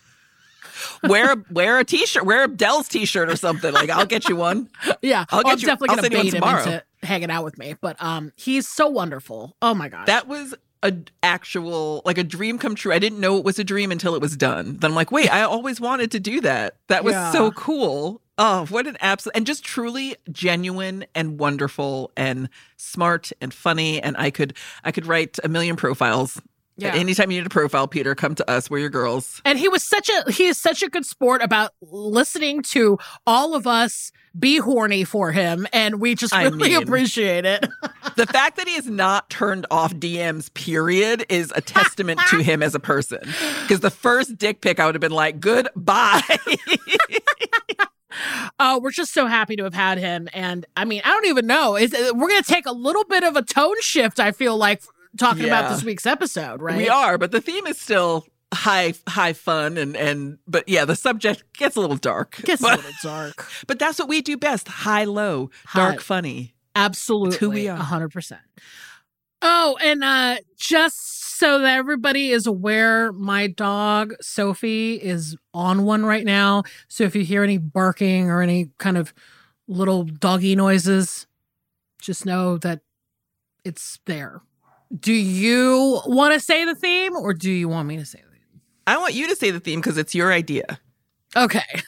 [1.03, 3.73] wear a wear a t-shirt, wear a Del's t-shirt or something.
[3.73, 4.69] Like I'll get you one.
[5.03, 7.75] Yeah, I'll get I'm you, definitely gonna bait him into hanging out with me.
[7.81, 9.57] But um, he's so wonderful.
[9.61, 10.55] Oh my gosh, that was
[10.85, 12.93] a actual like a dream come true.
[12.93, 14.77] I didn't know it was a dream until it was done.
[14.77, 16.77] Then I'm like, wait, I always wanted to do that.
[16.89, 17.33] That was yeah.
[17.33, 18.21] so cool.
[18.37, 24.03] Oh, what an absolute and just truly genuine and wonderful and smart and funny.
[24.03, 24.55] And I could
[24.85, 26.41] I could write a million profiles
[26.77, 26.95] yeah.
[26.95, 28.69] Anytime you need a profile, Peter, come to us.
[28.69, 29.41] We're your girls.
[29.45, 33.55] And he was such a he is such a good sport about listening to all
[33.55, 37.65] of us be horny for him, and we just really I mean, appreciate it.
[38.17, 42.63] the fact that he has not turned off DMs, period, is a testament to him
[42.63, 43.21] as a person.
[43.63, 46.23] Because the first dick pic, I would have been like, goodbye.
[48.59, 51.47] Oh, we're just so happy to have had him, and I mean, I don't even
[51.47, 51.77] know.
[51.77, 54.19] Is we're going to take a little bit of a tone shift?
[54.19, 54.83] I feel like
[55.19, 55.59] talking yeah.
[55.59, 56.77] about this week's episode, right?
[56.77, 60.97] We are, but the theme is still high high fun and and but yeah the
[60.97, 62.41] subject gets a little dark.
[62.45, 63.47] Gets but, a little dark.
[63.67, 66.55] But that's what we do best high low dark funny.
[66.77, 67.79] Absolutely who we are.
[67.79, 68.39] 100%
[69.43, 76.07] oh and uh just so that everybody is aware my dog sophie is on one
[76.07, 76.63] right now.
[76.89, 79.13] So if you hear any barking or any kind of
[79.67, 81.27] little doggy noises
[82.01, 82.81] just know that
[83.65, 84.43] it's there
[84.99, 88.31] do you want to say the theme or do you want me to say the
[88.31, 88.61] theme?
[88.87, 90.79] I want you to say the theme because it's your idea.
[91.37, 91.83] Okay.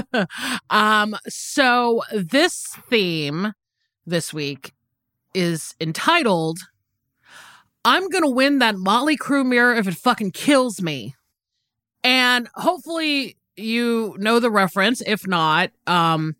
[0.70, 3.52] um so this theme
[4.06, 4.72] this week
[5.34, 6.58] is entitled
[7.84, 11.14] I'm going to win that Motley Crue mirror if it fucking kills me.
[12.02, 15.02] And hopefully you know the reference.
[15.06, 16.36] If not, um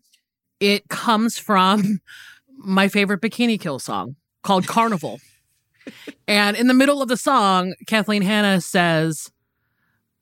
[0.59, 1.99] it comes from
[2.57, 5.19] my favorite Bikini Kill song called Carnival
[6.27, 9.31] and in the middle of the song, Kathleen Hanna says,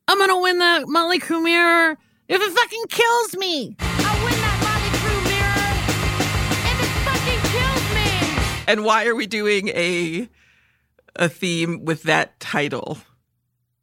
[0.07, 1.97] I'm gonna win the Motley Crue mirror
[2.27, 3.75] if it fucking kills me.
[3.79, 5.73] I win that Motley Crue mirror
[6.69, 8.63] if it fucking kills me.
[8.67, 10.29] And why are we doing a
[11.15, 12.97] a theme with that title?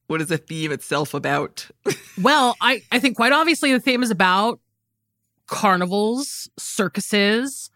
[0.08, 1.68] What is a theme itself about?
[2.20, 4.60] well, I, I think quite obviously the theme is about
[5.46, 7.70] carnivals, circuses,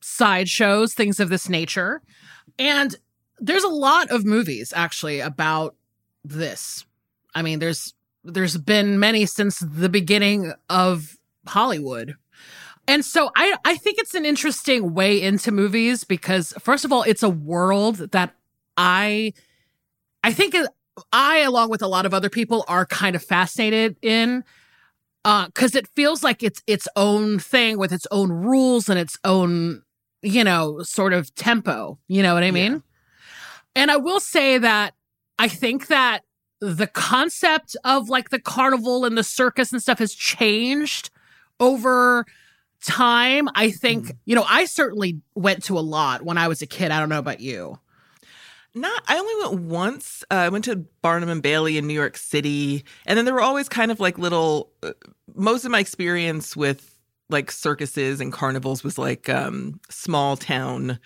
[0.00, 2.02] sideshows, things of this nature.
[2.58, 2.94] And
[3.40, 5.74] there's a lot of movies actually about
[6.24, 6.84] this.
[7.34, 11.16] I mean, there's there's been many since the beginning of
[11.46, 12.16] Hollywood.
[12.86, 17.02] And so I I think it's an interesting way into movies because first of all,
[17.02, 18.34] it's a world that
[18.76, 19.32] I
[20.22, 20.54] I think
[21.12, 24.44] I along with a lot of other people are kind of fascinated in
[25.24, 29.16] uh cuz it feels like it's its own thing with its own rules and its
[29.24, 29.82] own
[30.22, 32.82] you know sort of tempo, you know what I mean?
[33.74, 34.94] And I will say that
[35.38, 36.24] I think that
[36.60, 41.10] the concept of like the carnival and the circus and stuff has changed
[41.58, 42.26] over
[42.84, 44.16] time, I think, mm.
[44.24, 46.90] you know, I certainly went to a lot when I was a kid.
[46.90, 47.78] I don't know about you.
[48.74, 50.22] Not, I only went once.
[50.30, 53.40] Uh, I went to Barnum and Bailey in New York City, and then there were
[53.40, 54.70] always kind of like little.
[54.82, 54.92] Uh,
[55.34, 56.96] most of my experience with
[57.30, 61.00] like circuses and carnivals was like um, small town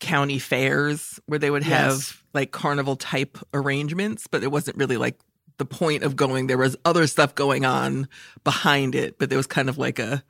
[0.00, 2.22] county fairs where they would have yes.
[2.32, 5.18] like carnival type arrangements, but it wasn't really like
[5.58, 6.46] the point of going.
[6.46, 8.08] There was other stuff going on
[8.42, 10.22] behind it, but there was kind of like a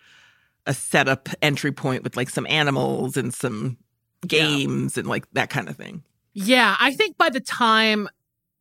[0.66, 3.76] a setup entry point with like some animals and some
[4.26, 5.00] games yeah.
[5.00, 6.02] and like that kind of thing.
[6.32, 8.08] Yeah, I think by the time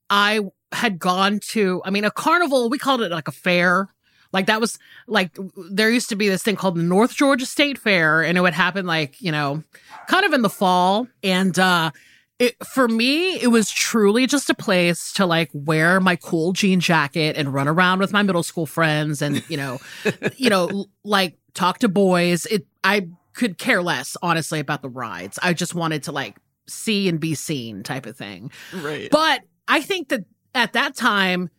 [0.09, 0.41] I
[0.71, 3.92] had gone to, I mean, a carnival, we called it like a fair.
[4.33, 5.37] Like that was like
[5.69, 8.53] there used to be this thing called the North Georgia State Fair, and it would
[8.53, 9.63] happen like you know,
[10.07, 11.07] kind of in the fall.
[11.23, 11.91] And uh,
[12.39, 16.79] it for me, it was truly just a place to like wear my cool jean
[16.79, 19.79] jacket and run around with my middle school friends, and you know,
[20.35, 22.45] you know, like talk to boys.
[22.47, 25.37] It I could care less honestly about the rides.
[25.41, 28.51] I just wanted to like see and be seen type of thing.
[28.73, 29.09] Right.
[29.11, 30.25] But I think that
[30.55, 31.49] at that time,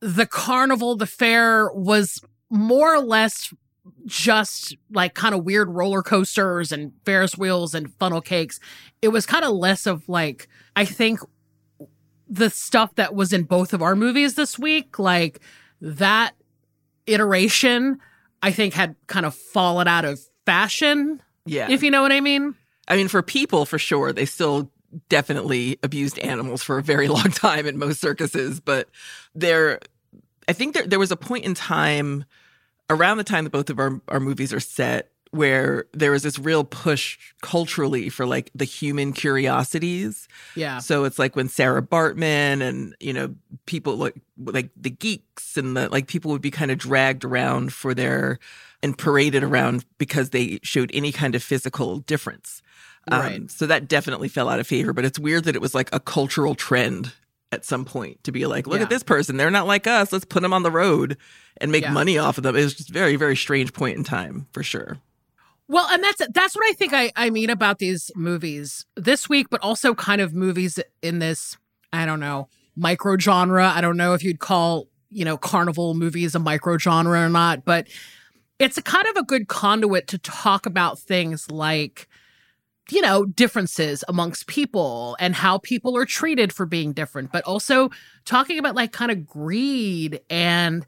[0.00, 2.20] the carnival, the fair was
[2.50, 3.52] more or less
[4.04, 8.58] just like kind of weird roller coasters and Ferris wheels and funnel cakes.
[9.02, 11.20] It was kind of less of like, I think
[12.28, 15.40] the stuff that was in both of our movies this week, like
[15.80, 16.34] that
[17.06, 17.98] iteration,
[18.42, 21.22] I think had kind of fallen out of fashion.
[21.44, 21.68] Yeah.
[21.70, 22.54] If you know what I mean.
[22.88, 24.70] I mean, for people, for sure, they still
[25.08, 28.88] definitely abused animals for a very long time in most circuses, but
[29.34, 29.80] there,
[30.48, 32.24] I think there, there was a point in time
[32.88, 36.38] around the time that both of our, our movies are set where there was this
[36.38, 40.28] real push culturally for like the human curiosities.
[40.54, 40.78] Yeah.
[40.78, 43.34] So it's like when Sarah Baartman and you know
[43.66, 47.72] people like like the geeks and the like people would be kind of dragged around
[47.72, 48.38] for their
[48.82, 52.62] and paraded around because they showed any kind of physical difference.
[53.10, 53.50] Um, right.
[53.50, 54.92] So that definitely fell out of favor.
[54.92, 57.12] But it's weird that it was like a cultural trend
[57.52, 58.84] at some point to be like, look yeah.
[58.84, 59.36] at this person.
[59.36, 60.12] They're not like us.
[60.12, 61.16] Let's put them on the road
[61.58, 61.92] and make yeah.
[61.92, 62.56] money off of them.
[62.56, 64.98] It was just very, very strange point in time for sure.
[65.68, 69.48] Well, and that's that's what I think I, I mean about these movies this week,
[69.50, 71.56] but also kind of movies in this,
[71.92, 73.72] I don't know, micro genre.
[73.74, 77.64] I don't know if you'd call, you know, carnival movies a micro genre or not,
[77.64, 77.88] but
[78.60, 82.08] it's a kind of a good conduit to talk about things like
[82.90, 87.90] you know, differences amongst people and how people are treated for being different, but also
[88.24, 90.86] talking about like kind of greed and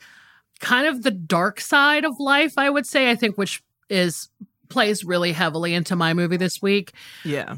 [0.61, 4.29] kind of the dark side of life, I would say, I think, which is
[4.69, 6.93] plays really heavily into my movie this week.
[7.25, 7.57] Yeah.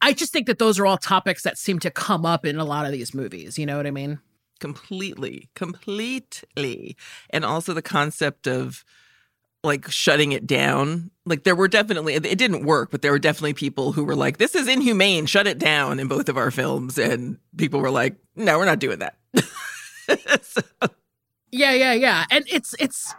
[0.00, 2.64] I just think that those are all topics that seem to come up in a
[2.64, 3.58] lot of these movies.
[3.58, 4.18] You know what I mean?
[4.60, 6.96] Completely, completely.
[7.30, 8.84] And also the concept of,
[9.64, 11.10] like shutting it down.
[11.26, 14.36] Like there were definitely it didn't work, but there were definitely people who were like,
[14.36, 15.26] "This is inhumane.
[15.26, 18.78] Shut it down." In both of our films, and people were like, "No, we're not
[18.78, 19.16] doing that."
[20.42, 20.60] so.
[21.50, 22.24] Yeah, yeah, yeah.
[22.30, 23.14] And it's it's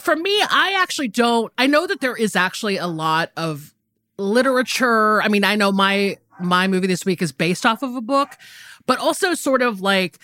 [0.00, 0.42] for me.
[0.42, 1.52] I actually don't.
[1.56, 3.74] I know that there is actually a lot of
[4.18, 5.22] literature.
[5.22, 8.30] I mean, I know my my movie this week is based off of a book,
[8.86, 10.18] but also sort of like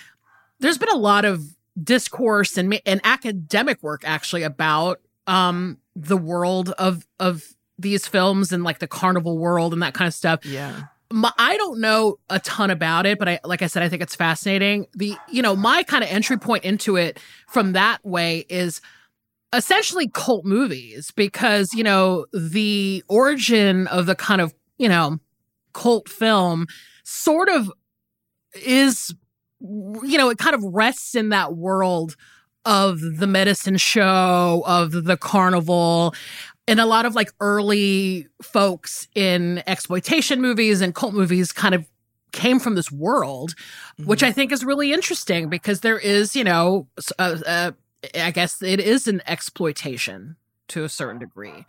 [0.61, 6.71] there's been a lot of discourse and and academic work actually about um the world
[6.79, 7.45] of of
[7.79, 10.45] these films and like the carnival world and that kind of stuff.
[10.45, 10.85] Yeah.
[11.13, 14.03] My, I don't know a ton about it, but I like I said, I think
[14.03, 14.87] it's fascinating.
[14.95, 17.19] The you know my kind of entry point into it
[17.49, 18.81] from that way is
[19.53, 25.19] essentially cult movies because you know the origin of the kind of you know
[25.73, 26.67] cult film
[27.05, 27.71] sort of
[28.65, 29.15] is
[29.61, 32.17] you know it kind of rests in that world
[32.67, 36.15] of the medicine show, of the carnival,
[36.69, 41.87] and a lot of like early folks in exploitation movies and cult movies kind of
[42.33, 44.09] came from this world, mm-hmm.
[44.09, 46.89] which I think is really interesting because there is, you know,
[47.19, 47.73] uh, uh,
[48.15, 50.37] I guess it is an exploitation
[50.69, 51.65] to a certain degree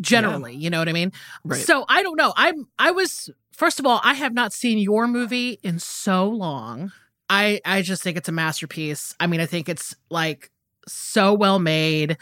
[0.00, 0.58] generally yeah.
[0.58, 1.12] you know what i mean
[1.44, 1.60] right.
[1.60, 5.08] so i don't know i'm i was first of all i have not seen your
[5.08, 6.92] movie in so long
[7.28, 9.14] I I just think it's a masterpiece.
[9.20, 10.50] I mean, I think it's like
[10.86, 12.16] so well made.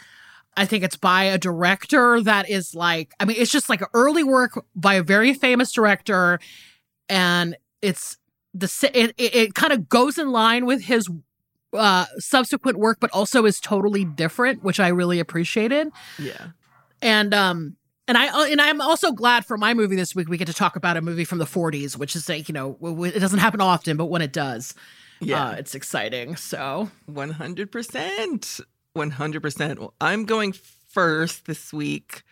[0.55, 4.23] I think it's by a director that is like, I mean, it's just like early
[4.23, 6.39] work by a very famous director,
[7.07, 8.17] and it's
[8.53, 11.07] the it it, it kind of goes in line with his
[11.73, 15.89] uh subsequent work, but also is totally different, which I really appreciated.
[16.17, 16.47] Yeah,
[17.01, 17.76] and um
[18.07, 20.53] and I uh, and I'm also glad for my movie this week we get to
[20.53, 23.61] talk about a movie from the 40s, which is like you know it doesn't happen
[23.61, 24.73] often, but when it does,
[25.19, 26.35] yeah, uh, it's exciting.
[26.35, 28.59] So 100, percent
[28.93, 29.41] 100.
[29.41, 32.23] percent I'm going first this week.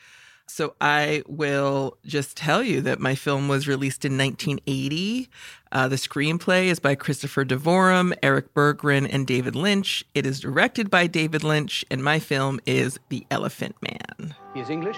[0.47, 5.27] So I will just tell you that my film was released in 1980.
[5.71, 10.05] Uh, the screenplay is by Christopher De Vore, Eric Bergren, and David Lynch.
[10.13, 14.35] It is directed by David Lynch, and my film is The Elephant Man.
[14.53, 14.97] He is English.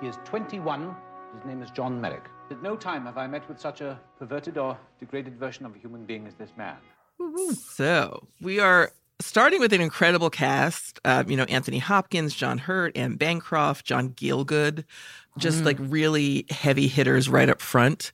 [0.00, 0.96] He is 21.
[1.34, 2.24] His name is John Merrick.
[2.50, 5.78] At no time have I met with such a perverted or degraded version of a
[5.78, 6.76] human being as this man.
[7.76, 10.98] So we are starting with an incredible cast.
[11.04, 14.84] Uh, you know, Anthony Hopkins, John Hurt, Anne Bancroft, John Gielgud,
[15.36, 15.66] just mm.
[15.66, 18.12] like really heavy hitters right up front.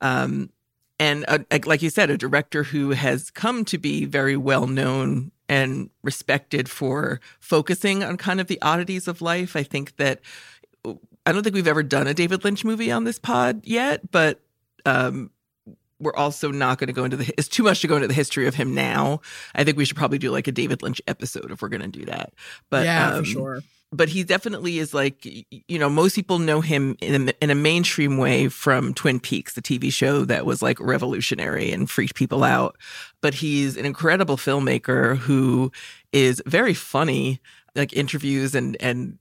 [0.00, 0.50] Um,
[0.98, 5.30] and uh, like you said, a director who has come to be very well known
[5.48, 9.54] and respected for focusing on kind of the oddities of life.
[9.54, 10.20] I think that
[11.28, 14.40] I don't think we've ever done a David Lynch movie on this pod yet, but
[14.86, 15.30] um,
[16.00, 18.14] we're also not going to go into the it's too much to go into the
[18.14, 19.20] history of him now.
[19.54, 21.88] I think we should probably do like a David Lynch episode if we're going to
[21.88, 22.32] do that.
[22.70, 23.60] But yeah, um, for sure.
[23.92, 27.54] But he definitely is like you know most people know him in a, in a
[27.54, 32.42] mainstream way from Twin Peaks, the TV show that was like revolutionary and freaked people
[32.42, 32.78] out.
[33.20, 35.72] But he's an incredible filmmaker who
[36.10, 37.38] is very funny,
[37.74, 39.18] like interviews and and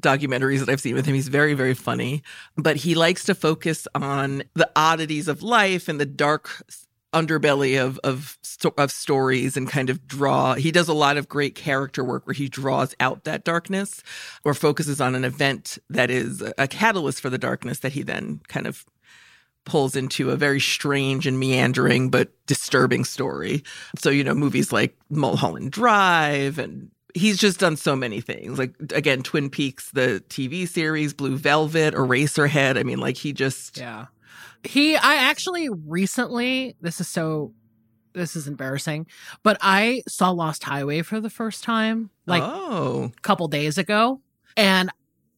[0.00, 1.14] documentaries that I've seen with him.
[1.14, 2.22] He's very, very funny,
[2.56, 6.64] but he likes to focus on the oddities of life and the dark
[7.12, 8.38] underbelly of of
[8.78, 12.34] of stories and kind of draw he does a lot of great character work where
[12.34, 14.02] he draws out that darkness
[14.44, 18.40] or focuses on an event that is a catalyst for the darkness that he then
[18.46, 18.86] kind of
[19.64, 23.64] pulls into a very strange and meandering but disturbing story
[23.98, 28.58] so you know movies like mulholland drive and he's just done so many things.
[28.58, 32.78] Like again, Twin Peaks, the TV series, Blue Velvet, Eraserhead.
[32.78, 34.06] I mean, like he just yeah.
[34.62, 36.76] He, I actually recently.
[36.80, 37.52] This is so.
[38.12, 39.06] This is embarrassing,
[39.44, 43.12] but I saw Lost Highway for the first time like oh.
[43.16, 44.20] a couple days ago,
[44.56, 44.90] and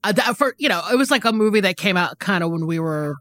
[0.02, 2.50] uh, that for you know it was like a movie that came out kind of
[2.50, 3.16] when we were,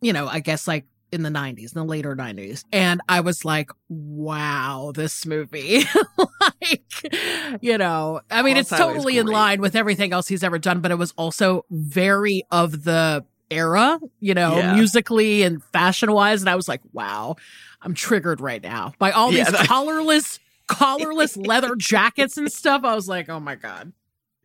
[0.00, 2.64] you know, I guess like in the 90s, in the later 90s.
[2.72, 5.84] And I was like, wow, this movie.
[6.40, 10.80] like, you know, I mean, it's totally in line with everything else he's ever done,
[10.80, 14.74] but it was also very of the era, you know, yeah.
[14.74, 16.42] musically and fashion wise.
[16.42, 17.36] And I was like, wow,
[17.82, 20.38] I'm triggered right now by all these that- collarless,
[20.68, 22.82] collarless leather jackets and stuff.
[22.84, 23.92] I was like, oh my God.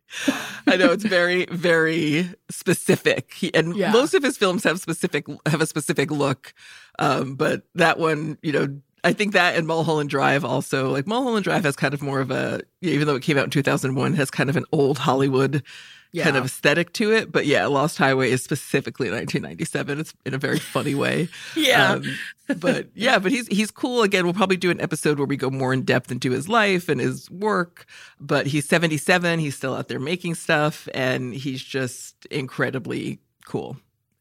[0.66, 3.32] I know it's very, very specific.
[3.34, 3.92] He, and yeah.
[3.92, 6.54] most of his films have specific have a specific look.
[6.98, 11.44] Um, but that one, you know, I think that and Mulholland Drive also like Mulholland
[11.44, 14.30] Drive has kind of more of a even though it came out in 2001 has
[14.30, 15.62] kind of an old Hollywood
[16.14, 16.22] yeah.
[16.22, 17.32] kind of aesthetic to it.
[17.32, 19.98] But yeah, Lost Highway is specifically 1997.
[19.98, 21.28] It's in a very funny way.
[21.56, 21.94] yeah.
[21.94, 22.04] Um,
[22.56, 24.02] but yeah, but he's he's cool.
[24.02, 26.88] Again, we'll probably do an episode where we go more in depth into his life
[26.88, 27.86] and his work.
[28.20, 29.40] But he's 77.
[29.40, 33.76] He's still out there making stuff, and he's just incredibly cool.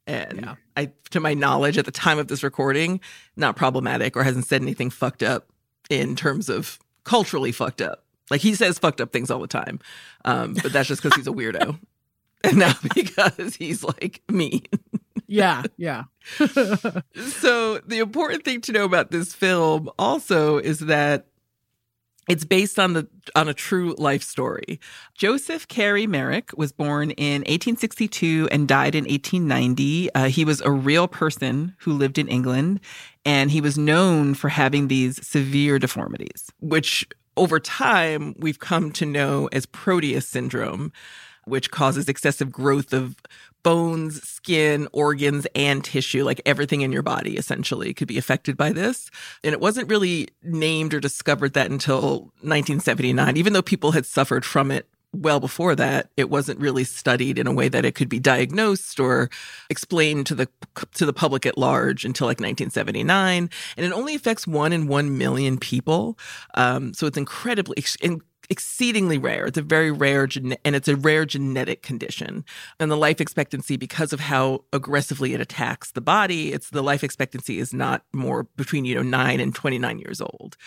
[0.07, 0.55] And yeah.
[0.75, 3.01] I, to my knowledge, at the time of this recording,
[3.35, 5.49] not problematic or hasn't said anything fucked up
[5.91, 8.02] in terms of culturally fucked up.
[8.29, 9.79] Like he says fucked up things all the time,
[10.25, 11.79] um, but that's just because he's a weirdo,
[12.43, 14.63] and not because he's like me.
[15.27, 16.03] yeah, yeah.
[16.37, 21.27] so the important thing to know about this film also is that
[22.29, 24.79] it's based on the on a true life story.
[25.13, 30.13] Joseph Carey Merrick was born in 1862 and died in 1890.
[30.13, 32.79] Uh, he was a real person who lived in England,
[33.25, 37.05] and he was known for having these severe deformities, which
[37.37, 40.91] over time we've come to know as Proteus syndrome,
[41.45, 43.15] which causes excessive growth of
[43.63, 48.71] bones, skin, organs, and tissue, like everything in your body essentially could be affected by
[48.71, 49.09] this.
[49.43, 54.45] And it wasn't really named or discovered that until 1979, even though people had suffered
[54.45, 58.09] from it well before that it wasn't really studied in a way that it could
[58.09, 59.29] be diagnosed or
[59.69, 60.47] explained to the
[60.93, 65.17] to the public at large until like 1979 and it only affects one in one
[65.17, 66.17] million people.
[66.55, 67.75] Um, so it's incredibly
[68.49, 69.45] exceedingly rare.
[69.45, 72.45] It's a very rare, gene- and it's a rare genetic condition.
[72.79, 77.03] And the life expectancy, because of how aggressively it attacks the body, it's the life
[77.03, 80.57] expectancy is not more between you know nine and twenty nine years old.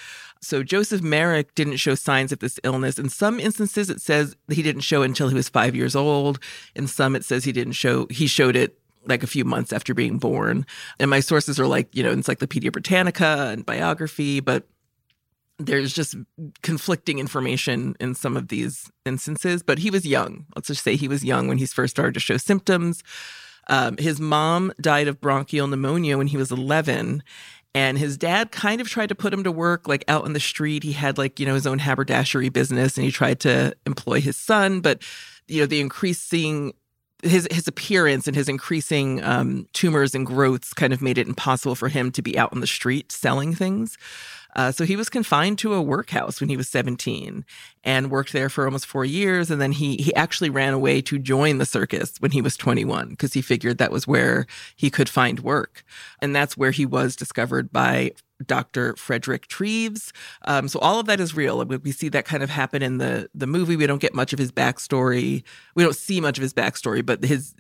[0.41, 2.99] So Joseph Merrick didn't show signs of this illness.
[2.99, 6.39] In some instances, it says he didn't show until he was five years old.
[6.75, 9.95] In some, it says he didn't show he showed it like a few months after
[9.95, 10.67] being born.
[10.99, 14.67] And my sources are like, you know, Encyclopedia Britannica and biography, but
[15.59, 16.15] there's just
[16.63, 20.47] conflicting information in some of these instances, but he was young.
[20.55, 23.03] Let's just say he was young when he first started to show symptoms.
[23.69, 27.23] Um, his mom died of bronchial pneumonia when he was 11.
[27.75, 30.41] And his dad kind of tried to put him to work, like out in the
[30.41, 30.83] street.
[30.83, 34.37] He had, like, you know, his own haberdashery business and he tried to employ his
[34.37, 35.03] son, but
[35.49, 36.73] you know, the increasing
[37.23, 41.75] his his appearance and his increasing um, tumors and growths kind of made it impossible
[41.75, 43.97] for him to be out on the street selling things.
[44.57, 47.45] Uh, so he was confined to a workhouse when he was 17
[47.85, 49.51] and worked there for almost four years.
[49.51, 53.11] And then he he actually ran away to join the circus when he was 21
[53.11, 55.85] because he figured that was where he could find work.
[56.21, 58.13] And that's where he was discovered by
[58.45, 58.97] Dr.
[58.97, 60.13] Frederick Treves.
[60.47, 61.65] Um, so all of that is real.
[61.65, 63.77] We see that kind of happen in the the movie.
[63.77, 65.43] We don't get much of his backstory.
[65.75, 67.55] We don't see much of his backstory, but his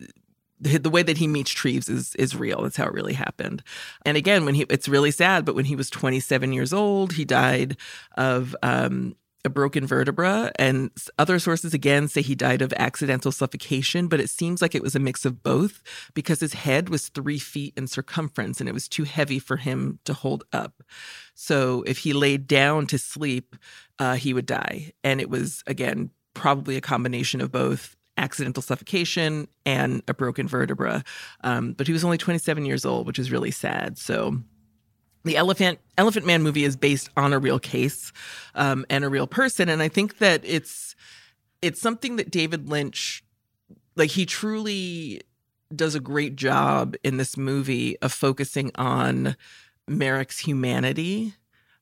[0.60, 2.62] the way that he meets Treves is is real.
[2.62, 3.62] That's how it really happened.
[4.04, 7.24] And again, when he it's really sad, but when he was 27 years old, he
[7.24, 7.76] died
[8.16, 10.52] of um, a broken vertebra.
[10.58, 14.82] And other sources again say he died of accidental suffocation, but it seems like it
[14.82, 15.82] was a mix of both
[16.12, 20.00] because his head was three feet in circumference and it was too heavy for him
[20.04, 20.82] to hold up.
[21.34, 23.56] So if he laid down to sleep,
[23.98, 24.92] uh, he would die.
[25.02, 31.04] And it was again probably a combination of both accidental suffocation and a broken vertebra.
[31.42, 33.98] Um, but he was only 27 years old, which is really sad.
[33.98, 34.38] So
[35.26, 38.12] the Elephant Elephant Man movie is based on a real case
[38.54, 40.94] um, and a real person, and I think that it's
[41.60, 43.24] it's something that David Lynch,
[43.96, 45.20] like he truly
[45.74, 49.36] does a great job in this movie of focusing on
[49.88, 51.34] Merrick's humanity.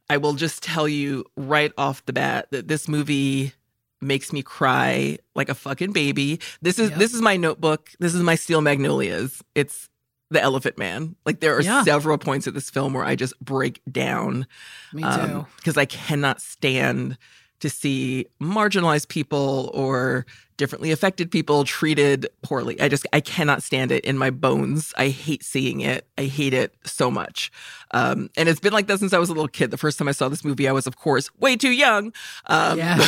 [0.09, 3.53] I will just tell you right off the bat that this movie
[4.01, 6.40] makes me cry like a fucking baby.
[6.62, 6.99] This is yep.
[6.99, 7.90] this is my notebook.
[7.99, 9.42] This is my Steel Magnolias.
[9.55, 9.88] It's
[10.30, 11.16] the Elephant Man.
[11.24, 11.82] Like there are yeah.
[11.84, 14.47] several points of this film where I just break down.
[14.92, 15.47] Me too.
[15.57, 17.18] Because um, I cannot stand
[17.61, 20.26] to see marginalized people or
[20.57, 22.80] differently affected people treated poorly.
[22.80, 24.92] I just I cannot stand it in my bones.
[24.96, 26.07] I hate seeing it.
[26.16, 27.50] I hate it so much.
[27.90, 29.70] Um, and it's been like that since I was a little kid.
[29.70, 32.12] The first time I saw this movie, I was of course way too young.
[32.46, 33.07] Um, yeah.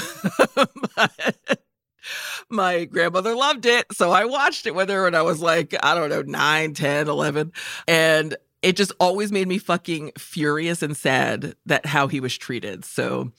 [2.51, 3.87] my grandmother loved it.
[3.93, 7.09] So I watched it with her when I was like, I don't know, 9, 10,
[7.09, 7.53] 11.
[7.89, 12.85] And it just always made me fucking furious and sad that how he was treated.
[12.85, 13.33] So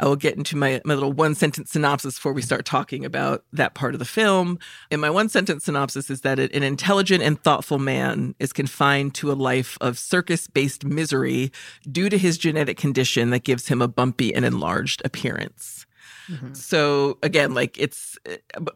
[0.00, 3.44] I will get into my, my little one sentence synopsis before we start talking about
[3.52, 4.58] that part of the film.
[4.90, 9.30] And my one sentence synopsis is that an intelligent and thoughtful man is confined to
[9.30, 11.52] a life of circus based misery
[11.90, 15.84] due to his genetic condition that gives him a bumpy and enlarged appearance.
[16.30, 16.54] Mm-hmm.
[16.54, 18.18] So again, like it's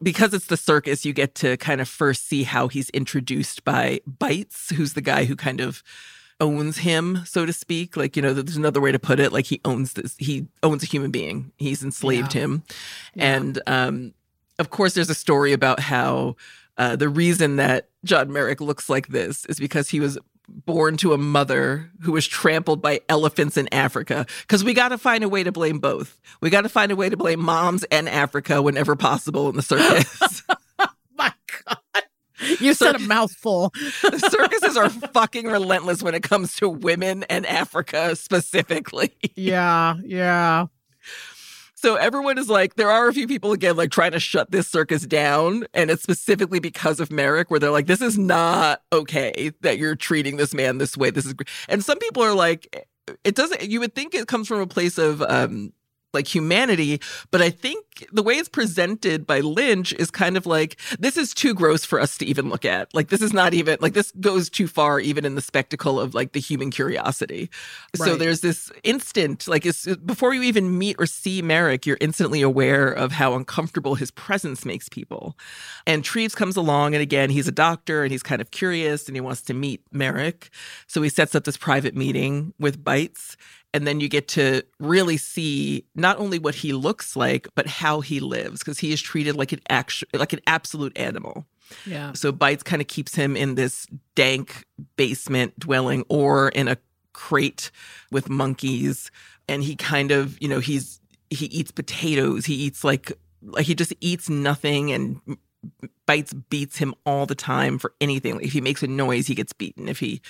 [0.03, 4.01] because it's the circus, you get to kind of first see how he's introduced by
[4.07, 5.81] Bytes, who's the guy who kind of
[6.39, 7.95] owns him, so to speak.
[7.95, 9.31] Like, you know, there's another way to put it.
[9.31, 11.51] Like he owns this, he owns a human being.
[11.57, 12.41] He's enslaved yeah.
[12.41, 12.63] him.
[13.13, 13.35] Yeah.
[13.35, 14.13] And um,
[14.59, 16.35] of course, there's a story about how
[16.77, 20.17] uh, the reason that John Merrick looks like this is because he was
[20.47, 24.25] born to a mother who was trampled by elephants in Africa.
[24.41, 26.19] Because we got to find a way to blame both.
[26.41, 29.61] We got to find a way to blame moms and Africa whenever possible in the
[29.63, 30.43] circus.
[32.59, 33.71] You said a mouthful.
[34.01, 39.15] The circuses are fucking relentless when it comes to women and Africa specifically.
[39.35, 40.67] Yeah, yeah.
[41.85, 44.67] So everyone is like, there are a few people again, like trying to shut this
[44.67, 45.67] circus down.
[45.71, 49.95] And it's specifically because of Merrick, where they're like, this is not okay that you're
[49.95, 51.11] treating this man this way.
[51.11, 51.35] This is,
[51.69, 52.87] and some people are like,
[53.23, 55.73] it doesn't, you would think it comes from a place of, um,
[56.15, 56.99] like humanity.
[57.29, 61.33] But I think the way it's presented by Lynch is kind of like this is
[61.33, 62.93] too gross for us to even look at.
[62.93, 66.13] Like this is not even like this goes too far even in the spectacle of
[66.15, 67.49] like the human curiosity.
[67.99, 68.07] Right.
[68.07, 72.41] So there's this instant like it's before you even meet or see Merrick, you're instantly
[72.41, 75.37] aware of how uncomfortable his presence makes people.
[75.85, 79.15] And Treves comes along and again he's a doctor and he's kind of curious and
[79.15, 80.49] he wants to meet Merrick.
[80.87, 83.35] So he sets up this private meeting with Bytes
[83.75, 87.99] and then you get to really see not only what he looks like but how
[87.99, 91.45] he lives because he is treated like an actual like an absolute animal.
[91.85, 92.13] Yeah.
[92.13, 94.63] So Bytes kind of keeps him in this dank
[94.95, 96.77] basement dwelling or in a
[97.11, 97.69] crate
[98.11, 99.11] with monkeys
[99.49, 102.45] and he kind of you know he's he eats potatoes.
[102.45, 103.11] He eats like
[103.41, 105.19] like he just eats nothing and
[106.07, 108.39] Bytes beats him all the time for anything.
[108.39, 109.89] If he makes a noise he gets beaten.
[109.89, 110.21] If he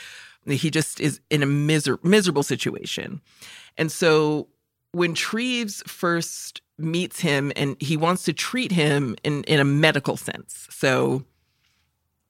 [0.54, 3.22] he just is in a miser- miserable situation.
[3.78, 4.48] And so
[4.91, 10.18] when Treves first meets him and he wants to treat him in, in a medical
[10.18, 10.68] sense.
[10.70, 11.24] So,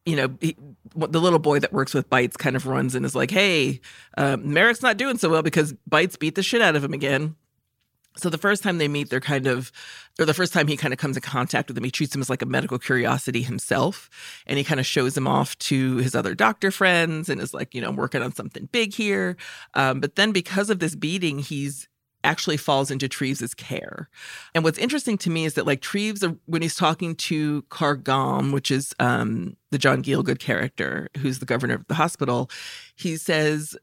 [0.06, 0.56] you know, he,
[0.96, 3.82] the little boy that works with Bytes kind of runs and is like, hey,
[4.18, 7.36] uh, Merrick's not doing so well because Bytes beat the shit out of him again.
[8.18, 9.72] So the first time they meet, they're kind of,
[10.20, 12.22] or the first time he kind of comes in contact with him, he treats him
[12.22, 14.10] as like a medical curiosity himself.
[14.48, 17.74] And he kind of shows him off to his other doctor friends and is like,
[17.74, 19.36] you know, I'm working on something big here.
[19.74, 21.88] Um, but then because of this beating, he's
[22.26, 24.10] actually falls into Treves's care.
[24.54, 27.96] And what's interesting to me is that like Treves, uh, when he's talking to Carr
[27.96, 32.50] Gomm, which is um, the John Gielgud character, who's the governor of the hospital,
[32.96, 33.78] he says,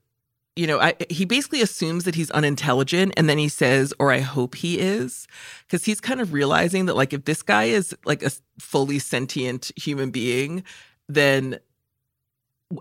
[0.56, 4.20] you know, I, he basically assumes that he's unintelligent, and then he says, "Or I
[4.20, 5.26] hope he is,"
[5.66, 9.72] because he's kind of realizing that, like, if this guy is like a fully sentient
[9.76, 10.62] human being,
[11.08, 11.58] then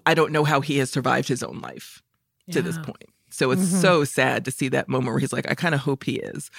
[0.05, 2.01] I don't know how he has survived his own life
[2.51, 3.09] to this point.
[3.33, 3.81] So it's Mhm.
[3.81, 6.49] so sad to see that moment where he's like, I kind of hope he is.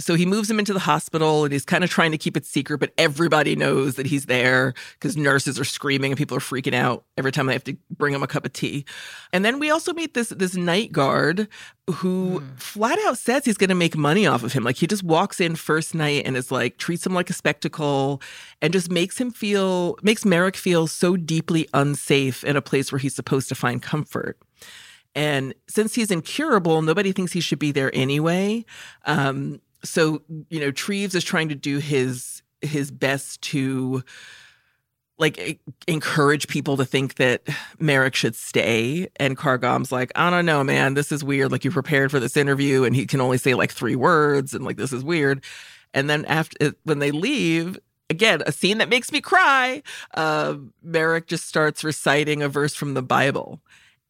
[0.00, 2.46] So he moves him into the hospital and he's kind of trying to keep it
[2.46, 6.74] secret, but everybody knows that he's there because nurses are screaming and people are freaking
[6.74, 8.84] out every time they have to bring him a cup of tea.
[9.32, 11.48] And then we also meet this this night guard
[11.90, 14.62] who flat out says he's going to make money off of him.
[14.64, 18.22] Like he just walks in first night and is like treats him like a spectacle
[18.60, 22.98] and just makes him feel makes Merrick feel so deeply unsafe in a place where
[22.98, 24.38] he's supposed to find comfort.
[25.14, 28.64] And since he's incurable, nobody thinks he should be there anyway.
[29.04, 34.02] Um, so you know, Treves is trying to do his his best to
[35.18, 37.42] like encourage people to think that
[37.78, 39.08] Merrick should stay.
[39.16, 41.52] And Carr Gomm's like, I don't know, man, this is weird.
[41.52, 44.64] Like you prepared for this interview, and he can only say like three words, and
[44.64, 45.44] like this is weird.
[45.94, 47.78] And then after when they leave.
[48.10, 49.82] Again, a scene that makes me cry.
[50.12, 53.62] Uh, Merrick just starts reciting a verse from the Bible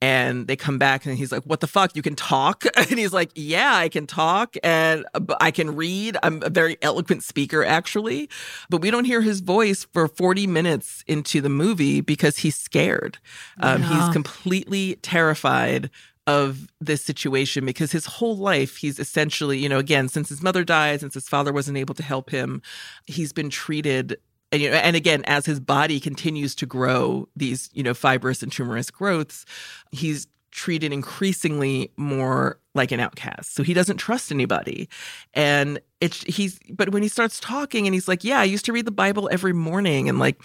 [0.03, 1.95] and they come back and he's like what the fuck?
[1.97, 2.65] You can talk?
[2.77, 5.07] And he's like yeah i can talk and
[5.41, 6.17] i can read.
[6.23, 8.29] I'm a very eloquent speaker actually
[8.69, 13.19] but we don't hear his voice for 40 minutes into the movie because he's scared.
[13.61, 13.89] Um, Yeah.
[14.05, 15.89] he's completely terrified
[16.27, 20.63] of this situation because his whole life he's essentially you know again since his mother
[20.65, 22.63] died since his father wasn't able to help him
[23.07, 24.17] he's been treated
[24.53, 28.43] and you know and again as his body continues to grow these you know fibrous
[28.43, 29.45] and tumorous growths
[29.91, 33.55] he's treated increasingly more like an outcast.
[33.55, 34.89] So he doesn't trust anybody.
[35.33, 38.73] And it's he's but when he starts talking and he's like yeah i used to
[38.73, 40.41] read the bible every morning and like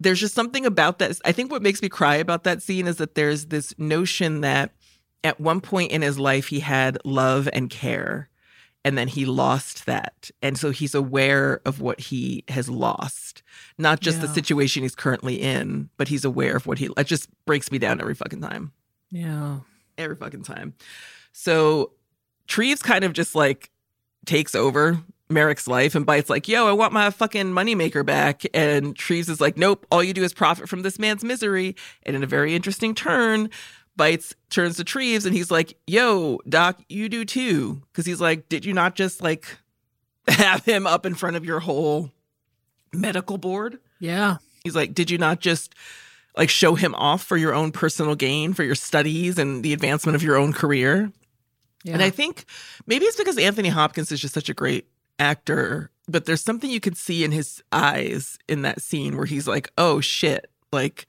[0.00, 1.18] there's just something about that.
[1.24, 4.72] I think what makes me cry about that scene is that there's this notion that
[5.22, 8.28] at one point in his life he had love and care
[8.84, 13.42] and then he lost that and so he's aware of what he has lost
[13.78, 17.28] not just the situation he's currently in but he's aware of what he it just
[17.46, 18.72] breaks me down every fucking time
[19.10, 19.60] Yeah.
[19.98, 20.74] every fucking time
[21.32, 21.92] so
[22.46, 23.70] treves kind of just like
[24.26, 24.98] takes over
[25.30, 28.42] Merrick's life and Bite's like, yo, I want my fucking moneymaker back.
[28.52, 31.74] And Treves is like, nope, all you do is profit from this man's misery.
[32.02, 33.48] And in a very interesting turn,
[33.98, 37.82] Bytes turns to Treves and he's like, yo, Doc, you do too.
[37.92, 39.46] Cause he's like, did you not just like
[40.28, 42.10] have him up in front of your whole
[42.92, 43.78] medical board?
[44.00, 44.38] Yeah.
[44.64, 45.74] He's like, did you not just
[46.36, 50.16] like show him off for your own personal gain, for your studies and the advancement
[50.16, 51.12] of your own career?
[51.84, 51.94] Yeah.
[51.94, 52.46] And I think
[52.86, 54.88] maybe it's because Anthony Hopkins is just such a great
[55.18, 59.46] actor, but there's something you can see in his eyes in that scene where he's
[59.46, 61.06] like, oh shit, like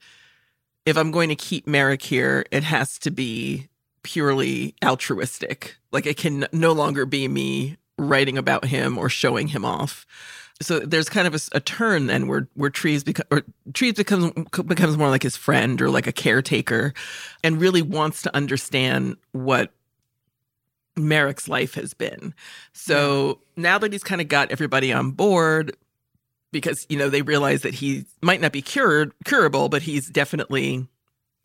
[0.86, 3.68] if I'm going to keep Merrick here, it has to be
[4.02, 5.76] purely altruistic.
[5.90, 10.06] Like it can no longer be me writing about him or showing him off.
[10.62, 13.42] So there's kind of a turn then where where Treves become or
[13.74, 14.32] Treves becomes
[14.64, 16.94] becomes more like his friend or like a caretaker,
[17.44, 19.72] and really wants to understand what
[20.96, 22.32] Merrick's life has been.
[22.72, 25.76] So now that he's kind of got everybody on board,
[26.52, 30.86] because you know they realize that he might not be cured curable, but he's definitely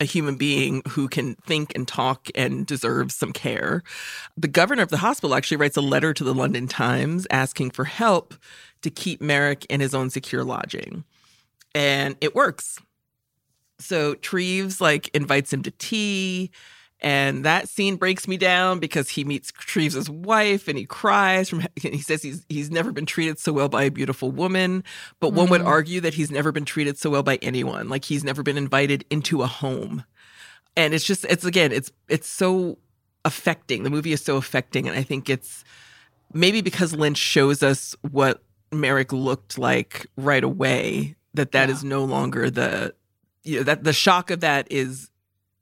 [0.02, 3.84] a human being who can think and talk and deserves some care.
[4.36, 7.86] The governor of the hospital actually writes a letter to the London Times asking for
[7.86, 8.34] help
[8.82, 11.04] to keep Merrick in his own secure lodging.
[11.76, 12.80] And it works.
[13.78, 16.50] So Treves like invites him to tea.
[17.04, 21.64] And that scene breaks me down because he meets Treves' wife and he cries from
[21.76, 24.84] he says he's he's never been treated so well by a beautiful woman.
[25.20, 25.66] But one would Mhm.
[25.68, 27.90] argue that he's never been treated so well by anyone.
[27.90, 30.04] Like he's never been invited into a home.
[30.78, 32.78] And it's just it's again, it's it's so
[33.26, 33.84] affecting.
[33.84, 34.88] The movie is so affecting.
[34.88, 35.64] And I think it's
[36.34, 41.76] maybe because Lynch shows us what Merrick looked like right away, that that Yeah.
[41.76, 42.94] is no longer the
[43.44, 45.10] you know that the shock of that is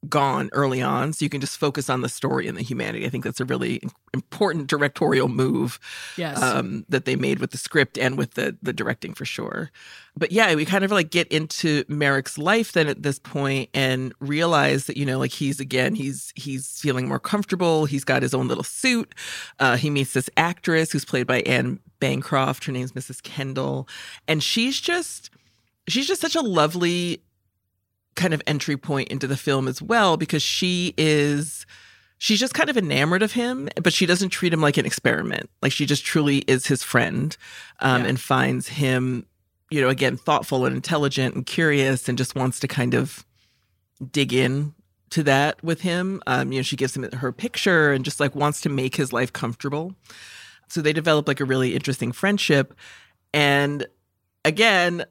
[0.08, 3.06] gone early on so you can just focus on the story and the humanity.
[3.06, 3.82] I think that's a really
[4.14, 5.78] important directorial move
[6.16, 6.42] yes.
[6.42, 9.72] um, that they made with the script and with the the directing for sure.
[10.16, 14.14] But yeah we kind of like get into merrick's life then at this point and
[14.20, 17.86] realize that you know like he's again he's he's feeling more comfortable.
[17.86, 19.14] He's got his own little suit.
[19.60, 22.64] Uh, he meets this actress who's played by anne bancroft.
[22.66, 23.90] Her name's mrs kendall.
[24.30, 25.30] And she's just
[25.90, 27.22] she's just such a lovely
[28.20, 31.66] kind of entry point into the film as well because she is
[32.20, 35.50] she's just kind of enamored of him, but she doesn't treat him like an experiment.
[35.62, 37.36] Like she just truly is his friend
[37.80, 38.10] um, Yeah.
[38.10, 39.26] and finds him,
[39.72, 43.26] you know, again, thoughtful and intelligent and curious and just wants to kind of
[44.12, 44.74] dig in
[45.12, 46.22] to that with him.
[46.28, 49.12] Um, you know, she gives him her picture and just like wants to make his
[49.14, 49.96] life comfortable.
[50.68, 52.76] So they develop like a really interesting friendship.
[53.34, 53.88] And
[54.46, 55.06] again,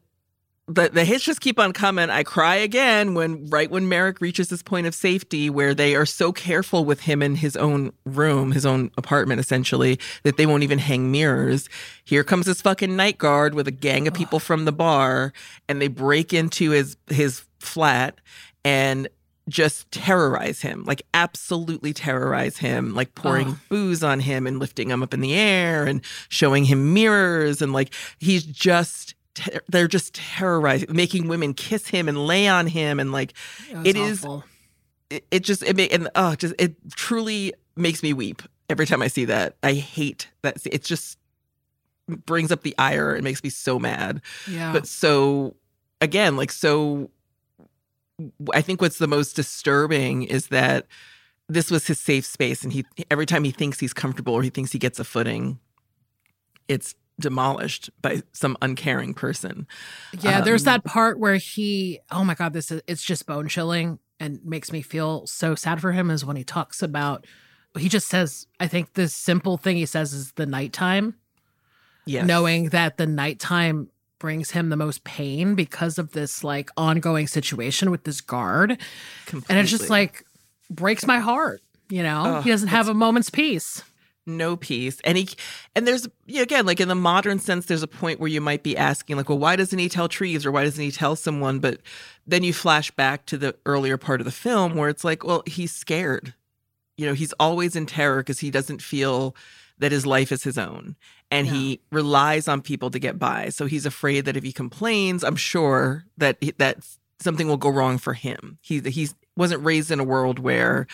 [0.69, 2.11] the the hits just keep on coming.
[2.11, 6.07] I cry again when right when Merrick reaches this point of safety where they are
[6.07, 10.63] so careful with him in his own room, his own apartment essentially, that they won't
[10.63, 11.69] even hang mirrors.
[12.05, 15.33] Here comes this fucking night guard with a gang of people from the bar
[15.69, 18.21] and they break into his his flat
[18.65, 19.09] and
[19.49, 25.03] just terrorize him, like absolutely terrorize him, like pouring booze on him and lifting him
[25.03, 30.15] up in the air and showing him mirrors and like he's just ter- they're just
[30.15, 33.33] terrorizing, making women kiss him and lay on him and like
[33.85, 34.25] It is-
[35.11, 39.01] it, it just it make and oh just it truly makes me weep every time
[39.01, 39.57] I see that.
[39.63, 40.59] I hate that.
[40.67, 41.17] It just
[42.09, 43.15] brings up the ire.
[43.17, 44.73] It makes me so mad Yeah.
[44.73, 45.55] but so
[46.01, 47.11] again like so
[48.55, 50.87] i think what's the most disturbing is that
[51.49, 54.51] this was his safe space and he every time he thinks he's comfortable or he
[54.51, 55.59] thinks he gets a footing
[56.69, 59.67] it's demolished by some uncaring person
[60.21, 63.49] Yeah, there's Um, that part where he, oh my God, this is, it's just bone
[63.49, 67.27] chilling and makes me feel so sad for him is when he talks about,
[67.77, 71.15] he just says, I think the simple thing he says is the nighttime,
[72.07, 77.27] yes knowing that the nighttime brings him the most pain because of this like ongoing
[77.27, 78.81] situation with this guard.
[79.49, 80.25] And it's just like
[80.71, 82.23] breaks my heart, you know?
[82.25, 83.83] Ugh, he doesn't have a moment's peace.
[84.29, 85.01] No peace.
[85.05, 85.29] And he
[85.75, 88.63] and there's yeah, again like in the modern sense there's a point where you might
[88.63, 91.59] be asking like well why doesn't he tell treves or why doesn't he tell someone?
[91.59, 91.81] But
[92.27, 95.43] then you flash back to the earlier part of the film where it's like well
[95.47, 96.35] he's scared.
[96.99, 99.35] You know he's always in terror because he doesn't feel
[99.79, 100.97] that his life is his own.
[101.31, 103.51] And he relies on people to get by.
[103.51, 106.85] So he's afraid that if he complains i'm sure that that
[107.21, 108.59] something will go wrong for him.
[108.61, 110.87] He he wasn't raised in a world where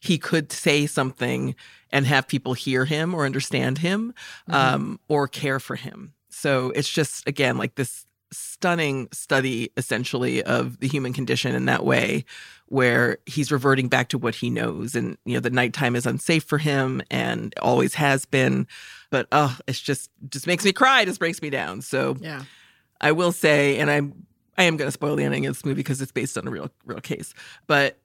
[0.00, 1.54] he could say something
[1.92, 4.14] and have people hear him or understand him
[4.48, 6.14] um, or care for him.
[6.30, 11.84] So it's just, again, like this stunning study essentially of the human condition in that
[11.84, 12.24] way,
[12.66, 14.94] where he's reverting back to what he knows.
[14.94, 18.66] And, you know, the nighttime is unsafe for him and always has been.
[19.10, 21.82] But, oh, it's just, just makes me cry, just breaks me down.
[21.82, 22.44] So Yeah.
[23.02, 25.76] I will say, and I'm I am going to spoil the ending of this movie
[25.76, 27.34] because it's based on a real real case.
[27.66, 27.98] But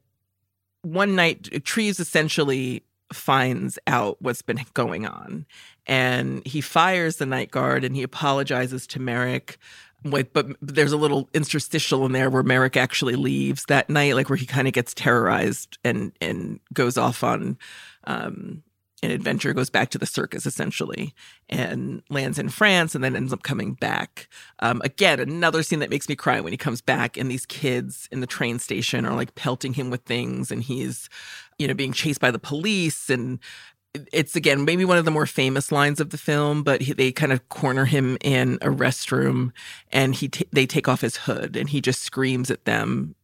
[0.81, 5.45] one night, Treves essentially finds out what's been going on,
[5.85, 9.57] and he fires the night guard and he apologizes to Merrick.
[10.03, 14.37] But there's a little interstitial in there where Merrick actually leaves that night, like where
[14.37, 17.57] he kind of gets terrorized and and goes off on
[18.05, 18.63] um,
[19.03, 21.13] an adventure, goes back to the circus essentially,
[21.49, 24.27] and lands in France, and then ends up coming back.
[24.59, 28.09] Um, again, another scene that makes me cry when he comes back, and these kids
[28.11, 31.09] in the train station are like pelting him with things, and he's,
[31.59, 33.39] you know, being chased by the police, and
[34.11, 37.11] it's again maybe one of the more famous lines of the film, but he, they
[37.11, 39.51] kind of corner him in a restroom,
[39.91, 43.15] and he t- they take off his hood, and he just screams at them,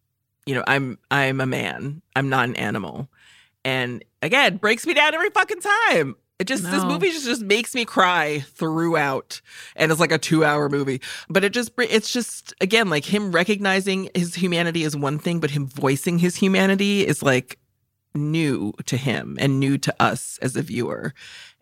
[0.46, 3.10] you know, I'm I'm a man, I'm not an animal,
[3.66, 6.16] and again breaks me down every fucking time.
[6.40, 9.40] It just this movie just, just makes me cry throughout,
[9.76, 11.00] and it's like a two hour movie.
[11.30, 15.52] But it just it's just again like him recognizing his humanity is one thing, but
[15.52, 17.60] him voicing his humanity is like
[18.16, 21.14] new to him and new to us as a viewer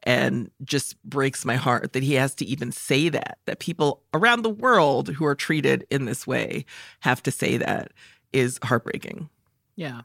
[0.03, 4.41] and just breaks my heart that he has to even say that that people around
[4.41, 6.65] the world who are treated in this way
[7.01, 7.91] have to say that
[8.33, 9.29] is heartbreaking
[9.75, 10.01] Yeah.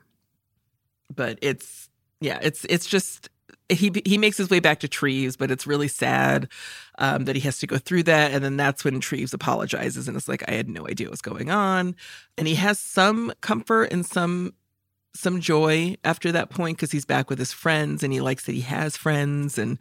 [1.14, 1.88] But it's
[2.20, 3.28] yeah it's it's just
[3.68, 6.48] he he makes his way back to Treves, but it's really sad
[6.98, 8.32] um, that he has to go through that.
[8.32, 11.22] And then that's when Treves apologizes and it's like I had no idea what was
[11.22, 11.96] going on.
[12.38, 14.54] And he has some comfort and some
[15.14, 18.52] some joy after that point because he's back with his friends and he likes that
[18.52, 19.78] he has friends and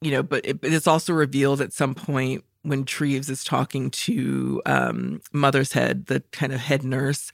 [0.00, 0.22] you know.
[0.22, 5.20] But, it, but it's also revealed at some point when Treves is talking to um,
[5.32, 7.30] Mothershead, the kind of head nurse.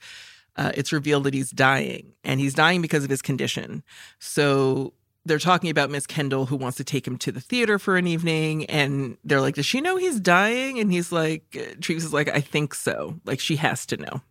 [0.55, 3.83] Uh, it's revealed that he's dying and he's dying because of his condition.
[4.19, 4.93] So
[5.25, 8.07] they're talking about Miss Kendall who wants to take him to the theater for an
[8.07, 8.65] evening.
[8.65, 10.79] And they're like, Does she know he's dying?
[10.79, 13.19] And he's like, Treves is like, I think so.
[13.25, 14.21] Like, she has to know.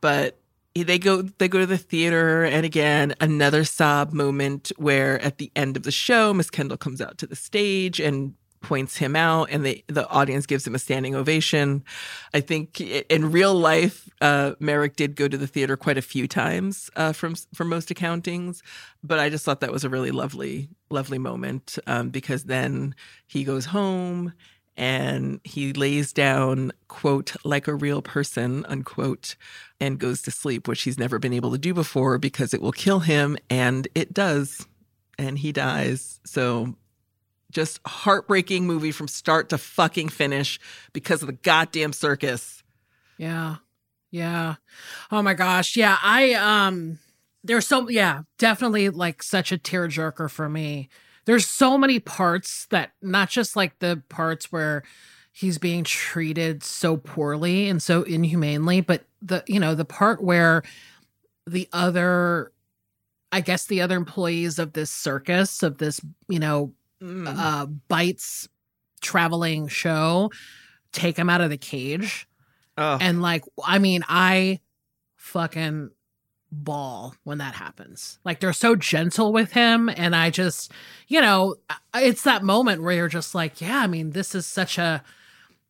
[0.00, 0.38] But
[0.74, 5.50] they go they go to the theater and again another sob moment where at the
[5.56, 9.50] end of the show miss kendall comes out to the stage and points him out
[9.50, 11.84] and the the audience gives him a standing ovation.
[12.34, 16.28] I think in real life, uh, Merrick did go to the theater quite a few
[16.28, 18.62] times uh, from from most accountings,
[19.02, 22.94] but I just thought that was a really lovely lovely moment um, because then
[23.26, 24.32] he goes home
[24.78, 29.34] and he lays down quote like a real person unquote
[29.80, 32.72] and goes to sleep which he's never been able to do before because it will
[32.72, 34.66] kill him and it does
[35.18, 36.74] and he dies so
[37.50, 40.60] just heartbreaking movie from start to fucking finish
[40.92, 42.62] because of the goddamn circus.
[43.16, 43.56] Yeah.
[44.10, 44.56] Yeah.
[45.10, 45.76] Oh my gosh.
[45.76, 46.98] Yeah i um
[47.44, 50.88] there's so yeah definitely like such a tearjerker for me.
[51.24, 54.82] There's so many parts that not just like the parts where
[55.32, 60.62] he's being treated so poorly and so inhumanely, but the you know, the part where
[61.46, 62.52] the other
[63.30, 66.72] I guess the other employees of this circus, of this, you know,
[67.02, 67.26] mm.
[67.26, 68.48] uh Bytes
[69.00, 70.30] traveling show
[70.92, 72.26] take him out of the cage.
[72.76, 72.98] Oh.
[73.00, 74.60] And like I mean, I
[75.16, 75.90] fucking
[76.50, 78.18] bawl when that happens.
[78.24, 79.88] Like they're so gentle with him.
[79.88, 80.72] And I just,
[81.06, 81.56] you know,
[81.94, 85.02] it's that moment where you're just like, yeah, I mean, this is such a,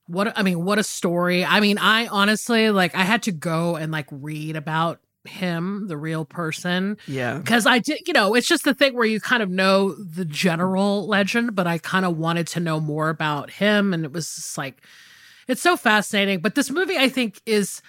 [0.06, 1.44] what, I mean, what a story.
[1.44, 5.97] I mean, I honestly, like, I had to go and like read about him, the
[5.97, 6.97] real person.
[7.07, 7.39] Yeah.
[7.39, 10.24] Because I did, you know, it's just the thing where you kind of know the
[10.24, 13.93] general legend, but I kind of wanted to know more about him.
[13.93, 14.82] And it was just like,
[15.47, 16.40] it's so fascinating.
[16.40, 17.82] But this movie, I think, is,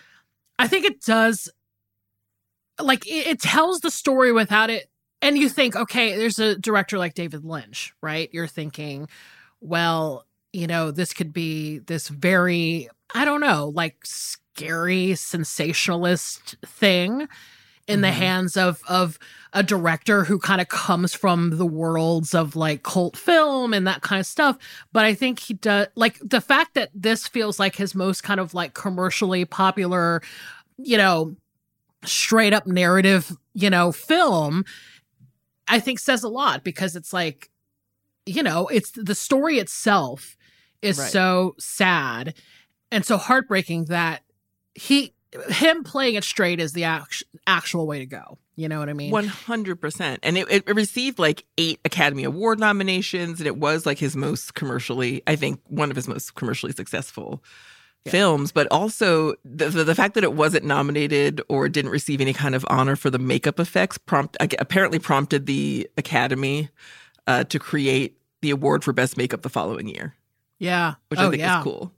[0.57, 1.49] I think it does
[2.81, 4.89] like it, it tells the story without it
[5.21, 9.07] and you think okay there's a director like david lynch right you're thinking
[9.61, 13.97] well you know this could be this very i don't know like
[14.59, 17.27] scary sensationalist thing in
[17.95, 18.01] mm-hmm.
[18.01, 19.17] the hands of of
[19.53, 24.01] a director who kind of comes from the worlds of like cult film and that
[24.01, 24.57] kind of stuff
[24.91, 28.39] but i think he does like the fact that this feels like his most kind
[28.39, 30.21] of like commercially popular
[30.77, 31.35] you know
[32.05, 34.65] straight up narrative, you know, film,
[35.67, 37.49] I think says a lot because it's like,
[38.25, 40.37] you know, it's the story itself
[40.81, 41.11] is right.
[41.11, 42.33] so sad
[42.91, 44.23] and so heartbreaking that
[44.79, 45.13] he
[45.49, 48.37] him playing it straight is the act- actual way to go.
[48.55, 49.13] You know what I mean?
[49.13, 50.17] 100%.
[50.23, 54.55] And it, it, received like eight Academy Award nominations, and it was like his most
[54.55, 57.43] commercially, I think, one of his most commercially successful
[58.05, 58.11] yeah.
[58.11, 62.33] films, but also the, the, the fact that it wasn't nominated or didn't receive any
[62.33, 66.69] kind of honor for the makeup effects prompt apparently prompted the Academy
[67.27, 70.15] uh, to create the award for best makeup the following year.
[70.57, 71.59] Yeah, which oh, I think yeah.
[71.59, 71.93] is cool.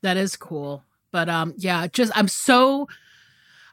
[0.00, 0.82] That is cool,
[1.14, 2.88] but um, yeah, just I'm so.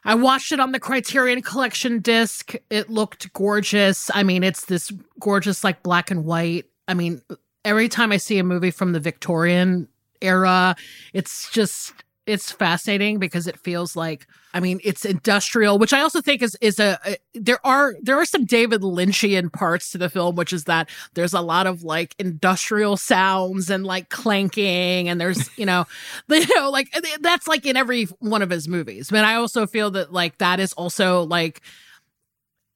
[0.04, 2.54] I watched it on the Criterion Collection disc.
[2.70, 4.10] It looked gorgeous.
[4.14, 6.66] I mean, it's this gorgeous, like black and white.
[6.86, 7.20] I mean,
[7.64, 9.88] every time I see a movie from the Victorian
[10.20, 10.76] era.
[11.12, 11.92] It's just
[12.26, 16.56] it's fascinating because it feels like I mean it's industrial, which I also think is
[16.60, 20.52] is a, a, there are there are some David Lynchian parts to the film, which
[20.52, 25.66] is that there's a lot of like industrial sounds and like clanking, and there's you
[25.66, 25.84] know
[26.28, 29.10] you know like that's like in every one of his movies.
[29.10, 31.60] But I also feel that like that is also like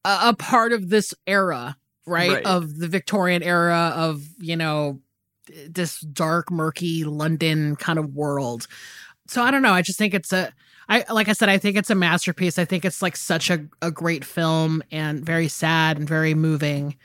[0.05, 2.33] a, a part of this era, right?
[2.33, 2.47] right?
[2.47, 5.01] Of the Victorian era of you know
[5.69, 8.67] this dark, murky London kind of world.
[9.29, 9.73] So I don't know.
[9.73, 10.53] I just think it's a
[10.89, 12.59] I like I said, I think it's a masterpiece.
[12.59, 16.97] I think it's like such a, a great film and very sad and very moving.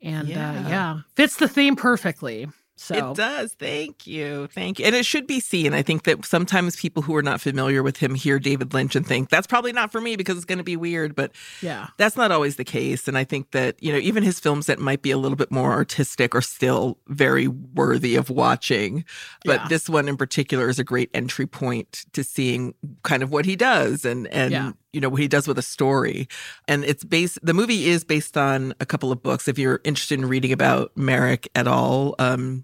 [0.00, 0.50] And uh, yeah.
[0.50, 2.48] Uh, yeah, fits the theme perfectly.
[2.82, 3.54] So it does.
[3.54, 4.48] Thank you.
[4.48, 4.86] Thank you.
[4.86, 5.72] And it should be seen.
[5.72, 9.06] I think that sometimes people who are not familiar with him hear David Lynch and
[9.06, 11.14] think that's probably not for me because it's going to be weird.
[11.14, 11.30] But
[11.60, 13.06] yeah, that's not always the case.
[13.06, 15.52] And I think that, you know, even his films that might be a little bit
[15.52, 19.04] more artistic are still very worthy of watching.
[19.44, 19.68] But yeah.
[19.68, 23.54] this one in particular is a great entry point to seeing kind of what he
[23.54, 26.28] does and, and, yeah you know what he does with a story
[26.68, 30.18] and it's based the movie is based on a couple of books if you're interested
[30.18, 32.62] in reading about merrick at all um,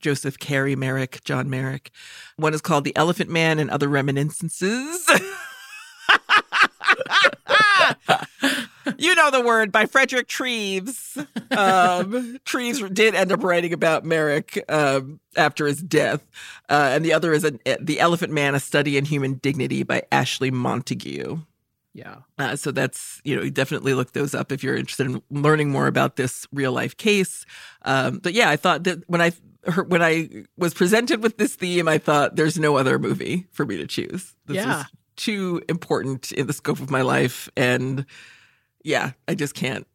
[0.00, 1.90] joseph carey merrick john merrick
[2.36, 5.08] one is called the elephant man and other reminiscences
[8.98, 11.18] you know the word by Frederick Treves.
[11.50, 16.26] Um, Treves did end up writing about Merrick um, after his death,
[16.68, 20.02] uh, and the other is a, the Elephant Man: A Study in Human Dignity by
[20.12, 21.44] Ashley Montagu.
[21.92, 22.16] Yeah.
[22.38, 25.86] Uh, so that's, you know, definitely look those up if you're interested in learning more
[25.86, 27.46] about this real life case.
[27.86, 29.32] Um, but yeah, I thought that when I
[29.88, 33.76] when I was presented with this theme, I thought there's no other movie for me
[33.76, 34.34] to choose.
[34.46, 34.76] This yeah.
[34.78, 34.86] was
[35.16, 37.48] too important in the scope of my life.
[37.56, 38.06] And
[38.84, 39.86] yeah, I just can't,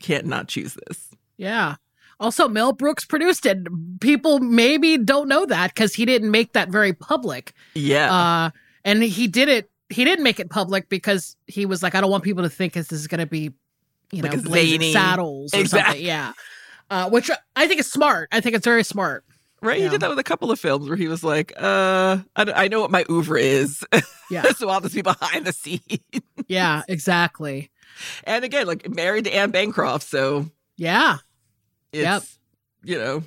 [0.00, 1.10] can't not choose this.
[1.36, 1.76] Yeah.
[2.20, 3.58] Also, Mel Brooks produced it.
[4.00, 7.52] People maybe don't know that because he didn't make that very public.
[7.74, 8.14] Yeah.
[8.14, 8.50] Uh,
[8.84, 9.70] and he did it.
[9.90, 12.72] He didn't make it public because he was like, I don't want people to think
[12.72, 13.52] this is going to be,
[14.12, 15.92] you know, a blazing zany- saddles or Exactly.
[15.92, 16.06] something.
[16.06, 16.32] Yeah.
[16.90, 18.28] Uh, which I think is smart.
[18.32, 19.24] I think it's very smart.
[19.62, 19.80] right.
[19.80, 22.68] He did that with a couple of films where he was like, uh, I, I
[22.68, 23.82] know what my oeuvre is.
[24.30, 24.42] Yeah.
[24.56, 25.80] so I'll just be behind the scenes.
[26.46, 27.70] Yeah, exactly.
[28.24, 30.06] and again, like married to Anne Bancroft.
[30.06, 31.16] So Yeah.
[31.90, 32.22] it's, Yep.
[32.82, 33.22] you know,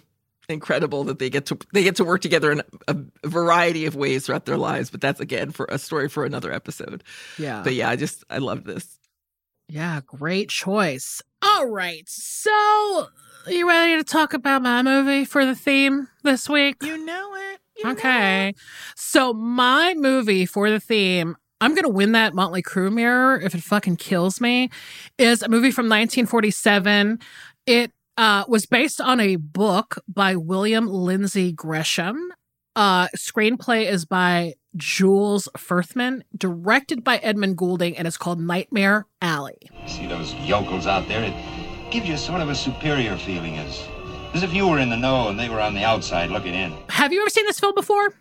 [0.49, 4.25] incredible that they get to they get to work together in a variety of ways
[4.27, 4.91] throughout their lives.
[4.91, 7.03] But that's again for a story for another episode.
[7.39, 7.63] Yeah.
[7.63, 8.99] But yeah, I just I love this.
[9.67, 11.21] Yeah, great choice.
[11.41, 12.03] All right.
[12.07, 13.07] So,
[13.49, 16.77] you ready to talk about my movie for the theme this week?
[16.83, 17.59] You know it.
[17.85, 18.53] Okay.
[18.95, 23.55] So, my movie for the theme, I'm going to win that Motley Crue mirror if
[23.55, 24.69] it fucking kills me,
[25.17, 27.19] is a movie from 1947.
[27.65, 32.31] It uh, was based on a book by William Lindsay Gresham.
[32.75, 39.57] Uh, screenplay is by Jules Furthman, directed by Edmund Goulding, and it's called Nightmare Alley.
[39.87, 41.23] See those yokels out there?
[41.23, 43.87] It gives you sort of a superior feeling, as,
[44.33, 46.73] as if you were in the know and they were on the outside looking in.
[46.89, 48.13] Have you ever seen this film before?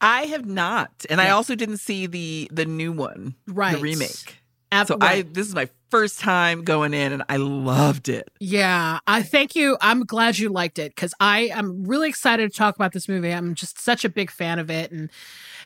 [0.00, 3.76] I have not, and I also didn't see the the new one, Right.
[3.76, 4.38] the remake.
[4.72, 8.28] Ab- So I this is my first time going in, and I loved it.
[8.40, 9.76] Yeah, I thank you.
[9.80, 13.30] I'm glad you liked it because I am really excited to talk about this movie.
[13.32, 15.08] I'm just such a big fan of it, and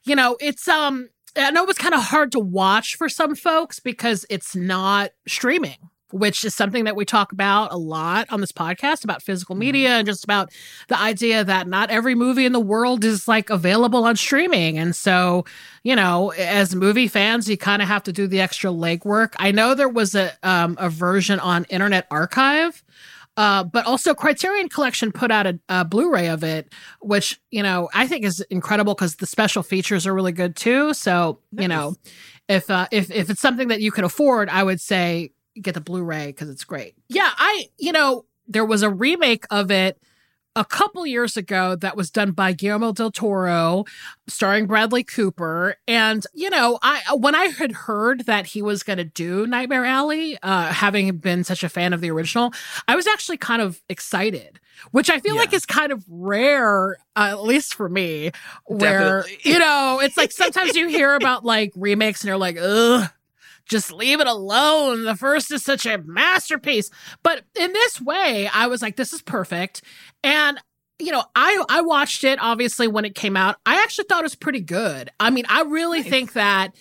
[0.05, 3.37] you know, it's um, I know it was kind of hard to watch for some
[3.37, 5.79] folks because it's not streaming,
[6.13, 9.91] which is something that we talk about a lot on this podcast about physical media
[9.91, 10.53] and just about
[10.89, 14.95] the idea that not every movie in the world is like available on streaming, and
[14.95, 15.45] so
[15.83, 19.35] you know, as movie fans, you kind of have to do the extra legwork.
[19.39, 22.83] I know there was a um, a version on Internet Archive,
[23.37, 27.89] uh, but also Criterion Collection put out a, a Blu-ray of it, which you know
[27.95, 30.95] I think is incredible because the special features are really good too.
[30.95, 31.95] So you know,
[32.49, 35.81] if uh, if if it's something that you can afford, I would say get the
[35.81, 36.95] Blu-ray because it's great.
[37.09, 40.01] Yeah, I you know there was a remake of it
[40.59, 43.85] a couple years ago that was done by Guillermo del Toro,
[44.27, 45.77] starring Bradley Cooper.
[45.87, 49.85] And you know, I when I had heard that he was going to do Nightmare
[49.85, 52.55] Alley, uh, having been such a fan of the original,
[52.89, 54.59] I was actually kind of excited.
[54.91, 55.41] Which I feel Yeah.
[55.41, 58.31] like is kind of rare, uh, at least for me,
[58.67, 59.51] where Definitely.
[59.53, 63.09] you know it's like sometimes you hear about like remakes and you're like, ugh,
[63.69, 65.05] just leave it alone.
[65.05, 66.91] The first is such a masterpiece.
[67.23, 69.83] But in this way, I was like, this is perfect.
[70.23, 70.59] And
[70.99, 73.57] you know, I I watched it obviously when it came out.
[73.67, 75.11] I actually thought it was pretty good.
[75.21, 76.75] I mean, I really think that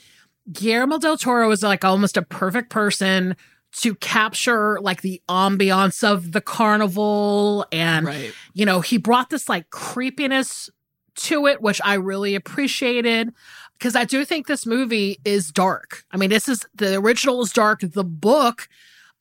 [0.52, 3.36] Guillermo del Toro is like almost a perfect person
[3.82, 8.32] to capture like the ambiance of the carnival and Right.
[8.54, 10.70] you know, he brought this like creepiness
[11.16, 13.34] to it, which I really appreciated
[13.78, 16.04] because I do think this movie is dark.
[16.12, 17.82] I mean, this is the original is dark.
[17.82, 18.68] The book,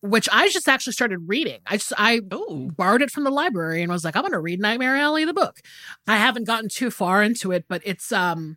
[0.01, 3.83] which I just actually started reading, I just I Oh, borrowed it from the library
[3.83, 5.61] and was like, I'm going to read Nightmare Alley, the book.
[6.07, 8.57] I haven't gotten too far into it, but it's um,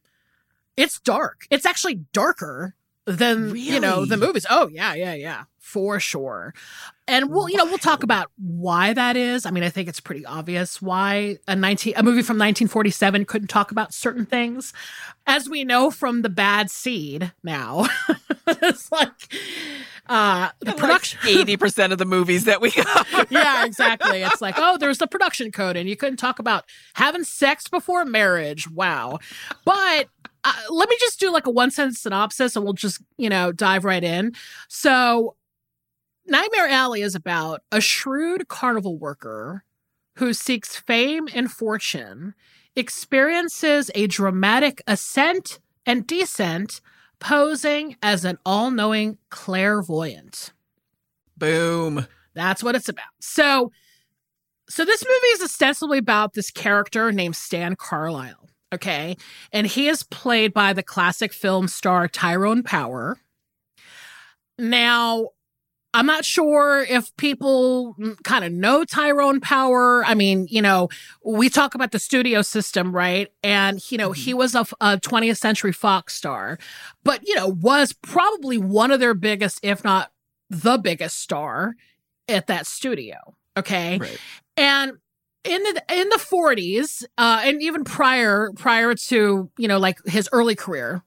[0.78, 1.48] it's dark.
[1.49, 2.76] It's actually darker
[3.07, 4.45] than you know the movies.
[4.49, 6.53] Oh yeah, yeah, yeah, for sure.
[7.07, 9.45] And we'll you know we'll talk about why that is.
[9.45, 13.47] I mean, I think it's pretty obvious why a nineteen a movie from 1947 couldn't
[13.47, 14.73] talk about certain things,
[15.25, 17.31] as we know from the Bad Seed.
[17.43, 17.88] Now,
[18.47, 19.34] it's like
[20.09, 23.31] uh the production eighty percent of the movies that we got.
[23.31, 24.21] yeah, exactly.
[24.21, 26.65] It's like, oh, there's the production code, and you couldn't talk about
[26.95, 28.69] having sex before marriage.
[28.69, 29.19] Wow.
[29.63, 30.09] But
[30.48, 33.52] uh, let me just do like a one sentence synopsis and we'll just, you know,
[33.52, 34.34] dive right in.
[34.69, 35.36] So,
[36.26, 39.64] Nightmare Alley is about a shrewd carnival worker
[40.15, 42.34] who seeks fame and fortune,
[42.76, 46.82] experiences a dramatic ascent and descent,
[47.19, 50.53] posing as an all knowing clairvoyant.
[51.36, 52.07] Boom.
[52.34, 53.06] That's what it's about.
[53.19, 53.72] So,
[54.69, 58.47] so this movie is ostensibly about this character named Stan Carlisle.
[58.73, 59.15] Okay,
[59.53, 63.18] and he is played by the classic film star Tyrone Power.
[64.60, 65.30] Now,
[65.94, 70.06] I'm not sure if people kind of know Tyrone Power.
[70.06, 70.89] I mean, you know,
[71.23, 73.31] we talk about the studio system, right?
[73.41, 74.38] And, you know, he mm-hmm.
[74.38, 76.60] was a, a 20th Century Fox star,
[77.03, 80.11] but, you know, was probably one of their biggest, if not
[80.49, 81.76] the biggest star
[82.27, 83.15] at that studio.
[83.57, 83.98] Okay.
[83.98, 84.19] Right.
[84.56, 84.94] And
[85.48, 90.30] in the in the 40s, uh, and even prior prior to, you know, like his
[90.32, 91.03] early career,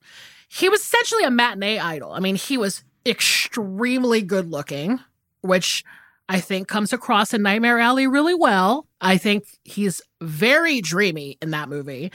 [0.49, 2.13] he was essentially a matinee idol.
[2.13, 5.01] I mean, he was extremely good looking,
[5.43, 5.85] which
[6.29, 8.87] I think comes across in Nightmare Alley really well.
[9.01, 12.13] I think he's very dreamy in that movie.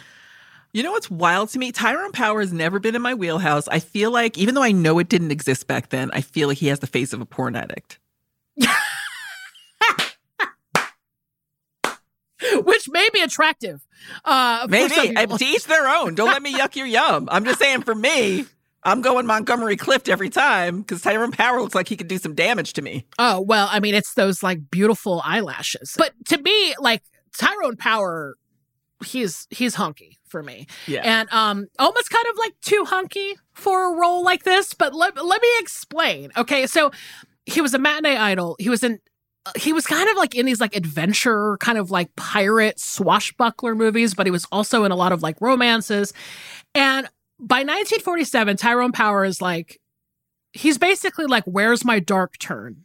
[0.73, 1.71] You know what's wild to me?
[1.71, 3.67] Tyrone Power has never been in my wheelhouse.
[3.69, 6.57] I feel like, even though I know it didn't exist back then, I feel like
[6.57, 7.97] he has the face of a porn addict.
[12.65, 13.85] Which may be attractive.
[14.23, 15.13] Uh, Maybe.
[15.15, 16.15] I, to each their own.
[16.15, 17.29] Don't let me yuck your yum.
[17.31, 18.45] I'm just saying, for me,
[18.83, 22.35] I'm going Montgomery Clift every time because Tyrone Power looks like he could do some
[22.35, 23.05] damage to me.
[23.17, 25.95] Oh, well, I mean, it's those like beautiful eyelashes.
[25.97, 27.03] But to me, like
[27.37, 28.35] Tyrone Power,
[29.05, 30.67] he's he's hunky for me.
[30.87, 31.01] Yeah.
[31.03, 35.23] And um almost kind of like too hunky for a role like this, but let,
[35.23, 36.31] let me explain.
[36.37, 36.91] Okay, so
[37.45, 38.55] he was a matinee idol.
[38.59, 38.99] He was in
[39.55, 44.13] he was kind of like in these like adventure kind of like pirate swashbuckler movies,
[44.13, 46.13] but he was also in a lot of like romances.
[46.73, 47.07] And
[47.39, 49.79] by 1947, Tyrone Power is like
[50.53, 52.83] he's basically like where's my dark turn?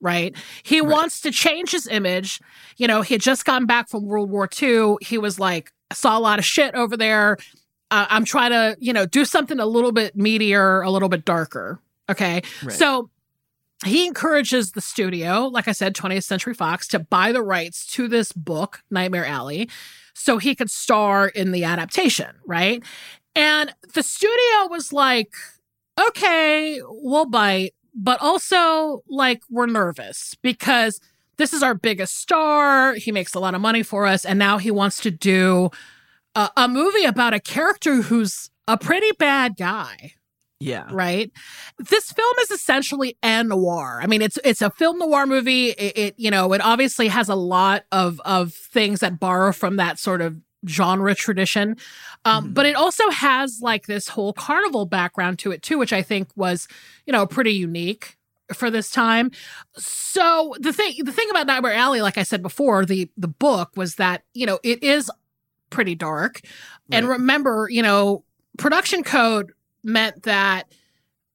[0.00, 0.36] Right?
[0.62, 0.92] He right.
[0.92, 2.40] wants to change his image.
[2.76, 4.96] You know, he had just gotten back from World War II.
[5.00, 7.38] He was like saw a lot of shit over there.
[7.90, 11.24] Uh, I'm trying to, you know, do something a little bit meatier, a little bit
[11.24, 11.80] darker.
[12.08, 12.42] Okay.
[12.62, 12.72] Right.
[12.72, 13.10] So
[13.84, 18.08] he encourages the studio, like I said, 20th Century Fox, to buy the rights to
[18.08, 19.68] this book, Nightmare Alley,
[20.14, 22.82] so he could star in the adaptation, right?
[23.34, 25.30] And the studio was like,
[26.00, 31.00] okay, we'll bite, but also like we're nervous because
[31.36, 32.94] this is our biggest star.
[32.94, 34.24] He makes a lot of money for us.
[34.24, 35.70] And now he wants to do
[36.34, 40.14] a, a movie about a character who's a pretty bad guy.
[40.58, 40.86] Yeah.
[40.90, 41.30] Right.
[41.78, 44.00] This film is essentially a noir.
[44.02, 45.70] I mean, it's it's a film noir movie.
[45.70, 49.76] It, it, you know it obviously has a lot of of things that borrow from
[49.76, 51.76] that sort of genre tradition,
[52.24, 52.52] um, mm-hmm.
[52.54, 56.28] but it also has like this whole carnival background to it too, which I think
[56.36, 56.68] was
[57.04, 58.16] you know pretty unique
[58.54, 59.32] for this time.
[59.76, 63.72] So the thing the thing about Nightmare Alley, like I said before, the the book
[63.76, 65.10] was that you know it is
[65.68, 66.40] pretty dark,
[66.90, 66.96] right.
[66.96, 68.24] and remember you know
[68.56, 69.52] production code
[69.86, 70.70] meant that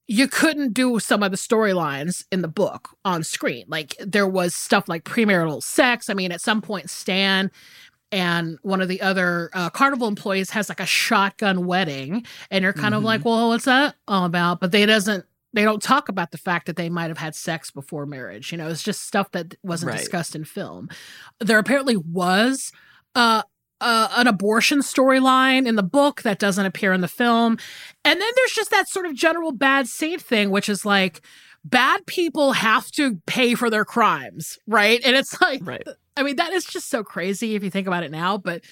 [0.08, 3.66] you couldn't do some of the storylines in the book on screen.
[3.70, 6.10] Like there was stuff like premarital sex.
[6.10, 7.50] I mean, at some point, Stan
[8.12, 12.74] and one of the other uh, carnival employees has like a shotgun wedding, and you're
[12.74, 12.96] kind mm-hmm.
[12.96, 14.60] of like, well, what's that all about?
[14.60, 15.26] But they doesn't.
[15.54, 18.52] They don't talk about the fact that they might have had sex before marriage.
[18.52, 20.00] You know, it's just stuff that wasn't right.
[20.00, 20.90] discussed in film.
[21.40, 22.72] There apparently was
[23.16, 23.44] uh,
[23.82, 27.58] uh, an abortion storyline in the book that doesn't appear in the film.
[28.06, 31.22] And then there's just that sort of general bad saint thing, which is like
[31.66, 35.02] bad people have to pay for their crimes, right?
[35.04, 35.86] And it's like, right.
[36.16, 38.38] I mean, that is just so crazy if you think about it now.
[38.38, 38.64] But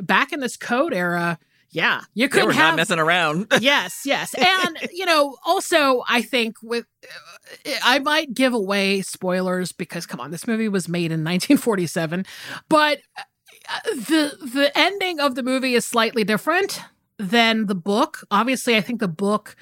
[0.00, 1.38] back in this code era,
[1.70, 3.48] yeah, you could have not messing around.
[3.60, 9.72] yes, yes, and you know, also I think with uh, I might give away spoilers
[9.72, 12.26] because come on, this movie was made in 1947,
[12.68, 13.00] but
[13.84, 16.80] the the ending of the movie is slightly different
[17.18, 18.24] than the book.
[18.30, 19.56] Obviously, I think the book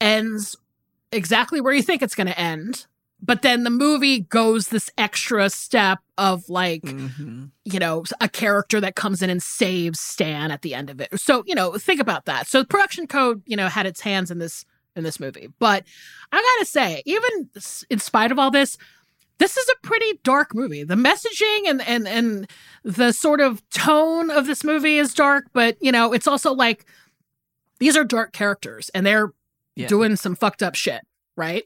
[0.00, 0.56] ends
[1.12, 2.86] exactly where you think it's going to end.
[3.22, 7.46] But then the movie goes this extra step of like, mm-hmm.
[7.64, 11.18] you know, a character that comes in and saves Stan at the end of it.
[11.18, 12.46] So, you know, think about that.
[12.46, 15.48] So production code, you know, had its hands in this in this movie.
[15.58, 15.84] But
[16.30, 17.50] I gotta say, even
[17.90, 18.76] in spite of all this,
[19.38, 20.82] this is a pretty dark movie.
[20.82, 22.50] The messaging and and and
[22.84, 26.86] the sort of tone of this movie is dark, but you know, it's also like
[27.78, 29.32] these are dark characters and they're
[29.74, 29.86] yeah.
[29.86, 31.02] doing some fucked up shit,
[31.36, 31.64] right?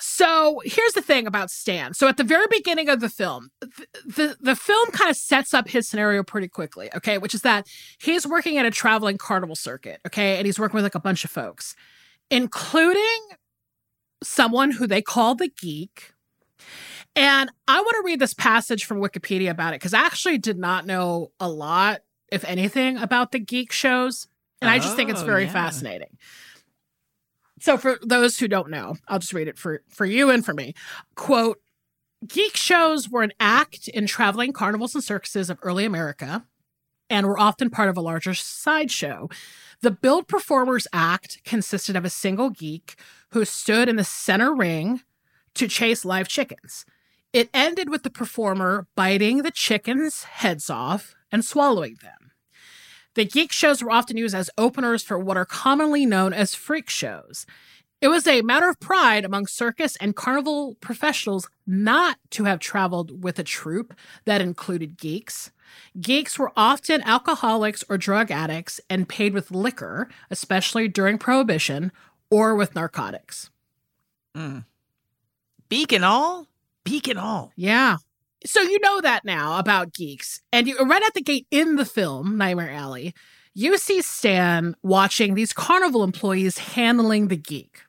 [0.00, 1.92] So here's the thing about Stan.
[1.92, 5.52] So at the very beginning of the film, the, the, the film kind of sets
[5.52, 7.18] up his scenario pretty quickly, okay?
[7.18, 7.66] Which is that
[8.00, 10.36] he's working at a traveling carnival circuit, okay?
[10.36, 11.74] And he's working with like a bunch of folks,
[12.30, 13.18] including
[14.22, 16.12] someone who they call the geek,
[17.16, 20.58] and I want to read this passage from Wikipedia about it because I actually did
[20.58, 24.28] not know a lot, if anything, about the geek shows.
[24.60, 25.52] And oh, I just think it's oh, very yeah.
[25.52, 26.16] fascinating.
[27.60, 30.54] So, for those who don't know, I'll just read it for, for you and for
[30.54, 30.74] me.
[31.16, 31.60] Quote
[32.26, 36.44] Geek shows were an act in traveling carnivals and circuses of early America
[37.10, 39.28] and were often part of a larger sideshow.
[39.82, 42.96] The Billed Performers Act consisted of a single geek
[43.30, 45.00] who stood in the center ring
[45.54, 46.84] to chase live chickens.
[47.32, 52.32] It ended with the performer biting the chickens' heads off and swallowing them.
[53.14, 56.88] The geek shows were often used as openers for what are commonly known as freak
[56.88, 57.46] shows.
[58.00, 63.24] It was a matter of pride among circus and carnival professionals not to have traveled
[63.24, 63.92] with a troupe
[64.24, 65.50] that included geeks.
[66.00, 71.90] Geeks were often alcoholics or drug addicts and paid with liquor, especially during Prohibition,
[72.30, 73.50] or with narcotics.
[74.36, 74.64] Mm.
[75.68, 76.48] Beak and all?
[76.88, 77.52] beak and all.
[77.56, 77.98] Yeah.
[78.46, 80.40] So you know that now about geeks.
[80.52, 83.14] And you right at the gate in the film, Nightmare Alley,
[83.54, 87.82] you see Stan watching these carnival employees handling the geek.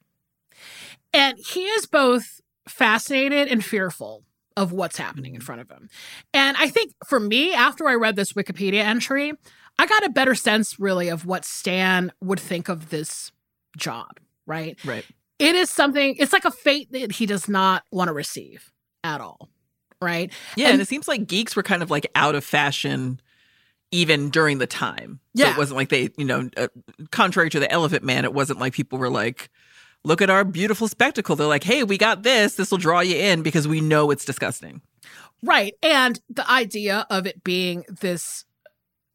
[1.14, 4.24] And he is both fascinated and fearful
[4.58, 5.46] of what's happening in mm.
[5.46, 5.90] front of him.
[6.34, 9.34] And I think for me, after I read this Wikipedia entry,
[9.78, 13.32] I got a better sense really of what Stan would think of this
[13.78, 14.78] job, right?
[14.84, 15.06] Right.
[15.40, 18.72] It is something, it's like a fate that he does not want to receive
[19.04, 19.50] at all.
[20.02, 20.32] Right.
[20.56, 20.66] Yeah.
[20.68, 23.20] And, and it seems like geeks were kind of like out of fashion
[23.92, 25.20] even during the time.
[25.36, 25.52] So Yeah.
[25.52, 26.68] it wasn't like they, you know, uh,
[27.12, 29.50] contrary to the Elephant Man, it wasn't like people were like,
[30.06, 31.36] look at our beautiful spectacle.
[31.36, 32.56] They're like, hey, we got this.
[32.56, 34.82] This will draw you in because we know it's disgusting.
[35.44, 35.74] Right.
[35.82, 38.46] And the idea of it being this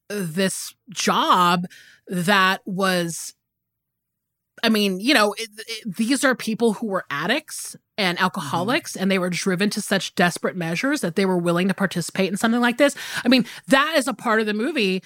[0.09, 1.67] this job
[2.09, 3.33] that was
[4.65, 8.25] I mean, you know, it, it- these are people who were addicts and mm-hmm.
[8.25, 12.31] alcoholics and they were driven to such desperate measures that they were willing to participate
[12.31, 12.97] in something like this.
[13.25, 15.03] I mean, that is a part of the movie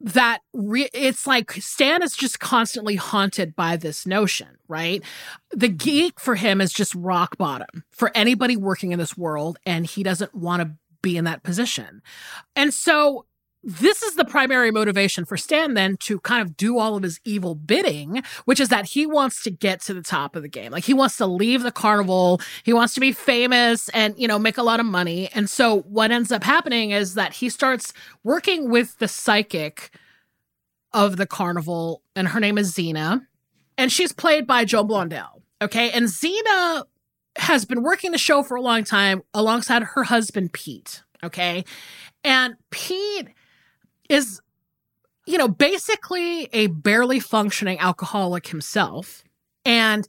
[0.00, 5.02] that re- it's like Stan is just constantly haunted by this notion, right?
[5.50, 5.76] The mm-hmm.
[5.76, 10.02] geek for him is just rock bottom for anybody working in this world, and he
[10.02, 10.70] doesn't want to
[11.02, 12.02] be in that position.
[12.56, 13.26] And so
[13.62, 17.20] this is the primary motivation for Stan then to kind of do all of his
[17.24, 20.72] evil bidding, which is that he wants to get to the top of the game.
[20.72, 24.38] Like he wants to leave the carnival, he wants to be famous and, you know,
[24.38, 25.28] make a lot of money.
[25.34, 27.92] And so what ends up happening is that he starts
[28.24, 29.90] working with the psychic
[30.92, 33.26] of the carnival, and her name is Zeena,
[33.78, 35.42] and she's played by Joan Blondell.
[35.62, 35.90] Okay.
[35.90, 36.84] And Zeena
[37.36, 41.02] has been working the show for a long time alongside her husband, Pete.
[41.22, 41.64] Okay.
[42.24, 43.28] And Pete
[44.10, 44.40] is,
[45.26, 49.22] you know, basically a barely functioning alcoholic himself.
[49.64, 50.06] And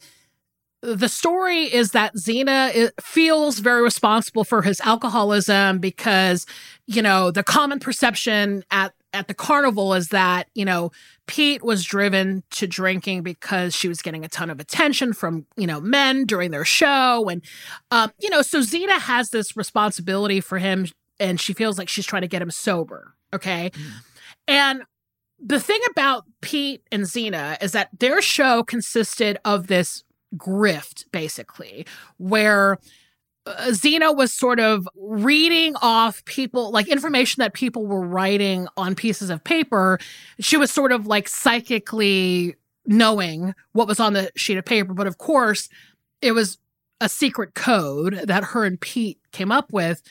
[0.81, 6.47] the story is that Zeena feels very responsible for his alcoholism because,
[6.87, 10.89] you know, the common perception at at the carnival is that, you know,
[11.27, 15.67] Pete was driven to drinking because she was getting a ton of attention from, you
[15.67, 17.27] know, men during their show.
[17.27, 17.43] And,
[17.91, 20.87] um, you know, so Zeena has this responsibility for him
[21.21, 23.13] and she feels like she's trying to get him sober.
[23.33, 23.71] Okay.
[24.47, 24.81] And
[25.39, 30.03] the thing about Pete and Zeena is that their show consisted of this
[30.35, 31.85] grift, basically,
[32.17, 32.77] where
[33.45, 38.95] uh, Zeena was sort of reading off people, like information that people were writing on
[38.95, 39.99] pieces of paper.
[40.39, 44.93] She was sort of like psychically knowing what was on the sheet of paper.
[44.93, 45.69] But of course,
[46.21, 46.57] it was
[46.99, 50.01] a secret code that her and Pete came up with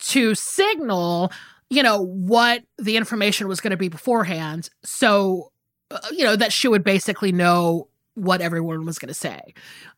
[0.00, 1.32] to signal,
[1.68, 4.70] you know, what the information was going to be beforehand.
[4.82, 5.52] So,
[5.90, 9.54] uh, you know, that she would basically know what everyone was going to say.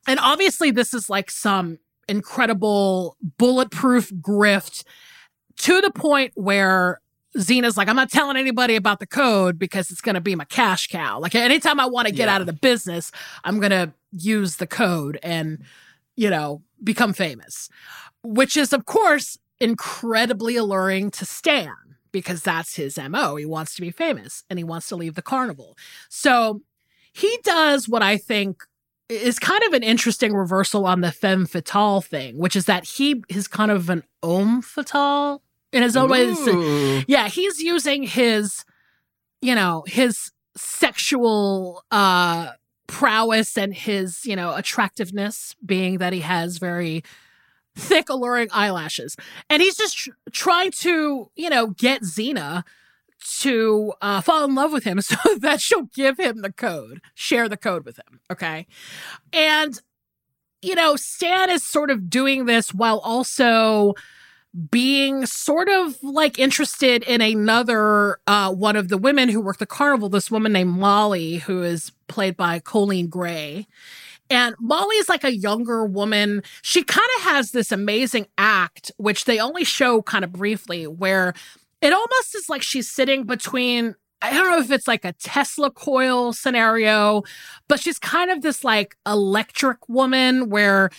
[0.07, 4.85] And obviously, this is like some incredible bulletproof grift
[5.59, 7.01] to the point where
[7.39, 10.45] Zeena's like, I'm not telling anybody about the code because it's going to be my
[10.45, 11.19] cash cow.
[11.19, 12.35] Like, anytime I want to get Yeah.
[12.35, 13.11] out of the business,
[13.45, 15.63] I'm going to use the code and,
[16.17, 17.71] you know, become famous,
[18.23, 21.75] which is, of course, incredibly alluring to Stan
[22.11, 23.37] because that's his MO.
[23.37, 25.77] He wants to be famous and he wants to leave the carnival.
[26.09, 26.61] So
[27.13, 28.65] he does what I think
[29.09, 33.23] is kind of an interesting reversal on the femme fatale thing, which is that he
[33.29, 37.05] is kind of an homme fatale in his own way.
[37.07, 38.65] Yeah, he's using his,
[39.41, 42.51] you know, his sexual uh
[42.89, 47.03] prowess and his, you know, attractiveness being that he has very
[47.77, 49.17] thick alluring eyelashes.
[49.49, 52.65] And he's just tr- trying to, you know, get Zeena
[53.41, 57.49] to uh, fall in love with him so that she'll give him the code, share
[57.49, 58.21] the code with him.
[58.31, 58.67] Okay.
[59.33, 59.81] And,
[60.61, 63.95] you know, Stan is sort of doing this while also
[64.71, 69.67] being sort of like interested in another uh, one of the women who work the
[69.67, 73.67] carnival, this woman named Molly, who is played by Coleen Gray.
[74.33, 76.43] And Molly is like a younger woman.
[76.63, 81.35] She kind of has this amazing act, which they only show kind of briefly, where
[81.83, 85.71] it almost is like she's sitting between I don't know if it's like a Tesla
[85.71, 87.25] coil scenario,
[87.69, 90.91] but she's kind of this like electric woman where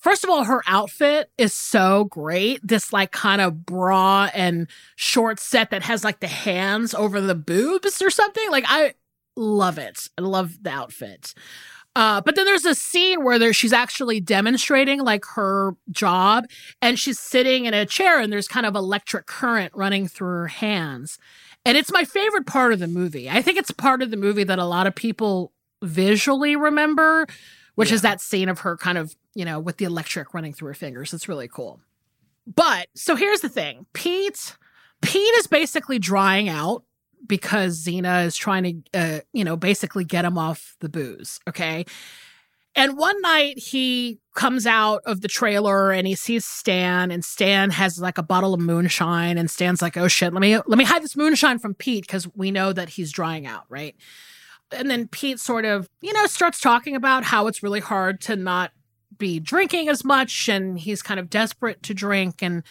[0.00, 2.58] first of all her outfit is so great.
[2.66, 7.34] This like kind of bra and short set that has like the hands over the
[7.34, 8.50] boobs or something.
[8.50, 8.94] Like I
[9.36, 10.08] love it.
[10.18, 11.34] I love the outfit.
[12.00, 16.46] Uh, but then there's a scene where there, she's actually demonstrating like her job
[16.80, 20.46] and she's sitting in a chair and there's kind of electric current running through her
[20.46, 21.18] hands.
[21.66, 23.28] And it's my favorite part of the movie.
[23.28, 25.52] I think it's part of the movie that a lot of people
[25.82, 27.26] visually remember,
[27.74, 30.68] which is that scene of her kind of, you know, with the electric running through
[30.68, 31.12] her fingers.
[31.12, 31.80] It's really cool.
[32.46, 34.56] But so here's the thing Pete,
[35.02, 36.82] Pete is basically drying out
[37.26, 41.40] because Zeena is trying to, uh, you know, basically get him off the booze.
[41.48, 41.84] Okay.
[42.76, 47.70] And one night he comes out of the trailer and he sees Stan and Stan
[47.70, 50.84] has like a bottle of moonshine and Stan's like, "Oh shit, let me let me
[50.84, 53.96] hide this moonshine from Pete cuz we know that he's drying out, right?"
[54.70, 58.36] And then Pete sort of, you know, starts talking about how it's really hard to
[58.36, 58.70] not
[59.18, 62.62] be drinking as much and he's kind of desperate to drink and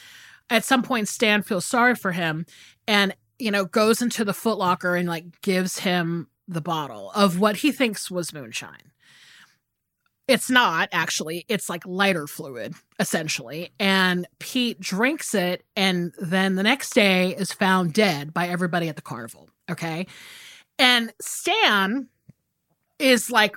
[0.50, 2.46] at some point Stan feels sorry for him
[2.88, 7.58] and you know goes into the footlocker and like gives him the bottle of what
[7.58, 8.92] he thinks was moonshine
[10.30, 11.44] it's not actually.
[11.50, 13.72] It's like lighter fluid, essentially.
[13.80, 18.96] And Pete drinks it, and then the next day is found dead by everybody at
[18.96, 19.50] the carnival.
[19.72, 20.06] Okay.
[20.78, 22.10] And Stan
[23.00, 23.56] is like,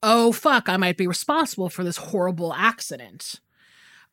[0.00, 3.40] oh, fuck, I might be responsible for this horrible accident.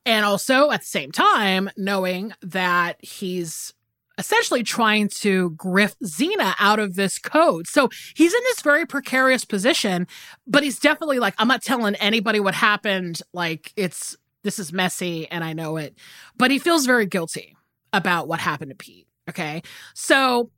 [0.04, 3.76] And also at the same time, knowing that he's
[4.18, 7.68] essentially trying to grift Zeena out of this code.
[7.68, 10.08] So he's in this very precarious position,
[10.46, 13.22] but he's definitely like, I'm not telling anybody what happened.
[13.34, 15.98] Like, it's this is messy and I know it.
[16.38, 17.56] But he feels very guilty
[17.92, 19.08] about what happened to Pete.
[19.30, 19.64] Okay.
[19.94, 20.52] So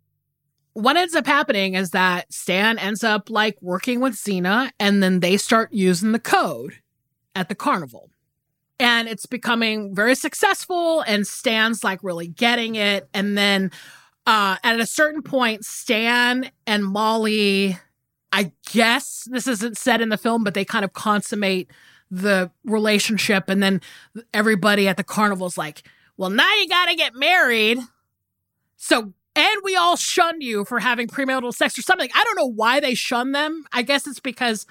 [0.73, 5.19] what ends up happening is that Stan ends up like working with Zeena and then
[5.19, 6.75] they start using the code
[7.35, 8.09] at the carnival
[8.79, 13.07] and it's becoming very successful and stan's like really getting it.
[13.13, 13.71] And then
[14.25, 17.77] uh at a certain point stan and molly
[18.33, 21.69] i guess this isn't said in the film but they kind of consummate
[22.11, 23.49] the relationship.
[23.49, 23.81] And then
[24.33, 25.83] everybody at the carnival's like
[26.17, 27.79] well now you gotta get married.
[28.77, 32.09] So and we all shun you for having premarital sex or something.
[32.15, 33.65] I don't know why they shun them.
[33.73, 34.65] I guess it's because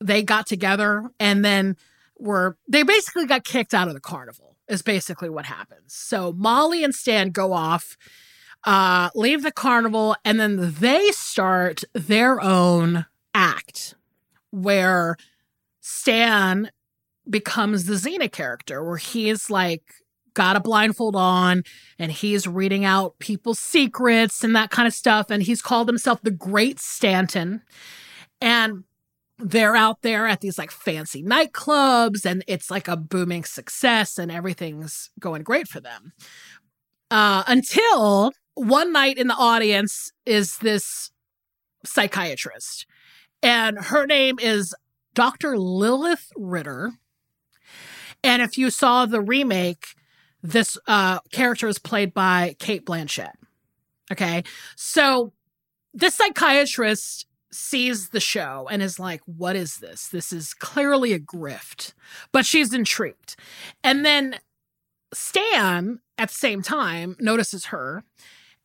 [0.00, 1.76] they got together and then
[2.18, 5.94] were they basically got kicked out of the carnival is basically what happens.
[5.94, 7.96] So Molly and Stan go off,
[8.64, 13.94] uh, leave the carnival, and then they start their own act
[14.50, 15.16] where
[15.80, 16.70] Stan
[17.28, 19.82] becomes the Zeena character, where he's like
[20.34, 21.62] got a blindfold on
[21.98, 25.30] and he's reading out people's secrets and that kind of stuff.
[25.30, 27.62] And he's called himself the Great Stanton.
[28.40, 28.84] And
[29.38, 34.30] they're out there at these like fancy nightclubs and it's like a booming success and
[34.30, 36.12] everything's going great for them.
[37.10, 41.10] Uh, until one night in the audience is this
[41.84, 42.86] psychiatrist,
[43.42, 44.74] and her name is
[45.12, 45.58] Dr.
[45.58, 46.92] Lilith Ritter.
[48.22, 49.88] And if you saw the remake,
[50.42, 53.32] this uh, character is played by Cate Blanchett.
[54.10, 54.44] Okay.
[54.76, 55.32] So
[55.92, 60.08] this psychiatrist sees the show and is like, What is this?
[60.08, 61.94] This is clearly a grift.
[62.32, 63.36] But she's intrigued.
[63.82, 64.38] And then
[65.12, 68.04] Stan, at the same time, notices her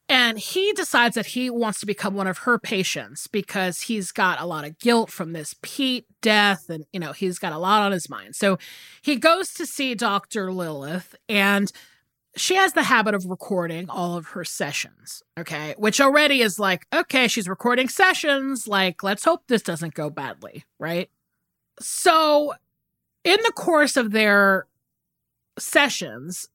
[0.10, 4.42] and he decides that he wants to become one of her patients because he's got
[4.42, 7.84] a lot of guilt from this Pete death and, you know, he's got a lot
[7.84, 8.36] on his mind.
[8.36, 8.58] So
[9.04, 10.52] he goes to see Dr.
[10.52, 11.72] Lilith and
[12.36, 15.76] she has the habit of recording all of her sessions, okay?
[15.78, 18.68] Which already is like, okay, she's recording sessions.
[18.68, 21.10] Like, let's hope this doesn't go badly, right?
[21.80, 22.54] So,
[23.24, 24.68] in the course of their
[25.58, 26.50] sessions,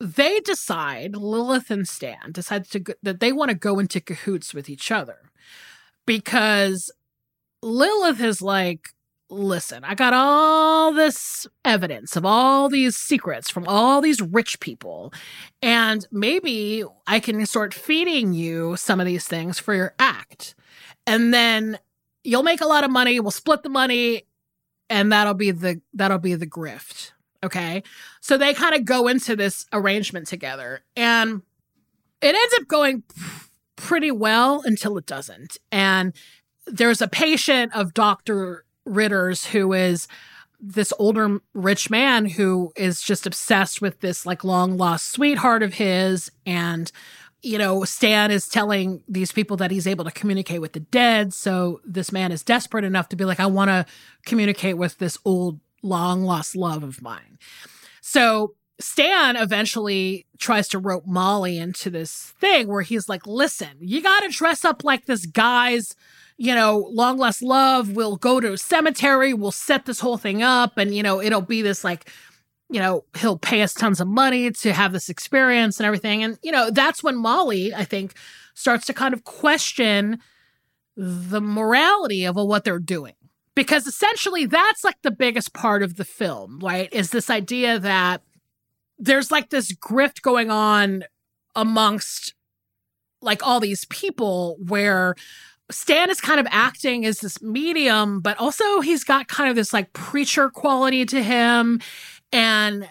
[0.00, 4.68] they decide, Lilith and Stan decide to, that they want to go into cahoots with
[4.68, 5.30] each other
[6.06, 6.90] because
[7.62, 8.90] Lilith is like,
[9.30, 15.12] listen, I got all this evidence of all these secrets from all these rich people.
[15.62, 20.54] And maybe I can start feeding you some of these things for your act.
[21.06, 21.78] And then
[22.22, 24.22] you'll make a lot of money, we'll split the money,
[24.90, 27.12] and that'll be the that'll be the grift.
[27.42, 27.82] Okay.
[28.20, 30.80] So they kind of go into this arrangement together.
[30.96, 31.42] And
[32.22, 33.02] it ends up going
[33.76, 35.58] pretty well until it doesn't.
[35.70, 36.14] And
[36.66, 38.64] there's a patient of Dr.
[38.84, 40.08] Ritter's, who is
[40.66, 45.74] this older rich man who is just obsessed with this like long lost sweetheart of
[45.74, 46.30] his.
[46.46, 46.90] And
[47.42, 51.34] you know stan is telling these people that he's able to communicate with the dead.
[51.34, 53.84] So this man is desperate enough to be like i want to
[54.24, 57.38] communicate with this old long lost love of mine.
[58.00, 64.02] So stan eventually tries to rope molly into this thing where he's like listen you
[64.02, 65.94] got to dress up like this guy's
[66.36, 67.92] you know, long lost love.
[67.92, 69.34] We'll go to a cemetery.
[69.34, 70.76] We'll set this whole thing up.
[70.76, 72.10] And, you know, it'll be this like,
[72.70, 76.24] you know, he'll pay us tons of money to have this experience and everything.
[76.24, 78.14] And, you know, that's when Molly, I think,
[78.54, 80.18] starts to kind of question
[80.96, 83.14] the morality of what they're doing.
[83.54, 86.92] Because essentially that's like the biggest part of the film, right?
[86.92, 88.22] Is this idea that
[88.98, 91.04] there's like this grift going on
[91.54, 92.34] amongst
[93.22, 95.14] like all these people where
[95.70, 99.72] Stan is kind of acting as this medium, but also he's got kind of this
[99.72, 101.80] like preacher quality to him.
[102.32, 102.86] And,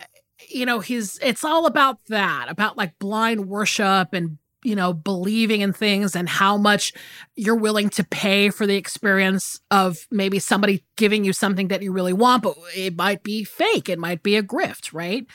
[0.50, 5.62] you know, he's, it's all about that, about like blind worship and, you know, believing
[5.62, 6.94] in things and how much
[7.36, 11.92] you're willing to pay for the experience of maybe somebody giving you something that you
[11.92, 13.90] really want, but it might be fake.
[13.90, 15.28] It might be a grift, right?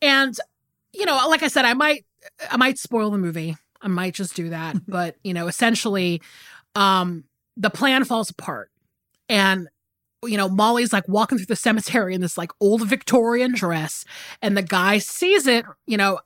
[0.00, 0.34] And,
[0.94, 2.06] you know, like I said, I might,
[2.50, 3.56] I might spoil the movie.
[3.82, 4.76] I might just do that.
[4.88, 6.22] but, you know, essentially,
[6.74, 7.24] um,
[7.56, 8.70] the plan falls apart.
[9.28, 9.68] And,
[10.24, 14.04] you know, Molly's like walking through the cemetery in this like old Victorian dress,
[14.40, 16.20] and the guy sees it, you know,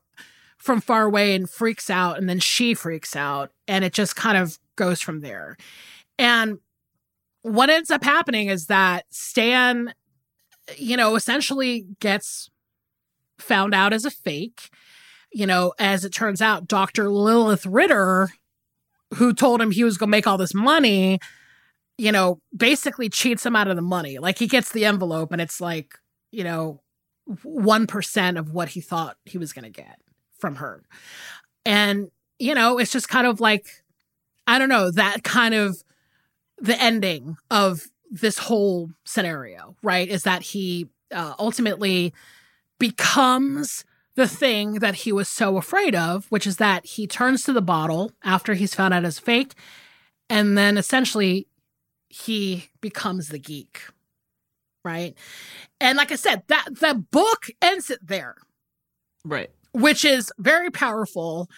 [0.58, 2.18] from far away and freaks out.
[2.18, 3.52] And then she freaks out.
[3.68, 5.56] And it just kind of goes from there.
[6.18, 6.58] And
[7.42, 9.94] what ends up happening is that Stan,
[10.76, 12.50] you know, essentially gets
[13.38, 14.70] found out as a fake.
[15.32, 17.10] You know, as it turns out, Dr.
[17.10, 18.30] Lilith Ritter
[19.14, 21.18] who told him he was going to make all this money,
[21.98, 24.18] you know, basically cheats him out of the money.
[24.18, 25.94] Like he gets the envelope and it's like,
[26.30, 26.80] you know,
[27.28, 30.00] 1% of what he thought he was going to get
[30.38, 30.82] from her.
[31.64, 33.66] And, you know, it's just kind of like,
[34.46, 35.82] I don't know, that kind of
[36.58, 40.08] the ending of this whole scenario, right?
[40.08, 42.12] Is that he uh, ultimately
[42.78, 43.84] becomes
[44.16, 47.62] the thing that he was so afraid of, which is that he turns to the
[47.62, 49.54] bottle after he's found out it's fake,
[50.28, 51.46] and then essentially
[52.08, 53.82] he becomes the geek.
[54.84, 55.14] Right.
[55.80, 58.36] And like I said, that the book ends it there.
[59.24, 59.50] Right.
[59.72, 61.50] Which is very powerful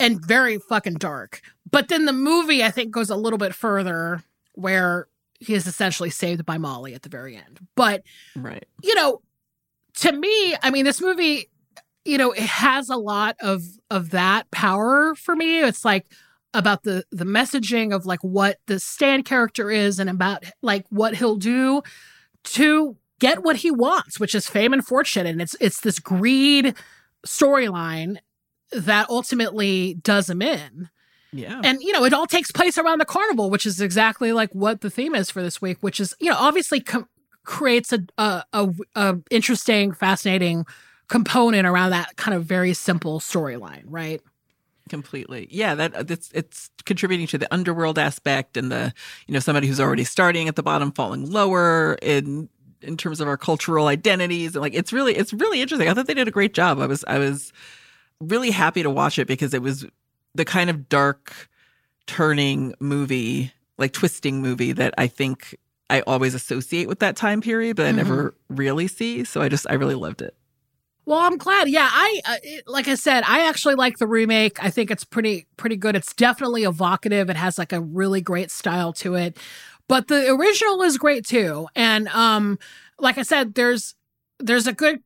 [0.00, 1.40] and very fucking dark.
[1.70, 4.22] But then the movie, I think, goes a little bit further
[4.54, 5.06] where
[5.38, 7.60] he is essentially saved by Molly at the very end.
[7.74, 8.02] But
[8.34, 8.64] right.
[8.82, 9.20] You know,
[9.98, 11.50] to me, I mean, this movie
[12.06, 15.60] you know, it has a lot of of that power for me.
[15.60, 16.06] It's like
[16.54, 21.16] about the the messaging of like what the Stan character is and about like what
[21.16, 21.82] he'll do
[22.44, 25.26] to get what he wants, which is fame and fortune.
[25.26, 26.74] And it's it's this greed
[27.26, 28.18] storyline
[28.72, 30.88] that ultimately does him in.
[31.32, 31.60] Yeah.
[31.62, 34.80] And you know, it all takes place around the carnival, which is exactly like what
[34.80, 37.08] the theme is for this week, which is, you know, obviously com-
[37.44, 40.64] creates a, a, a, a interesting, fascinating
[41.08, 44.20] component around that kind of very simple storyline, right?
[44.88, 45.48] completely.
[45.50, 48.92] Yeah that it's it's contributing to the underworld aspect and the
[49.26, 52.48] you know somebody who's already starting at the bottom falling lower in
[52.82, 54.54] in terms of our cultural identities.
[54.54, 55.88] And like it's really it's really interesting.
[55.88, 56.78] I thought they did a great job.
[56.78, 57.52] I was i was
[58.20, 59.84] really happy to watch it because it was
[60.34, 61.48] the kind of dark
[62.06, 65.54] turning movie like twisting movie that i think
[65.90, 67.96] i always associate with that time period but i mm-hmm.
[67.98, 69.24] never really see.
[69.24, 70.34] So i just i really loved it
[71.06, 71.68] well, I'm glad.
[71.68, 74.62] Yeah, I uh, it, like I said, I actually like the remake.
[74.62, 75.94] I think it's pretty pretty good.
[75.94, 77.30] It's definitely evocative.
[77.30, 79.38] It has like a really great style to it.
[79.88, 81.68] But the original is great too.
[81.76, 82.58] And um
[82.98, 83.94] like I said, there's
[84.40, 85.00] there's a good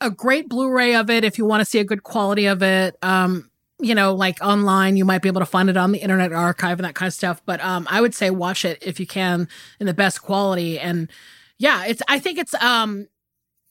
[0.00, 2.96] a great Blu-ray of it if you want to see a good quality of it.
[3.02, 3.50] Um
[3.82, 6.78] you know, like online, you might be able to find it on the Internet Archive
[6.78, 7.40] and that kind of stuff.
[7.46, 9.48] But um, I would say watch it if you can
[9.80, 10.78] in the best quality.
[10.78, 11.10] And
[11.58, 13.08] yeah, it's I think it's um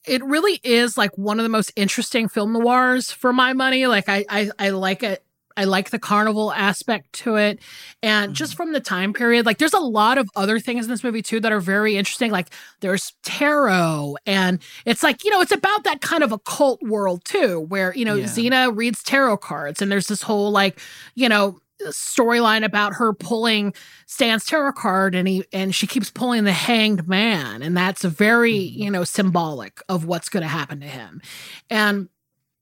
[0.06, 3.86] it really is like one of the most interesting film noirs for my money.
[3.86, 5.24] Like I I, I like it.
[5.56, 7.58] I like the carnival aspect to it.
[8.02, 8.34] And mm-hmm.
[8.34, 11.22] just from the time period, like there's a lot of other things in this movie
[11.22, 12.30] too that are very interesting.
[12.30, 12.48] Like
[12.80, 17.60] there's tarot, and it's like, you know, it's about that kind of occult world too,
[17.60, 18.26] where, you know, yeah.
[18.26, 20.80] Zeena reads tarot cards, and there's this whole like,
[21.14, 21.58] you know,
[21.88, 23.74] storyline about her pulling
[24.06, 27.62] Stan's tarot card and he and she keeps pulling the hanged man.
[27.62, 28.82] And that's very mm-hmm.
[28.82, 31.20] you know symbolic of what's going to happen to him.
[31.68, 32.08] And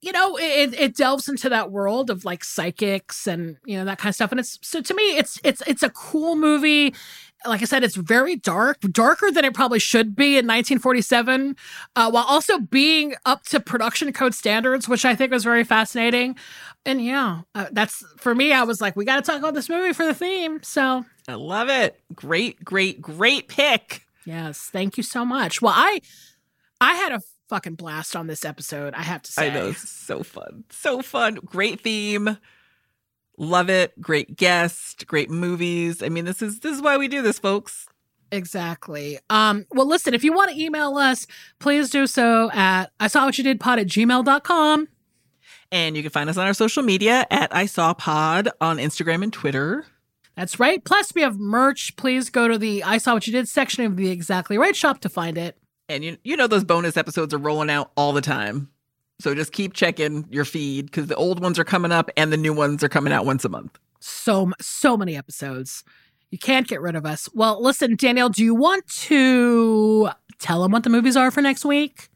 [0.00, 3.98] you know it, it delves into that world of like psychics and you know that
[3.98, 4.30] kind of stuff.
[4.30, 6.94] And it's so to me it's it's it's a cool movie
[7.46, 11.56] like I said, it's very dark, darker than it probably should be in 1947,
[11.96, 16.36] uh, while also being up to production code standards, which I think was very fascinating.
[16.84, 18.52] And yeah, uh, that's for me.
[18.52, 20.60] I was like, we got to talk about this movie for the theme.
[20.62, 22.00] So I love it.
[22.14, 24.04] Great, great, great pick.
[24.24, 25.62] Yes, thank you so much.
[25.62, 26.00] Well, I
[26.80, 28.94] I had a fucking blast on this episode.
[28.94, 31.36] I have to say, I know, so fun, so fun.
[31.36, 32.38] Great theme
[33.38, 33.98] Love it.
[34.00, 36.02] Great guest, great movies.
[36.02, 37.86] I mean, this is this is why we do this, folks.
[38.32, 39.18] Exactly.
[39.30, 41.26] Um, well, listen, if you want to email us,
[41.60, 44.88] please do so at I saw what you did pod at gmail.com.
[45.70, 49.22] And you can find us on our social media at I saw pod on Instagram
[49.22, 49.86] and Twitter.
[50.36, 50.84] That's right.
[50.84, 51.96] Plus, we have merch.
[51.96, 55.00] Please go to the I saw what you did section of the Exactly Right shop
[55.00, 55.56] to find it.
[55.88, 58.70] And you you know those bonus episodes are rolling out all the time.
[59.20, 62.36] So just keep checking your feed because the old ones are coming up and the
[62.36, 63.78] new ones are coming out once a month.
[64.00, 65.82] So so many episodes.
[66.30, 67.28] You can't get rid of us.
[67.34, 71.64] Well, listen, Danielle, do you want to tell them what the movies are for next
[71.64, 72.08] week?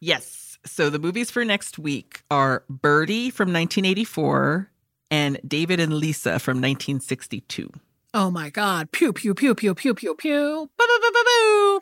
[0.00, 0.58] Yes.
[0.64, 4.70] So the movies for next week are Birdy from 1984
[5.10, 7.70] and David and Lisa from 1962.
[8.14, 8.92] Oh my God.
[8.92, 10.70] Pew, pew, pew, pew, pew, pew, pew.
[10.78, 11.80] Boo, boo, boo, boo, boo.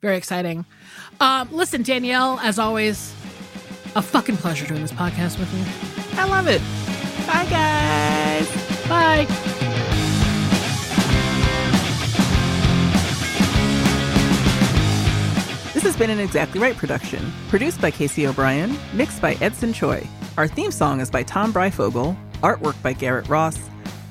[0.00, 0.64] Very exciting.
[1.20, 3.12] Um, listen, Danielle, as always,
[3.96, 6.20] a fucking pleasure doing this podcast with you.
[6.20, 6.60] I love it.
[7.26, 8.46] Bye, guys.
[8.86, 9.24] Bye.
[15.72, 20.06] This has been an Exactly Right production, produced by Casey O'Brien, mixed by Edson Choi.
[20.36, 23.58] Our theme song is by Tom Bryfogle, artwork by Garrett Ross.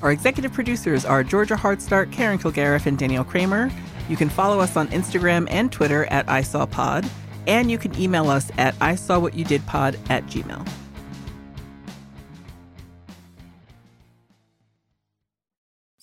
[0.02, 3.70] Our executive producers are Georgia Hardstark, Karen Kilgariff, and Danielle Kramer.
[4.08, 7.08] You can follow us on Instagram and Twitter at ISawPod,
[7.46, 10.68] and you can email us at I saw what you did pod at gmail.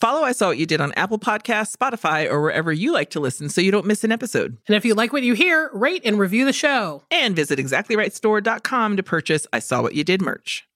[0.03, 3.21] Follow I Saw What You Did on Apple Podcasts, Spotify, or wherever you like to
[3.21, 4.57] listen so you don't miss an episode.
[4.67, 7.03] And if you like what you hear, rate and review the show.
[7.09, 10.67] And visit exactlyrightstore.com to purchase I Saw What You Did merch.